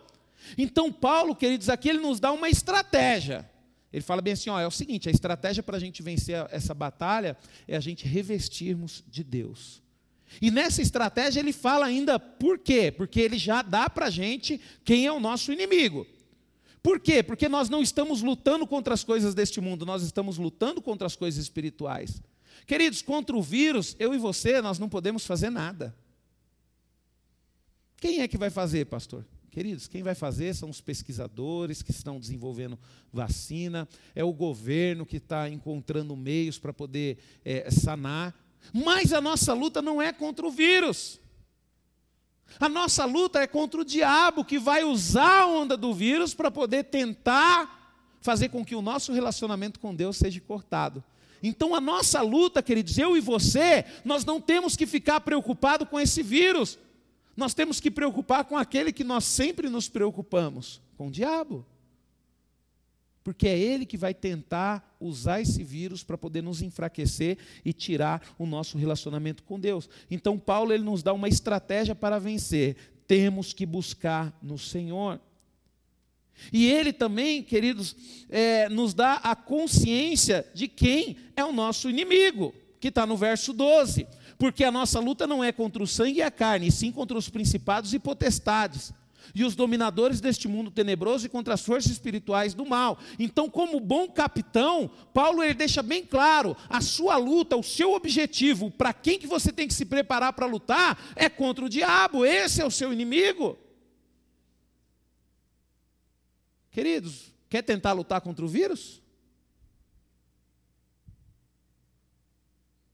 Então, 0.57 0.93
Paulo, 0.93 1.35
queridos, 1.35 1.69
aqui 1.69 1.89
ele 1.89 2.01
nos 2.01 2.21
dá 2.21 2.33
uma 2.33 2.49
estratégia. 2.49 3.49
Ele 3.93 4.03
fala 4.03 4.23
bem 4.23 4.33
assim: 4.33 4.51
ó, 4.51 4.59
é 4.61 4.67
o 4.67 4.71
seguinte, 4.71 5.09
a 5.09 5.13
estratégia 5.13 5.63
para 5.63 5.77
a 5.77 5.81
gente 5.81 6.03
vencer 6.03 6.47
essa 6.51 6.75
batalha 6.75 7.37
é 7.67 7.77
a 7.77 7.81
gente 7.81 8.07
revestirmos 8.07 9.05
de 9.09 9.25
Deus. 9.25 9.83
E 10.41 10.51
nessa 10.51 10.81
estratégia 10.81 11.41
ele 11.41 11.53
fala 11.53 11.87
ainda 11.87 12.19
por 12.19 12.59
quê? 12.59 12.93
Porque 12.93 13.21
ele 13.21 13.37
já 13.37 13.63
dá 13.63 13.91
para 13.91 14.07
a 14.07 14.11
gente 14.11 14.61
quem 14.85 15.07
é 15.07 15.13
o 15.13 15.19
nosso 15.19 15.53
inimigo. 15.53 16.07
Por 16.83 17.01
quê? 17.01 17.23
Porque 17.23 17.49
nós 17.49 17.69
não 17.69 17.83
estamos 17.83 18.23
lutando 18.23 18.67
contra 18.67 18.95
as 18.95 19.03
coisas 19.03 19.35
deste 19.35 19.61
mundo, 19.61 19.85
nós 19.85 20.03
estamos 20.03 20.39
lutando 20.39 20.81
contra 20.81 21.07
as 21.07 21.17
coisas 21.17 21.43
espirituais. 21.43 22.23
Queridos, 22.67 23.03
contra 23.03 23.37
o 23.37 23.43
vírus, 23.43 23.97
eu 23.99 24.15
e 24.15 24.19
você, 24.19 24.63
nós 24.63 24.79
não 24.79 24.89
podemos 24.89 25.27
fazer 25.27 25.51
nada. 25.51 25.95
Quem 27.97 28.21
é 28.21 28.29
que 28.29 28.39
vai 28.39 28.49
fazer, 28.49 28.87
pastor? 28.87 29.27
Queridos, 29.51 29.89
quem 29.89 30.03
vai 30.03 30.15
fazer 30.15 30.55
são 30.55 30.71
os 30.71 30.81
pesquisadores 30.81 31.83
que 31.83 31.91
estão 31.91 32.21
desenvolvendo 32.21 32.79
vacina, 33.13 33.89
é 34.15 34.23
o 34.23 34.33
governo 34.33 35.05
que 35.05 35.17
está 35.17 35.49
encontrando 35.49 36.17
meios 36.17 36.57
para 36.57 36.73
poder 36.73 37.19
é, 37.45 37.69
sanar. 37.69 38.33
Mas 38.73 39.13
a 39.13 39.21
nossa 39.21 39.53
luta 39.53 39.83
não 39.83 40.01
é 40.01 40.13
contra 40.13 40.47
o 40.47 40.51
vírus. 40.53 41.21
A 42.61 42.69
nossa 42.69 43.05
luta 43.05 43.41
é 43.41 43.47
contra 43.47 43.81
o 43.81 43.85
diabo 43.85 44.45
que 44.45 44.59
vai 44.59 44.85
usar 44.85 45.43
a 45.43 45.47
onda 45.49 45.77
do 45.77 45.93
vírus 45.93 46.33
para 46.33 46.51
poder 46.51 46.85
tentar 46.85 47.99
fazer 48.21 48.51
com 48.51 48.65
que 48.65 48.77
o 48.77 48.83
nosso 48.83 49.13
relacionamento 49.13 49.81
com 49.81 49.95
Deus 49.95 50.17
seja 50.17 50.41
cortado. 50.41 51.03
Então 51.43 51.75
a 51.75 51.81
nossa 51.81 52.23
luta, 52.23 52.63
queridos, 52.63 52.99
eu 52.99 53.17
e 53.17 53.21
você, 53.21 53.85
nós 54.05 54.25
não 54.25 54.41
temos 54.41 54.77
que 54.77 54.87
ficar 54.87 55.21
preocupado 55.21 55.87
com 55.87 55.99
esse 55.99 56.23
vírus. 56.23 56.79
Nós 57.37 57.55
temos 57.55 57.81
que 57.81 57.91
preocupar 57.91 58.45
com 58.45 58.57
aquele 58.57 58.93
que 58.93 59.05
nós 59.05 59.25
sempre 59.25 59.69
nos 59.69 59.89
preocupamos, 59.89 60.81
com 60.97 61.09
o 61.09 61.11
diabo. 61.11 61.67
Porque 63.23 63.47
é 63.47 63.59
ele 63.59 63.85
que 63.85 63.97
vai 63.97 64.15
tentar 64.15 64.97
usar 64.99 65.41
esse 65.41 65.63
vírus 65.63 66.03
para 66.03 66.17
poder 66.17 66.43
nos 66.43 66.63
enfraquecer 66.63 67.39
e 67.65 67.73
tirar 67.73 68.35
o 68.39 68.47
nosso 68.47 68.79
relacionamento 68.79 69.43
com 69.43 69.61
Deus. 69.61 69.89
Então, 70.11 70.39
Paulo 70.39 70.73
ele 70.73 70.83
nos 70.83 71.03
dá 71.03 71.13
uma 71.13 71.29
estratégia 71.29 71.95
para 71.95 72.19
vencer. 72.19 72.77
Temos 73.07 73.53
que 73.53 73.67
buscar 73.67 74.37
no 74.43 74.59
Senhor. 74.59 75.21
E 76.53 76.67
ele 76.67 76.93
também, 76.93 77.43
queridos, 77.43 77.95
é, 78.31 78.69
nos 78.69 78.95
dá 78.95 79.15
a 79.17 79.37
consciência 79.37 80.47
de 80.55 80.67
quem 80.67 81.17
é 81.37 81.45
o 81.45 81.53
nosso 81.53 81.91
inimigo, 81.91 82.55
que 82.81 82.89
está 82.89 83.05
no 83.05 83.17
verso 83.17 83.53
12. 83.53 84.07
Porque 84.41 84.65
a 84.65 84.73
nossa 84.73 84.99
luta 84.99 85.27
não 85.27 85.45
é 85.45 85.53
contra 85.53 85.83
o 85.83 85.87
sangue 85.87 86.21
e 86.21 86.23
a 86.23 86.31
carne, 86.31 86.69
e 86.69 86.73
sim 86.73 86.91
contra 86.91 87.17
os 87.17 87.29
principados 87.29 87.93
e 87.93 87.99
potestades 87.99 88.91
e 89.35 89.45
os 89.45 89.55
dominadores 89.55 90.19
deste 90.19 90.49
mundo 90.49 90.71
tenebroso 90.71 91.27
e 91.27 91.29
contra 91.29 91.53
as 91.53 91.61
forças 91.63 91.93
espirituais 91.93 92.55
do 92.55 92.65
mal. 92.65 92.99
Então, 93.19 93.51
como 93.51 93.79
bom 93.79 94.09
capitão, 94.09 94.91
Paulo 95.13 95.43
ele 95.43 95.53
deixa 95.53 95.83
bem 95.83 96.03
claro, 96.03 96.57
a 96.71 96.81
sua 96.81 97.19
luta, 97.19 97.55
o 97.55 97.63
seu 97.63 97.93
objetivo, 97.93 98.71
para 98.71 98.95
quem 98.95 99.19
que 99.19 99.27
você 99.27 99.53
tem 99.53 99.69
que 99.69 99.75
se 99.75 99.85
preparar 99.85 100.33
para 100.33 100.47
lutar, 100.47 100.99
é 101.15 101.29
contra 101.29 101.67
o 101.67 101.69
diabo, 101.69 102.25
esse 102.25 102.63
é 102.63 102.65
o 102.65 102.71
seu 102.71 102.95
inimigo. 102.95 103.59
Queridos, 106.71 107.35
quer 107.51 107.61
tentar 107.61 107.93
lutar 107.93 108.23
contra 108.23 108.43
o 108.43 108.49
vírus? 108.49 109.00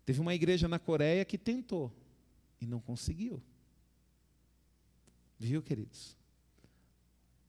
Teve 0.06 0.20
uma 0.20 0.34
igreja 0.34 0.68
na 0.68 0.78
Coreia 0.78 1.24
que 1.24 1.36
tentou 1.36 1.92
e 2.60 2.66
não 2.66 2.80
conseguiu. 2.80 3.42
Viu, 5.36 5.60
queridos? 5.60 6.16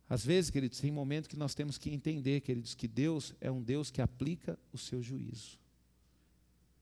Às 0.09 0.25
vezes, 0.25 0.49
queridos, 0.49 0.79
tem 0.79 0.91
momentos 0.91 1.27
que 1.27 1.37
nós 1.37 1.53
temos 1.53 1.77
que 1.77 1.91
entender, 1.91 2.41
queridos, 2.41 2.73
que 2.73 2.87
Deus 2.87 3.35
é 3.39 3.51
um 3.51 3.61
Deus 3.61 3.91
que 3.91 4.01
aplica 4.01 4.57
o 4.73 4.77
seu 4.77 5.03
juízo. 5.03 5.59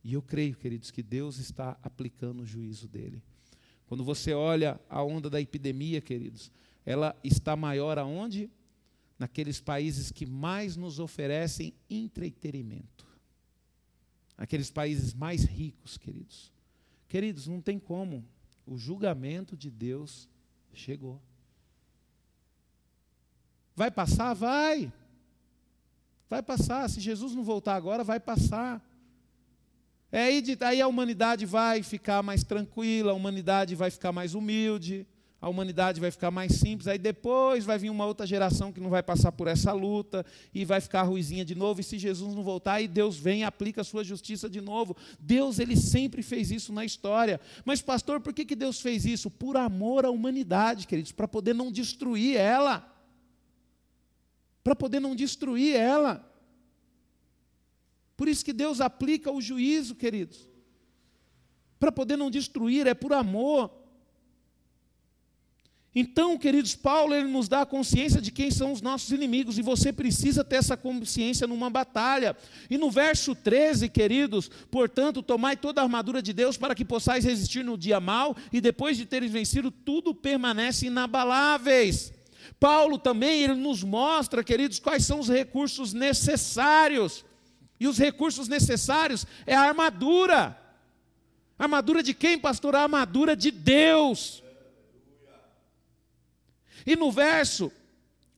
E 0.01 0.13
eu 0.13 0.21
creio, 0.21 0.55
queridos, 0.55 0.91
que 0.91 1.03
Deus 1.03 1.39
está 1.39 1.77
aplicando 1.83 2.43
o 2.43 2.45
juízo 2.45 2.87
dele. 2.87 3.21
Quando 3.85 4.03
você 4.03 4.33
olha 4.33 4.79
a 4.89 5.03
onda 5.03 5.29
da 5.29 5.41
epidemia, 5.41 5.99
queridos, 5.99 6.51
ela 6.85 7.15
está 7.23 7.55
maior 7.55 7.97
aonde? 7.97 8.49
Naqueles 9.19 9.59
países 9.59 10.11
que 10.11 10.25
mais 10.25 10.77
nos 10.77 10.99
oferecem 10.99 11.73
entretenimento. 11.89 13.04
Aqueles 14.37 14.69
países 14.69 15.13
mais 15.13 15.43
ricos, 15.43 15.97
queridos. 15.97 16.51
Queridos, 17.07 17.47
não 17.47 17.61
tem 17.61 17.79
como. 17.79 18.25
O 18.65 18.77
julgamento 18.77 19.55
de 19.55 19.69
Deus 19.69 20.27
chegou. 20.73 21.21
Vai 23.75 23.91
passar? 23.91 24.33
Vai. 24.33 24.91
Vai 26.29 26.41
passar. 26.41 26.89
Se 26.89 26.99
Jesus 26.99 27.33
não 27.33 27.43
voltar 27.43 27.75
agora, 27.75 28.03
vai 28.03 28.19
passar. 28.19 28.81
É 30.11 30.23
aí, 30.23 30.41
de, 30.41 30.57
aí 30.61 30.81
a 30.81 30.87
humanidade 30.87 31.45
vai 31.45 31.83
ficar 31.83 32.23
mais 32.23 32.43
tranquila, 32.43 33.11
a 33.11 33.15
humanidade 33.15 33.75
vai 33.75 33.91
ficar 33.91 34.11
mais 34.11 34.33
humilde, 34.33 35.05
a 35.45 35.49
humanidade 35.49 36.01
vai 36.01 36.09
ficar 36.09 36.31
mais 36.31 36.53
simples. 36.53 36.87
Aí 36.87 36.97
depois 36.97 37.65
vai 37.65 37.77
vir 37.77 37.91
uma 37.91 38.03
outra 38.03 38.25
geração 38.25 38.71
que 38.71 38.79
não 38.79 38.89
vai 38.89 39.03
passar 39.03 39.31
por 39.31 39.47
essa 39.47 39.71
luta 39.71 40.25
e 40.51 40.65
vai 40.65 40.81
ficar 40.81 41.03
ruizinha 41.03 41.45
de 41.45 41.53
novo. 41.53 41.81
E 41.81 41.83
se 41.83 41.99
Jesus 41.99 42.33
não 42.33 42.41
voltar, 42.41 42.73
aí 42.73 42.87
Deus 42.87 43.15
vem 43.15 43.41
e 43.41 43.43
aplica 43.43 43.81
a 43.81 43.83
sua 43.83 44.03
justiça 44.03 44.49
de 44.49 44.59
novo. 44.59 44.97
Deus, 45.19 45.59
ele 45.59 45.77
sempre 45.77 46.23
fez 46.23 46.49
isso 46.49 46.73
na 46.73 46.83
história. 46.83 47.39
Mas, 47.63 47.79
pastor, 47.79 48.19
por 48.21 48.33
que, 48.33 48.43
que 48.43 48.55
Deus 48.55 48.81
fez 48.81 49.05
isso? 49.05 49.29
Por 49.29 49.55
amor 49.55 50.03
à 50.03 50.09
humanidade, 50.09 50.87
queridos, 50.87 51.11
para 51.11 51.27
poder 51.27 51.53
não 51.53 51.71
destruir 51.71 52.37
ela 52.37 52.91
para 54.65 54.75
poder 54.75 54.99
não 54.99 55.15
destruir 55.15 55.75
ela. 55.75 56.27
Por 58.17 58.27
isso 58.27 58.43
que 58.43 58.51
Deus 58.51 58.81
aplica 58.81 59.31
o 59.31 59.39
juízo, 59.39 59.93
queridos. 59.93 60.49
Para 61.79 61.91
poder 61.91 62.17
não 62.17 62.31
destruir, 62.31 62.87
é 62.87 62.95
por 62.95 63.13
amor. 63.13 63.84
Então, 65.97 66.37
queridos, 66.37 66.75
Paulo 66.75 67.15
ele 67.15 67.29
nos 67.29 67.47
dá 67.47 67.61
a 67.61 67.65
consciência 67.65 68.19
de 68.19 68.29
quem 68.29 68.51
são 68.51 68.73
os 68.73 68.81
nossos 68.81 69.11
inimigos, 69.11 69.57
e 69.57 69.61
você 69.61 69.93
precisa 69.93 70.43
ter 70.43 70.57
essa 70.57 70.75
consciência 70.75 71.47
numa 71.47 71.69
batalha. 71.69 72.35
E 72.69 72.77
no 72.77 72.91
verso 72.91 73.33
13, 73.33 73.87
queridos, 73.87 74.51
portanto, 74.69 75.23
tomai 75.23 75.55
toda 75.55 75.79
a 75.79 75.85
armadura 75.85 76.21
de 76.21 76.33
Deus 76.33 76.57
para 76.57 76.75
que 76.75 76.83
possais 76.83 77.23
resistir 77.23 77.63
no 77.63 77.77
dia 77.77 78.01
mal, 78.01 78.35
e 78.51 78.59
depois 78.59 78.97
de 78.97 79.05
teres 79.05 79.31
vencido, 79.31 79.71
tudo 79.71 80.13
permanece 80.13 80.87
inabaláveis. 80.87 82.11
Paulo 82.59 82.97
também 82.97 83.43
ele 83.43 83.55
nos 83.55 83.81
mostra, 83.81 84.43
queridos, 84.43 84.79
quais 84.79 85.05
são 85.05 85.19
os 85.19 85.29
recursos 85.29 85.93
necessários. 85.93 87.23
E 87.79 87.87
os 87.87 87.97
recursos 87.97 88.49
necessários 88.49 89.25
é 89.47 89.55
a 89.55 89.61
armadura. 89.61 90.57
Armadura 91.57 92.03
de 92.03 92.13
quem, 92.13 92.37
pastor? 92.37 92.75
A 92.75 92.83
armadura 92.83 93.35
de 93.35 93.49
Deus. 93.49 94.43
E 96.85 96.95
no 96.95 97.11
verso, 97.11 97.71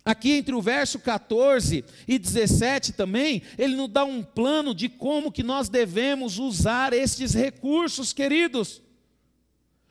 aqui 0.06 0.34
entre 0.34 0.56
o 0.56 0.62
verso 0.62 1.00
14 1.00 1.84
e 2.08 2.18
17 2.18 2.94
também, 2.94 3.42
ele 3.58 3.76
nos 3.76 3.90
dá 3.90 4.04
um 4.04 4.24
plano 4.24 4.74
de 4.74 4.88
como 4.90 5.32
que 5.32 5.44
nós 5.44 5.70
devemos 5.70 6.38
usar 6.38 6.94
estes 6.94 7.34
recursos, 7.34 8.14
queridos. 8.14 8.82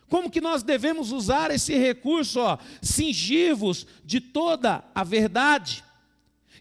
Como 0.09 0.31
que 0.31 0.41
nós 0.41 0.63
devemos 0.63 1.11
usar 1.11 1.51
esse 1.51 1.77
recurso, 1.77 2.39
ó, 2.41 2.59
cingivos 2.81 3.87
de 4.05 4.21
toda 4.21 4.85
a 4.95 5.03
verdade 5.03 5.85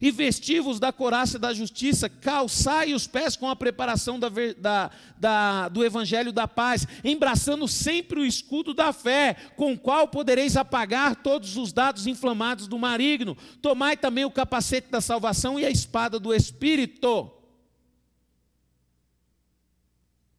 e 0.01 0.11
vestivos 0.11 0.79
da 0.79 0.91
coraça 0.91 1.39
da 1.39 1.53
justiça, 1.53 2.09
calçai 2.09 2.93
os 2.93 3.07
pés 3.07 3.35
com 3.35 3.47
a 3.47 3.55
preparação 3.55 4.19
da, 4.19 4.29
da, 4.57 4.91
da, 5.17 5.69
do 5.69 5.83
evangelho 5.83 6.31
da 6.31 6.47
paz, 6.47 6.85
embraçando 7.03 7.67
sempre 7.67 8.19
o 8.19 8.25
escudo 8.25 8.73
da 8.73 8.91
fé, 8.91 9.35
com 9.55 9.73
o 9.73 9.79
qual 9.79 10.07
podereis 10.07 10.57
apagar 10.57 11.15
todos 11.15 11.57
os 11.57 11.71
dados 11.71 12.07
inflamados 12.07 12.67
do 12.67 12.77
maligno. 12.77 13.35
Tomai 13.61 13.95
também 13.95 14.25
o 14.25 14.31
capacete 14.31 14.89
da 14.89 15.01
salvação 15.01 15.59
e 15.59 15.65
a 15.65 15.69
espada 15.69 16.19
do 16.19 16.33
Espírito. 16.33 17.31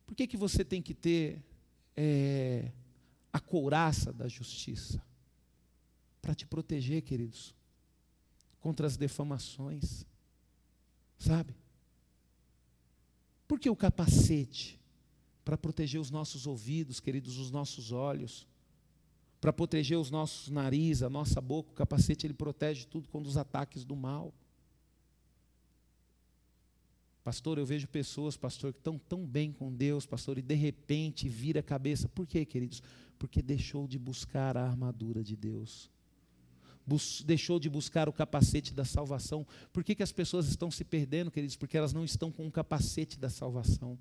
Por 0.06 0.14
que, 0.14 0.26
que 0.26 0.36
você 0.36 0.64
tem 0.64 0.80
que 0.82 0.94
ter 0.94 1.42
é, 1.96 2.70
a 3.32 3.40
couraça 3.40 4.12
da 4.12 4.28
justiça 4.28 5.02
para 6.20 6.34
te 6.34 6.46
proteger, 6.46 7.02
queridos, 7.02 7.55
contra 8.66 8.84
as 8.84 8.96
defamações. 8.96 10.04
Sabe? 11.16 11.54
Por 13.46 13.60
que 13.60 13.70
o 13.70 13.76
capacete? 13.76 14.80
Para 15.44 15.56
proteger 15.56 16.00
os 16.00 16.10
nossos 16.10 16.48
ouvidos, 16.48 16.98
queridos, 16.98 17.38
os 17.38 17.52
nossos 17.52 17.92
olhos, 17.92 18.44
para 19.40 19.52
proteger 19.52 19.96
os 19.96 20.10
nossos 20.10 20.48
nariz, 20.48 21.00
a 21.04 21.08
nossa 21.08 21.40
boca. 21.40 21.70
O 21.70 21.74
capacete 21.74 22.26
ele 22.26 22.34
protege 22.34 22.86
tudo 22.86 23.08
contra 23.08 23.28
os 23.28 23.36
ataques 23.36 23.84
do 23.84 23.94
mal. 23.94 24.34
Pastor, 27.22 27.58
eu 27.58 27.66
vejo 27.66 27.86
pessoas, 27.86 28.36
pastor, 28.36 28.72
que 28.72 28.80
estão 28.80 28.98
tão 28.98 29.24
bem 29.24 29.52
com 29.52 29.72
Deus, 29.72 30.06
pastor, 30.06 30.38
e 30.38 30.42
de 30.42 30.56
repente 30.56 31.28
vira 31.28 31.60
a 31.60 31.62
cabeça. 31.62 32.08
Por 32.08 32.26
quê, 32.26 32.44
queridos? 32.44 32.82
Porque 33.16 33.40
deixou 33.40 33.86
de 33.86 33.96
buscar 33.96 34.56
a 34.56 34.66
armadura 34.66 35.22
de 35.22 35.36
Deus. 35.36 35.88
Deixou 37.24 37.58
de 37.58 37.68
buscar 37.68 38.08
o 38.08 38.12
capacete 38.12 38.72
da 38.72 38.84
salvação. 38.84 39.46
Por 39.72 39.82
que, 39.82 39.94
que 39.94 40.02
as 40.02 40.12
pessoas 40.12 40.46
estão 40.48 40.70
se 40.70 40.84
perdendo, 40.84 41.30
queridos? 41.30 41.56
Porque 41.56 41.76
elas 41.76 41.92
não 41.92 42.04
estão 42.04 42.30
com 42.30 42.46
o 42.46 42.50
capacete 42.50 43.18
da 43.18 43.28
salvação. 43.28 43.98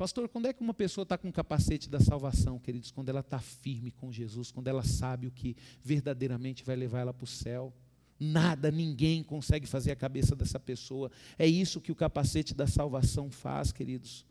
Pastor, 0.00 0.30
quando 0.30 0.46
é 0.46 0.52
que 0.54 0.62
uma 0.62 0.72
pessoa 0.72 1.02
está 1.02 1.18
com 1.18 1.28
o 1.28 1.32
capacete 1.32 1.90
da 1.90 2.00
salvação, 2.00 2.58
queridos? 2.58 2.90
Quando 2.90 3.10
ela 3.10 3.20
está 3.20 3.38
firme 3.38 3.90
com 3.90 4.10
Jesus, 4.10 4.50
quando 4.50 4.68
ela 4.68 4.82
sabe 4.82 5.26
o 5.26 5.30
que 5.30 5.54
verdadeiramente 5.84 6.64
vai 6.64 6.74
levar 6.74 7.00
ela 7.00 7.12
para 7.12 7.24
o 7.24 7.26
céu. 7.26 7.70
Nada, 8.18 8.70
ninguém 8.70 9.22
consegue 9.22 9.66
fazer 9.66 9.92
a 9.92 9.96
cabeça 9.96 10.34
dessa 10.34 10.58
pessoa. 10.58 11.10
É 11.38 11.46
isso 11.46 11.82
que 11.82 11.92
o 11.92 11.94
capacete 11.94 12.54
da 12.54 12.66
salvação 12.66 13.30
faz, 13.30 13.72
queridos. 13.72 14.24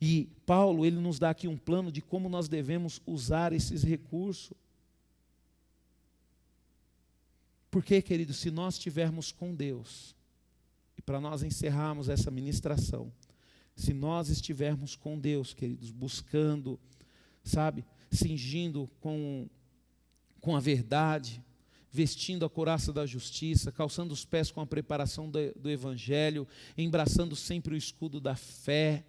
E 0.00 0.28
Paulo, 0.46 0.86
ele 0.86 0.96
nos 0.96 1.18
dá 1.18 1.28
aqui 1.28 1.46
um 1.46 1.58
plano 1.58 1.92
de 1.92 2.00
como 2.00 2.28
nós 2.30 2.48
devemos 2.48 3.02
usar 3.06 3.52
esses 3.52 3.82
recursos. 3.82 4.56
Porque, 7.74 8.00
queridos, 8.00 8.36
se 8.36 8.52
nós 8.52 8.74
estivermos 8.74 9.32
com 9.32 9.52
Deus, 9.52 10.14
e 10.96 11.02
para 11.02 11.20
nós 11.20 11.42
encerrarmos 11.42 12.08
essa 12.08 12.30
ministração, 12.30 13.12
se 13.74 13.92
nós 13.92 14.28
estivermos 14.28 14.94
com 14.94 15.18
Deus, 15.18 15.52
queridos, 15.52 15.90
buscando, 15.90 16.78
sabe, 17.42 17.84
cingindo 18.12 18.88
com, 19.00 19.50
com 20.40 20.54
a 20.54 20.60
verdade, 20.60 21.42
vestindo 21.90 22.44
a 22.44 22.48
couraça 22.48 22.92
da 22.92 23.04
justiça, 23.06 23.72
calçando 23.72 24.14
os 24.14 24.24
pés 24.24 24.52
com 24.52 24.60
a 24.60 24.66
preparação 24.66 25.28
do, 25.28 25.40
do 25.56 25.68
Evangelho, 25.68 26.46
embraçando 26.78 27.34
sempre 27.34 27.74
o 27.74 27.76
escudo 27.76 28.20
da 28.20 28.36
fé, 28.36 29.04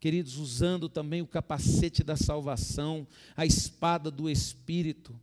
queridos, 0.00 0.38
usando 0.38 0.88
também 0.88 1.22
o 1.22 1.26
capacete 1.28 2.02
da 2.02 2.16
salvação, 2.16 3.06
a 3.36 3.46
espada 3.46 4.10
do 4.10 4.28
Espírito. 4.28 5.16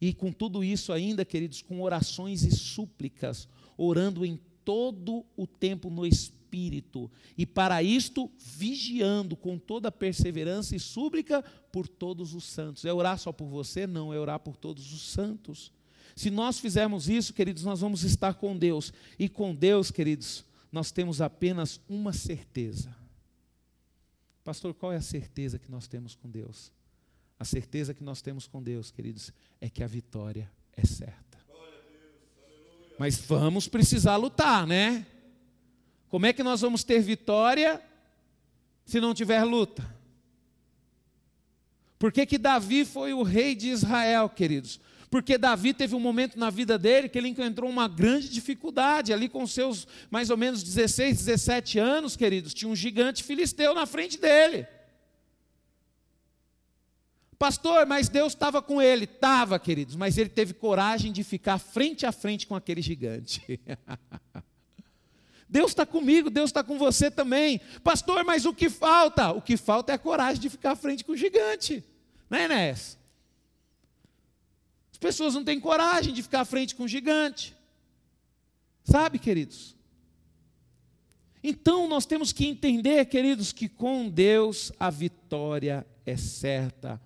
E 0.00 0.12
com 0.12 0.32
tudo 0.32 0.62
isso 0.62 0.92
ainda, 0.92 1.24
queridos, 1.24 1.62
com 1.62 1.82
orações 1.82 2.44
e 2.44 2.50
súplicas, 2.50 3.48
orando 3.76 4.24
em 4.24 4.38
todo 4.64 5.24
o 5.36 5.46
tempo 5.46 5.90
no 5.90 6.06
Espírito, 6.06 7.10
e 7.36 7.44
para 7.44 7.82
isto 7.82 8.30
vigiando 8.38 9.36
com 9.36 9.58
toda 9.58 9.92
perseverança 9.92 10.74
e 10.74 10.80
súplica 10.80 11.42
por 11.72 11.86
todos 11.86 12.34
os 12.34 12.44
santos. 12.44 12.84
É 12.84 12.92
orar 12.92 13.18
só 13.18 13.32
por 13.32 13.48
você? 13.48 13.86
Não, 13.86 14.12
é 14.12 14.18
orar 14.18 14.38
por 14.40 14.56
todos 14.56 14.92
os 14.92 15.02
santos. 15.10 15.72
Se 16.14 16.30
nós 16.30 16.58
fizermos 16.58 17.08
isso, 17.08 17.32
queridos, 17.32 17.64
nós 17.64 17.80
vamos 17.80 18.02
estar 18.02 18.34
com 18.34 18.56
Deus. 18.56 18.92
E 19.18 19.28
com 19.28 19.54
Deus, 19.54 19.90
queridos, 19.90 20.44
nós 20.72 20.90
temos 20.90 21.20
apenas 21.20 21.80
uma 21.88 22.12
certeza. 22.12 22.94
Pastor, 24.42 24.74
qual 24.74 24.92
é 24.92 24.96
a 24.96 25.02
certeza 25.02 25.58
que 25.58 25.70
nós 25.70 25.86
temos 25.86 26.14
com 26.14 26.28
Deus? 26.28 26.72
A 27.38 27.44
certeza 27.44 27.94
que 27.94 28.02
nós 28.02 28.20
temos 28.20 28.46
com 28.46 28.62
Deus, 28.62 28.90
queridos, 28.90 29.32
é 29.60 29.68
que 29.70 29.82
a 29.82 29.86
vitória 29.86 30.50
é 30.76 30.84
certa. 30.84 31.38
Mas 32.98 33.16
vamos 33.16 33.68
precisar 33.68 34.16
lutar, 34.16 34.66
né? 34.66 35.06
Como 36.08 36.26
é 36.26 36.32
que 36.32 36.42
nós 36.42 36.60
vamos 36.60 36.82
ter 36.82 37.00
vitória 37.00 37.80
se 38.84 39.00
não 39.00 39.14
tiver 39.14 39.44
luta? 39.44 39.96
Por 41.98 42.10
que, 42.12 42.26
que 42.26 42.38
Davi 42.38 42.84
foi 42.84 43.12
o 43.12 43.22
rei 43.22 43.54
de 43.54 43.68
Israel, 43.68 44.28
queridos? 44.28 44.80
Porque 45.10 45.38
Davi 45.38 45.72
teve 45.72 45.94
um 45.94 46.00
momento 46.00 46.38
na 46.38 46.50
vida 46.50 46.78
dele 46.78 47.08
que 47.08 47.16
ele 47.16 47.28
encontrou 47.28 47.70
uma 47.70 47.88
grande 47.88 48.28
dificuldade, 48.28 49.12
ali 49.12 49.28
com 49.28 49.46
seus 49.46 49.86
mais 50.10 50.28
ou 50.28 50.36
menos 50.36 50.62
16, 50.62 51.24
17 51.24 51.78
anos, 51.78 52.16
queridos, 52.16 52.52
tinha 52.52 52.70
um 52.70 52.76
gigante 52.76 53.22
filisteu 53.22 53.74
na 53.74 53.86
frente 53.86 54.18
dele. 54.18 54.66
Pastor, 57.38 57.86
mas 57.86 58.08
Deus 58.08 58.32
estava 58.32 58.60
com 58.60 58.82
ele. 58.82 59.04
Estava, 59.04 59.58
queridos, 59.58 59.94
mas 59.94 60.18
ele 60.18 60.28
teve 60.28 60.52
coragem 60.52 61.12
de 61.12 61.22
ficar 61.22 61.58
frente 61.58 62.04
a 62.04 62.10
frente 62.10 62.46
com 62.46 62.56
aquele 62.56 62.82
gigante. 62.82 63.60
Deus 65.48 65.70
está 65.70 65.86
comigo, 65.86 66.28
Deus 66.28 66.50
está 66.50 66.62
com 66.62 66.76
você 66.78 67.10
também. 67.10 67.60
Pastor, 67.82 68.22
mas 68.24 68.44
o 68.44 68.52
que 68.52 68.68
falta? 68.68 69.30
O 69.30 69.40
que 69.40 69.56
falta 69.56 69.92
é 69.92 69.94
a 69.94 69.98
coragem 69.98 70.42
de 70.42 70.50
ficar 70.50 70.76
frente 70.76 71.04
com 71.04 71.12
o 71.12 71.16
gigante. 71.16 71.82
Né, 72.28 72.44
Enéas? 72.44 72.98
As 74.92 74.98
pessoas 74.98 75.32
não 75.32 75.44
têm 75.44 75.60
coragem 75.60 76.12
de 76.12 76.22
ficar 76.22 76.44
frente 76.44 76.74
com 76.74 76.82
o 76.82 76.88
gigante. 76.88 77.56
Sabe, 78.84 79.18
queridos? 79.18 79.76
Então 81.42 81.86
nós 81.88 82.04
temos 82.04 82.32
que 82.32 82.46
entender, 82.46 83.04
queridos, 83.06 83.52
que 83.52 83.68
com 83.68 84.08
Deus 84.08 84.72
a 84.78 84.90
vitória 84.90 85.86
é 86.04 86.16
certa. 86.16 87.00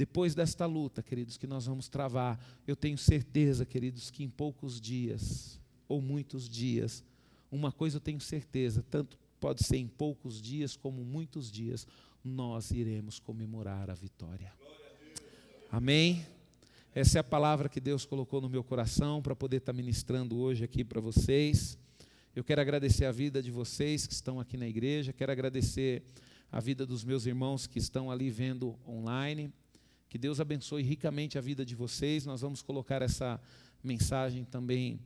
Depois 0.00 0.34
desta 0.34 0.64
luta, 0.64 1.02
queridos, 1.02 1.36
que 1.36 1.46
nós 1.46 1.66
vamos 1.66 1.86
travar, 1.86 2.42
eu 2.66 2.74
tenho 2.74 2.96
certeza, 2.96 3.66
queridos, 3.66 4.10
que 4.10 4.24
em 4.24 4.30
poucos 4.30 4.80
dias, 4.80 5.60
ou 5.86 6.00
muitos 6.00 6.48
dias, 6.48 7.04
uma 7.52 7.70
coisa 7.70 7.98
eu 7.98 8.00
tenho 8.00 8.18
certeza, 8.18 8.82
tanto 8.90 9.18
pode 9.38 9.62
ser 9.62 9.76
em 9.76 9.86
poucos 9.86 10.40
dias 10.40 10.74
como 10.74 11.04
muitos 11.04 11.50
dias, 11.50 11.86
nós 12.24 12.70
iremos 12.70 13.18
comemorar 13.18 13.90
a 13.90 13.94
vitória. 13.94 14.50
Amém? 15.70 16.24
Essa 16.94 17.18
é 17.18 17.20
a 17.20 17.24
palavra 17.24 17.68
que 17.68 17.78
Deus 17.78 18.06
colocou 18.06 18.40
no 18.40 18.48
meu 18.48 18.64
coração 18.64 19.20
para 19.20 19.36
poder 19.36 19.58
estar 19.58 19.74
ministrando 19.74 20.38
hoje 20.38 20.64
aqui 20.64 20.82
para 20.82 21.02
vocês. 21.02 21.76
Eu 22.34 22.42
quero 22.42 22.62
agradecer 22.62 23.04
a 23.04 23.12
vida 23.12 23.42
de 23.42 23.50
vocês 23.50 24.06
que 24.06 24.14
estão 24.14 24.40
aqui 24.40 24.56
na 24.56 24.66
igreja, 24.66 25.12
quero 25.12 25.30
agradecer 25.30 26.02
a 26.50 26.58
vida 26.58 26.86
dos 26.86 27.04
meus 27.04 27.26
irmãos 27.26 27.66
que 27.66 27.78
estão 27.78 28.10
ali 28.10 28.30
vendo 28.30 28.78
online. 28.88 29.52
Que 30.10 30.18
Deus 30.18 30.40
abençoe 30.40 30.82
ricamente 30.82 31.38
a 31.38 31.40
vida 31.40 31.64
de 31.64 31.76
vocês. 31.76 32.26
Nós 32.26 32.40
vamos 32.40 32.60
colocar 32.60 33.00
essa 33.00 33.40
mensagem 33.82 34.44
também 34.44 34.98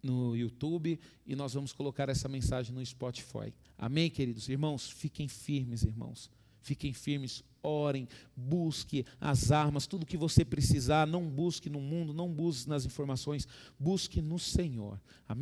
no 0.00 0.36
YouTube 0.36 0.96
e 1.26 1.34
nós 1.34 1.54
vamos 1.54 1.72
colocar 1.72 2.08
essa 2.08 2.28
mensagem 2.28 2.72
no 2.72 2.86
Spotify. 2.86 3.52
Amém, 3.76 4.08
queridos 4.08 4.48
irmãos? 4.48 4.88
Fiquem 4.88 5.26
firmes, 5.26 5.82
irmãos. 5.82 6.30
Fiquem 6.60 6.92
firmes, 6.92 7.42
orem, 7.60 8.08
busque 8.36 9.04
as 9.20 9.50
armas, 9.50 9.88
tudo 9.88 10.06
que 10.06 10.16
você 10.16 10.44
precisar. 10.44 11.04
Não 11.04 11.28
busque 11.28 11.68
no 11.68 11.80
mundo, 11.80 12.14
não 12.14 12.32
busque 12.32 12.68
nas 12.68 12.86
informações, 12.86 13.48
busque 13.76 14.22
no 14.22 14.38
Senhor. 14.38 15.00
Amém? 15.26 15.30